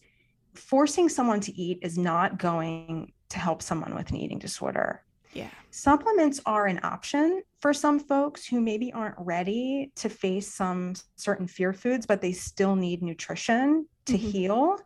forcing 0.54 1.10
someone 1.10 1.40
to 1.42 1.60
eat 1.60 1.80
is 1.82 1.98
not 1.98 2.38
going 2.38 3.12
to 3.32 3.40
help 3.40 3.62
someone 3.62 3.96
with 3.96 4.10
an 4.12 4.18
eating 4.18 4.40
disorder. 4.40 5.04
Yeah. 5.34 5.50
Supplements 5.70 6.42
are 6.46 6.68
an 6.68 6.80
option 6.84 7.42
for 7.60 7.74
some 7.74 8.00
folks 8.00 8.46
who 8.46 8.60
maybe 8.60 8.92
aren't 8.92 9.16
ready 9.18 9.92
to 9.96 10.10
face 10.10 10.54
some 10.54 10.94
certain 11.16 11.48
fear 11.48 11.74
foods, 11.74 12.06
but 12.06 12.22
they 12.22 12.34
still 12.34 12.76
need 12.76 13.02
nutrition 13.02 13.88
to 14.06 14.14
mm-hmm. 14.14 14.30
heal. 14.30 14.78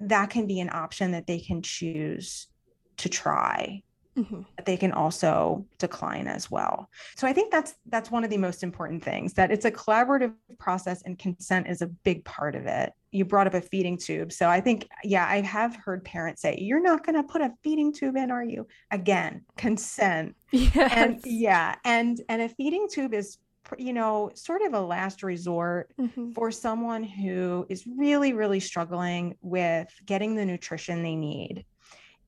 That 0.00 0.30
can 0.30 0.46
be 0.46 0.60
an 0.60 0.70
option 0.72 1.12
that 1.12 1.26
they 1.26 1.38
can 1.38 1.62
choose 1.62 2.48
to 2.96 3.08
try 3.08 3.82
mm-hmm. 4.16 4.42
they 4.64 4.76
can 4.76 4.92
also 4.92 5.64
decline 5.78 6.26
as 6.26 6.50
well 6.50 6.88
so 7.16 7.26
i 7.26 7.32
think 7.32 7.50
that's 7.50 7.74
that's 7.86 8.10
one 8.10 8.24
of 8.24 8.30
the 8.30 8.36
most 8.36 8.62
important 8.62 9.02
things 9.02 9.32
that 9.34 9.50
it's 9.50 9.64
a 9.64 9.70
collaborative 9.70 10.32
process 10.58 11.02
and 11.02 11.18
consent 11.18 11.66
is 11.68 11.82
a 11.82 11.86
big 11.86 12.24
part 12.24 12.54
of 12.54 12.66
it 12.66 12.92
you 13.10 13.24
brought 13.24 13.46
up 13.46 13.54
a 13.54 13.60
feeding 13.60 13.96
tube 13.96 14.32
so 14.32 14.48
i 14.48 14.60
think 14.60 14.88
yeah 15.04 15.26
i 15.28 15.40
have 15.40 15.76
heard 15.76 16.04
parents 16.04 16.42
say 16.42 16.56
you're 16.60 16.82
not 16.82 17.04
going 17.04 17.16
to 17.16 17.22
put 17.22 17.40
a 17.40 17.52
feeding 17.62 17.92
tube 17.92 18.16
in 18.16 18.30
are 18.30 18.44
you 18.44 18.66
again 18.90 19.44
consent 19.56 20.34
yes. 20.52 20.92
and 20.94 21.20
yeah 21.24 21.74
and 21.84 22.20
and 22.28 22.42
a 22.42 22.48
feeding 22.48 22.88
tube 22.90 23.14
is 23.14 23.38
you 23.78 23.92
know 23.92 24.30
sort 24.34 24.62
of 24.62 24.74
a 24.74 24.80
last 24.80 25.22
resort 25.22 25.90
mm-hmm. 25.98 26.32
for 26.32 26.50
someone 26.50 27.02
who 27.02 27.66
is 27.68 27.86
really 27.86 28.32
really 28.32 28.60
struggling 28.60 29.36
with 29.40 29.88
getting 30.04 30.34
the 30.34 30.44
nutrition 30.44 31.02
they 31.02 31.16
need 31.16 31.64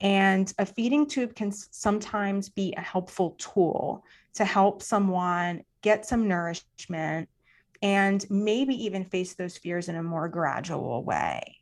and 0.01 0.53
a 0.59 0.66
feeding 0.66 1.07
tube 1.07 1.34
can 1.34 1.53
sometimes 1.53 2.49
be 2.49 2.74
a 2.76 2.80
helpful 2.80 3.30
tool 3.38 4.05
to 4.34 4.44
help 4.44 4.82
someone 4.82 5.62
get 5.82 6.05
some 6.05 6.28
nourishment 6.28 7.28
and 7.82 8.24
maybe 8.30 8.74
even 8.84 9.05
face 9.05 9.34
those 9.34 9.57
fears 9.57 9.88
in 9.88 9.97
a 9.97 10.03
more 10.03 10.28
gradual 10.28 11.03
way. 11.05 11.57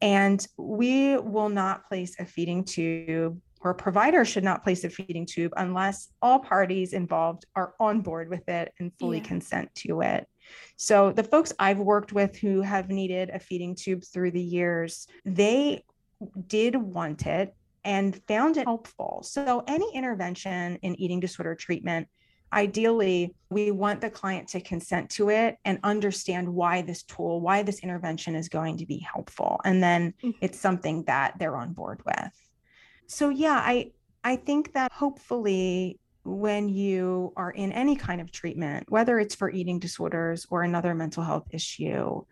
And 0.00 0.44
we 0.56 1.16
will 1.16 1.48
not 1.48 1.88
place 1.88 2.18
a 2.18 2.24
feeding 2.24 2.64
tube 2.64 3.40
or 3.60 3.70
a 3.70 3.74
provider 3.74 4.24
should 4.24 4.42
not 4.42 4.64
place 4.64 4.82
a 4.82 4.90
feeding 4.90 5.24
tube 5.24 5.52
unless 5.56 6.08
all 6.20 6.40
parties 6.40 6.92
involved 6.92 7.46
are 7.54 7.74
on 7.78 8.00
board 8.00 8.28
with 8.28 8.48
it 8.48 8.72
and 8.80 8.92
fully 8.98 9.18
yeah. 9.18 9.24
consent 9.24 9.72
to 9.76 10.00
it. 10.00 10.26
So 10.76 11.12
the 11.12 11.22
folks 11.22 11.52
I've 11.58 11.78
worked 11.78 12.12
with 12.12 12.36
who 12.36 12.60
have 12.62 12.88
needed 12.88 13.30
a 13.30 13.38
feeding 13.38 13.76
tube 13.76 14.02
through 14.04 14.32
the 14.32 14.42
years, 14.42 15.06
they 15.24 15.84
did 16.48 16.74
want 16.76 17.26
it 17.26 17.54
and 17.84 18.20
found 18.28 18.56
it 18.56 18.64
helpful. 18.64 19.22
So, 19.24 19.62
any 19.66 19.90
intervention 19.94 20.76
in 20.82 21.00
eating 21.00 21.20
disorder 21.20 21.54
treatment, 21.54 22.08
ideally, 22.52 23.34
we 23.50 23.70
want 23.70 24.00
the 24.00 24.10
client 24.10 24.48
to 24.48 24.60
consent 24.60 25.10
to 25.10 25.30
it 25.30 25.56
and 25.64 25.78
understand 25.82 26.48
why 26.48 26.82
this 26.82 27.02
tool, 27.02 27.40
why 27.40 27.62
this 27.62 27.80
intervention 27.80 28.34
is 28.34 28.48
going 28.48 28.78
to 28.78 28.86
be 28.86 28.98
helpful. 28.98 29.60
And 29.64 29.82
then 29.82 30.14
mm-hmm. 30.22 30.30
it's 30.40 30.58
something 30.58 31.04
that 31.04 31.38
they're 31.38 31.56
on 31.56 31.72
board 31.72 32.02
with. 32.04 32.32
So, 33.06 33.30
yeah, 33.30 33.60
I, 33.64 33.92
I 34.22 34.36
think 34.36 34.74
that 34.74 34.92
hopefully 34.92 35.98
when 36.24 36.68
you 36.68 37.32
are 37.36 37.50
in 37.50 37.72
any 37.72 37.96
kind 37.96 38.20
of 38.20 38.30
treatment, 38.30 38.90
whether 38.90 39.18
it's 39.18 39.34
for 39.34 39.50
eating 39.50 39.78
disorders 39.78 40.46
or 40.50 40.62
another 40.62 40.94
mental 40.94 41.24
health 41.24 41.48
issue, 41.50 42.22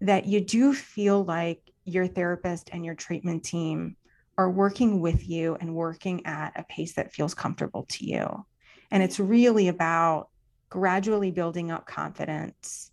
that 0.00 0.26
you 0.26 0.40
do 0.40 0.72
feel 0.72 1.24
like 1.24 1.60
your 1.84 2.06
therapist 2.06 2.70
and 2.72 2.84
your 2.84 2.94
treatment 2.94 3.42
team 3.42 3.96
are 4.38 4.50
working 4.50 5.00
with 5.00 5.28
you 5.28 5.56
and 5.60 5.74
working 5.74 6.24
at 6.26 6.52
a 6.56 6.64
pace 6.64 6.94
that 6.94 7.12
feels 7.12 7.34
comfortable 7.34 7.86
to 7.90 8.04
you. 8.06 8.46
And 8.90 9.02
it's 9.02 9.20
really 9.20 9.68
about 9.68 10.28
gradually 10.68 11.30
building 11.30 11.70
up 11.70 11.86
confidence 11.86 12.90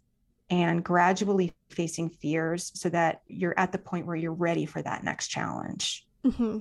and 0.49 0.83
gradually 0.83 1.53
facing 1.69 2.09
fears 2.09 2.71
so 2.73 2.89
that 2.89 3.21
you're 3.27 3.57
at 3.57 3.71
the 3.71 3.77
point 3.77 4.05
where 4.05 4.15
you're 4.15 4.33
ready 4.33 4.65
for 4.65 4.81
that 4.81 5.03
next 5.03 5.27
challenge. 5.27 6.05
Mm-hmm. 6.25 6.59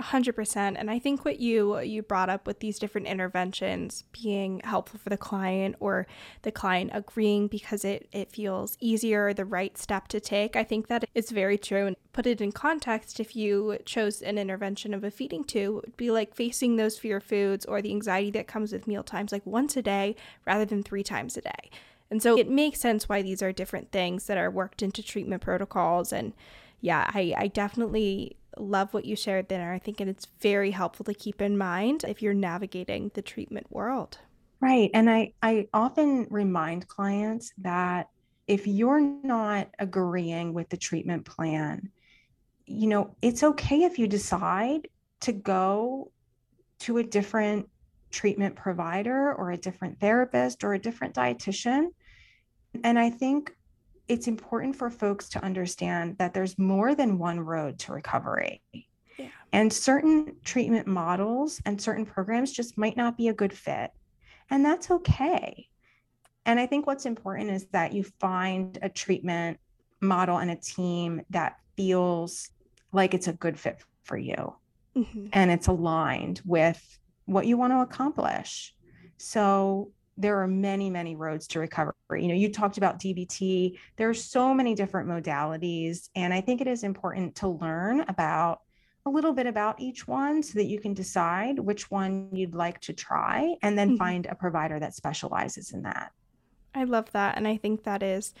100% 0.00 0.74
and 0.76 0.90
i 0.90 0.98
think 0.98 1.24
what 1.24 1.38
you 1.38 1.78
you 1.80 2.02
brought 2.02 2.28
up 2.28 2.46
with 2.46 2.60
these 2.60 2.78
different 2.78 3.06
interventions 3.06 4.04
being 4.12 4.60
helpful 4.64 4.98
for 4.98 5.10
the 5.10 5.16
client 5.16 5.76
or 5.80 6.06
the 6.42 6.50
client 6.50 6.90
agreeing 6.92 7.46
because 7.46 7.84
it 7.84 8.08
it 8.12 8.30
feels 8.32 8.76
easier 8.80 9.32
the 9.32 9.44
right 9.44 9.78
step 9.78 10.08
to 10.08 10.18
take 10.18 10.56
i 10.56 10.64
think 10.64 10.88
that 10.88 11.04
is 11.14 11.30
very 11.30 11.58
true. 11.58 11.86
And 11.86 11.96
put 12.12 12.26
it 12.26 12.40
in 12.40 12.52
context 12.52 13.20
if 13.20 13.34
you 13.34 13.78
chose 13.86 14.20
an 14.22 14.38
intervention 14.38 14.92
of 14.92 15.04
a 15.04 15.10
feeding 15.10 15.44
tube 15.44 15.78
it 15.78 15.86
would 15.86 15.96
be 15.96 16.10
like 16.10 16.34
facing 16.34 16.76
those 16.76 16.98
fear 16.98 17.20
foods 17.20 17.64
or 17.64 17.80
the 17.80 17.90
anxiety 17.90 18.30
that 18.32 18.46
comes 18.46 18.72
with 18.72 18.86
meal 18.86 19.02
times 19.02 19.32
like 19.32 19.46
once 19.46 19.76
a 19.76 19.82
day 19.82 20.14
rather 20.46 20.64
than 20.64 20.82
three 20.82 21.02
times 21.02 21.36
a 21.36 21.40
day. 21.40 21.70
And 22.10 22.22
so 22.22 22.36
it 22.36 22.48
makes 22.48 22.80
sense 22.80 23.08
why 23.08 23.22
these 23.22 23.42
are 23.42 23.52
different 23.52 23.90
things 23.90 24.26
that 24.26 24.36
are 24.36 24.50
worked 24.50 24.82
into 24.82 25.02
treatment 25.02 25.40
protocols 25.40 26.12
and 26.12 26.34
yeah, 26.82 27.10
I, 27.14 27.32
I 27.38 27.46
definitely 27.46 28.36
love 28.58 28.92
what 28.92 29.06
you 29.06 29.16
shared 29.16 29.48
there. 29.48 29.72
I 29.72 29.78
think 29.78 30.00
it's 30.00 30.26
very 30.40 30.72
helpful 30.72 31.04
to 31.04 31.14
keep 31.14 31.40
in 31.40 31.56
mind 31.56 32.04
if 32.06 32.20
you're 32.20 32.34
navigating 32.34 33.10
the 33.14 33.22
treatment 33.22 33.68
world. 33.70 34.18
Right. 34.60 34.90
And 34.92 35.08
I, 35.08 35.32
I 35.42 35.68
often 35.72 36.26
remind 36.28 36.86
clients 36.88 37.52
that 37.58 38.08
if 38.46 38.66
you're 38.66 39.00
not 39.00 39.68
agreeing 39.78 40.52
with 40.52 40.68
the 40.68 40.76
treatment 40.76 41.24
plan, 41.24 41.90
you 42.66 42.88
know, 42.88 43.16
it's 43.22 43.42
okay 43.42 43.84
if 43.84 43.98
you 43.98 44.06
decide 44.06 44.88
to 45.20 45.32
go 45.32 46.10
to 46.80 46.98
a 46.98 47.04
different 47.04 47.68
treatment 48.10 48.56
provider 48.56 49.32
or 49.32 49.52
a 49.52 49.56
different 49.56 50.00
therapist 50.00 50.64
or 50.64 50.74
a 50.74 50.78
different 50.78 51.14
dietitian. 51.14 51.86
And 52.82 52.98
I 52.98 53.10
think 53.10 53.54
it's 54.08 54.26
important 54.26 54.76
for 54.76 54.90
folks 54.90 55.28
to 55.30 55.44
understand 55.44 56.18
that 56.18 56.34
there's 56.34 56.58
more 56.58 56.94
than 56.94 57.18
one 57.18 57.40
road 57.40 57.78
to 57.80 57.92
recovery. 57.92 58.62
Yeah. 59.16 59.28
And 59.52 59.72
certain 59.72 60.36
treatment 60.44 60.86
models 60.86 61.60
and 61.64 61.80
certain 61.80 62.06
programs 62.06 62.52
just 62.52 62.78
might 62.78 62.96
not 62.96 63.16
be 63.16 63.28
a 63.28 63.34
good 63.34 63.52
fit. 63.52 63.90
And 64.50 64.64
that's 64.64 64.90
okay. 64.90 65.68
And 66.44 66.58
I 66.58 66.66
think 66.66 66.86
what's 66.86 67.06
important 67.06 67.50
is 67.50 67.66
that 67.72 67.92
you 67.92 68.04
find 68.20 68.78
a 68.82 68.88
treatment 68.88 69.58
model 70.00 70.38
and 70.38 70.50
a 70.50 70.56
team 70.56 71.22
that 71.30 71.56
feels 71.76 72.50
like 72.92 73.14
it's 73.14 73.28
a 73.28 73.32
good 73.32 73.58
fit 73.58 73.82
for 74.02 74.16
you 74.16 74.54
mm-hmm. 74.96 75.26
and 75.32 75.50
it's 75.50 75.68
aligned 75.68 76.40
with 76.44 76.98
what 77.26 77.46
you 77.46 77.56
want 77.56 77.72
to 77.72 77.80
accomplish. 77.80 78.74
So 79.16 79.90
there 80.16 80.40
are 80.40 80.46
many, 80.46 80.90
many 80.90 81.16
roads 81.16 81.46
to 81.48 81.60
recovery. 81.60 81.94
You 82.22 82.28
know, 82.28 82.34
you 82.34 82.50
talked 82.50 82.78
about 82.78 82.98
DBT. 82.98 83.78
There 83.96 84.08
are 84.08 84.14
so 84.14 84.52
many 84.52 84.74
different 84.74 85.08
modalities. 85.08 86.10
And 86.14 86.34
I 86.34 86.40
think 86.40 86.60
it 86.60 86.66
is 86.66 86.84
important 86.84 87.34
to 87.36 87.48
learn 87.48 88.00
about 88.08 88.60
a 89.04 89.10
little 89.10 89.32
bit 89.32 89.46
about 89.46 89.80
each 89.80 90.06
one 90.06 90.42
so 90.42 90.58
that 90.58 90.66
you 90.66 90.78
can 90.78 90.94
decide 90.94 91.58
which 91.58 91.90
one 91.90 92.28
you'd 92.32 92.54
like 92.54 92.80
to 92.80 92.92
try 92.92 93.54
and 93.62 93.76
then 93.76 93.90
mm-hmm. 93.90 93.96
find 93.96 94.26
a 94.26 94.34
provider 94.34 94.78
that 94.78 94.94
specializes 94.94 95.72
in 95.72 95.82
that. 95.82 96.12
I 96.74 96.84
love 96.84 97.10
that. 97.12 97.36
And 97.36 97.48
I 97.48 97.56
think 97.56 97.84
that 97.84 98.02
is 98.02 98.32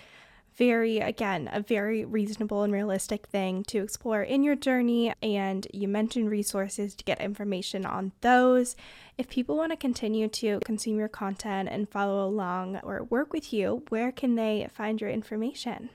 very, 0.56 0.98
again, 0.98 1.48
a 1.52 1.60
very 1.60 2.04
reasonable 2.04 2.62
and 2.62 2.72
realistic 2.72 3.26
thing 3.26 3.64
to 3.64 3.78
explore 3.78 4.22
in 4.22 4.42
your 4.42 4.56
journey. 4.56 5.12
And 5.22 5.66
you 5.72 5.88
mentioned 5.88 6.30
resources 6.30 6.94
to 6.94 7.04
get 7.04 7.20
information 7.20 7.86
on 7.86 8.12
those. 8.20 8.76
If 9.18 9.28
people 9.28 9.56
want 9.56 9.72
to 9.72 9.76
continue 9.76 10.28
to 10.28 10.60
consume 10.64 10.98
your 10.98 11.08
content 11.08 11.68
and 11.70 11.88
follow 11.88 12.26
along 12.26 12.78
or 12.82 13.04
work 13.04 13.32
with 13.32 13.52
you, 13.52 13.84
where 13.88 14.12
can 14.12 14.34
they 14.34 14.68
find 14.72 15.00
your 15.00 15.10
information? 15.10 15.90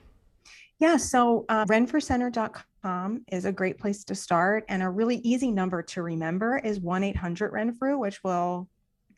Yeah, 0.78 0.96
so 0.96 1.44
uh, 1.48 1.64
renfrewcenter.com 1.64 3.24
is 3.32 3.44
a 3.44 3.52
great 3.52 3.78
place 3.78 4.04
to 4.04 4.14
start. 4.14 4.64
And 4.68 4.82
a 4.82 4.88
really 4.88 5.16
easy 5.18 5.50
number 5.50 5.82
to 5.82 6.02
remember 6.02 6.58
is 6.58 6.78
1 6.80 7.02
800 7.02 7.52
Renfrew, 7.52 7.98
which 7.98 8.22
will 8.22 8.68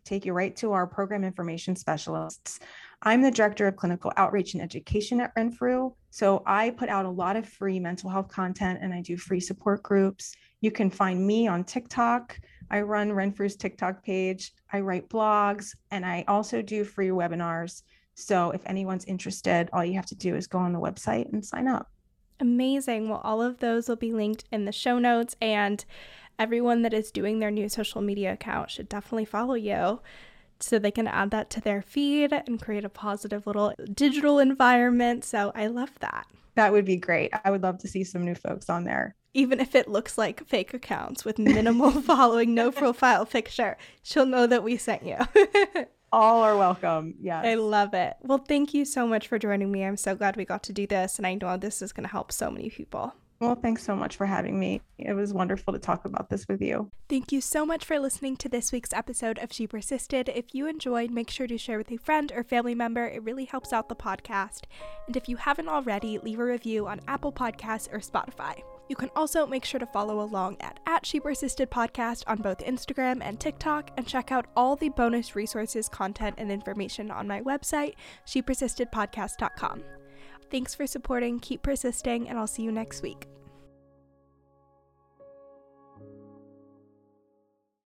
take 0.05 0.25
you 0.25 0.33
right 0.33 0.57
to 0.57 0.73
our 0.73 0.87
program 0.87 1.25
information 1.25 1.77
specialists. 1.77 2.61
I'm 3.03 3.23
the 3.23 3.31
director 3.31 3.67
of 3.67 3.77
clinical 3.77 4.13
outreach 4.17 4.53
and 4.53 4.63
education 4.63 5.21
at 5.23 5.33
Renfrew. 5.35 5.93
So 6.11 6.43
I 6.45 6.71
put 6.71 6.91
out 6.91 7.07
a 7.07 7.11
lot 7.11 7.37
of 7.37 7.49
free 7.49 7.81
mental 7.81 8.11
health 8.11 8.29
content 8.29 8.81
and 8.83 8.93
I 8.93 9.01
do 9.01 9.17
free 9.17 9.41
support 9.41 9.83
groups. 9.83 10.35
You 10.61 10.71
can 10.71 10.91
find 10.91 11.27
me 11.27 11.49
on 11.49 11.65
TikTok. 11.65 12.39
I 12.71 12.83
run 12.83 13.13
Renfrew's 13.13 13.57
TikTok 13.57 14.05
page. 14.05 14.53
I 14.73 14.81
write 14.81 15.09
blogs 15.09 15.75
and 15.91 16.05
I 16.05 16.25
also 16.29 16.61
do 16.61 16.85
free 16.85 17.09
webinars. 17.09 17.83
So 18.15 18.51
if 18.51 18.61
anyone's 18.67 19.07
interested, 19.07 19.71
all 19.73 19.85
you 19.85 19.95
have 19.95 20.07
to 20.07 20.15
do 20.15 20.37
is 20.37 20.47
go 20.47 20.59
on 20.59 20.75
the 20.75 20.81
website 20.81 21.33
and 21.33 21.43
sign 21.45 21.69
up. 21.69 21.89
Amazing. 22.39 23.09
Well, 23.09 23.23
all 23.25 23.41
of 23.41 23.59
those 23.59 23.89
will 23.89 23.97
be 23.97 24.13
linked 24.13 24.45
in 24.51 24.65
the 24.65 24.73
show 24.73 24.99
notes, 24.99 25.37
and 25.43 25.85
everyone 26.39 26.81
that 26.83 26.95
is 26.95 27.11
doing 27.11 27.39
their 27.39 27.51
new 27.51 27.69
social 27.69 28.01
media 28.01 28.33
account 28.33 28.71
should 28.71 28.89
definitely 28.89 29.27
follow 29.27 29.55
you 29.55 30.01
so 30.63 30.79
they 30.79 30.91
can 30.91 31.07
add 31.07 31.31
that 31.31 31.51
to 31.51 31.61
their 31.61 31.83
feed 31.83 32.33
and 32.33 32.61
create 32.61 32.85
a 32.85 32.89
positive 32.89 33.47
little 33.47 33.75
digital 33.93 34.39
environment. 34.39 35.25
So 35.25 35.53
I 35.55 35.67
love 35.67 35.91
that. 36.01 36.27
That 36.55 36.73
would 36.73 36.85
be 36.85 36.97
great. 36.97 37.33
I 37.45 37.51
would 37.51 37.63
love 37.63 37.79
to 37.79 37.89
see 37.89 38.05
some 38.05 38.25
new 38.25 38.35
folks 38.35 38.69
on 38.69 38.85
there. 38.85 39.15
Even 39.33 39.61
if 39.61 39.75
it 39.75 39.89
looks 39.89 40.19
like 40.19 40.47
fake 40.47 40.75
accounts 40.75 41.25
with 41.25 41.39
minimal 41.39 41.91
following, 42.03 42.55
no 42.55 42.73
profile 42.73 43.25
picture, 43.25 43.77
she'll 44.03 44.27
know 44.27 44.47
that 44.47 44.65
we 44.65 44.77
sent 44.77 45.05
you. 45.05 45.17
All 46.13 46.43
are 46.43 46.57
welcome. 46.57 47.15
Yeah. 47.21 47.41
I 47.41 47.55
love 47.55 47.95
it. 47.95 48.17
Well, 48.23 48.39
thank 48.39 48.75
you 48.75 48.85
so 48.85 49.07
much 49.07 49.29
for 49.29 49.39
joining 49.39 49.71
me. 49.71 49.85
I'm 49.85 49.97
so 49.97 50.17
glad 50.17 50.37
we 50.37 50.45
got 50.45 50.65
to 50.65 50.73
do 50.73 50.87
this, 50.87 51.19
and 51.19 51.27
I 51.27 51.35
know 51.35 51.57
this 51.57 51.83
is 51.83 51.93
going 51.93 52.03
to 52.03 52.11
help 52.11 52.33
so 52.33 52.51
many 52.51 52.69
people. 52.69 53.15
Well, 53.41 53.55
thanks 53.55 53.83
so 53.83 53.97
much 53.97 54.17
for 54.17 54.27
having 54.27 54.61
me. 54.61 54.83
It 54.99 55.15
was 55.15 55.33
wonderful 55.33 55.73
to 55.73 55.79
talk 55.79 56.05
about 56.05 56.29
this 56.29 56.47
with 56.47 56.61
you. 56.61 56.91
Thank 57.09 57.33
you 57.33 57.41
so 57.41 57.65
much 57.65 57.87
for 57.87 57.99
listening 57.99 58.37
to 58.37 58.51
this 58.51 58.71
week's 58.71 58.93
episode 58.93 59.39
of 59.39 59.51
She 59.51 59.67
Persisted. 59.67 60.29
If 60.29 60.55
you 60.55 60.67
enjoyed, 60.67 61.11
make 61.11 61.31
sure 61.31 61.47
to 61.47 61.57
share 61.57 61.79
with 61.79 61.91
a 61.91 61.97
friend 61.97 62.31
or 62.37 62.45
family 62.45 62.75
member. 62.75 63.07
It 63.07 63.23
really 63.23 63.47
helps 63.47 63.73
out 63.73 63.89
the 63.89 63.97
podcast. 63.97 64.65
And 65.07 65.17
if 65.17 65.27
you 65.27 65.37
haven't 65.37 65.71
already, 65.71 66.19
leave 66.19 66.39
a 66.39 66.45
review 66.45 66.87
on 66.87 67.01
Apple 67.09 67.33
Podcasts 67.33 67.91
or 67.91 68.01
Spotify. 68.01 68.61
You 68.91 68.97
can 68.97 69.09
also 69.17 69.47
make 69.47 69.65
sure 69.65 69.81
to 69.81 69.87
follow 69.87 70.21
along 70.21 70.59
at, 70.61 70.79
at 70.87 71.07
She 71.07 71.19
Persisted 71.19 71.71
Podcast 71.71 72.25
on 72.27 72.43
both 72.43 72.59
Instagram 72.59 73.21
and 73.23 73.41
TikTok 73.41 73.91
and 73.97 74.07
check 74.07 74.31
out 74.33 74.49
all 74.55 74.77
the 74.77 74.91
bonus 74.91 75.35
resources, 75.35 75.89
content, 75.89 76.35
and 76.37 76.53
information 76.53 77.11
on 77.11 77.27
my 77.27 77.41
website, 77.41 77.95
shepersistedpodcast.com. 78.27 79.83
Thanks 80.51 80.75
for 80.75 80.87
supporting, 80.87 81.39
keep 81.39 81.63
persisting, 81.63 82.29
and 82.29 82.39
I'll 82.39 82.47
see 82.47 82.63
you 82.63 82.73
next 82.73 83.03
week. 83.03 83.29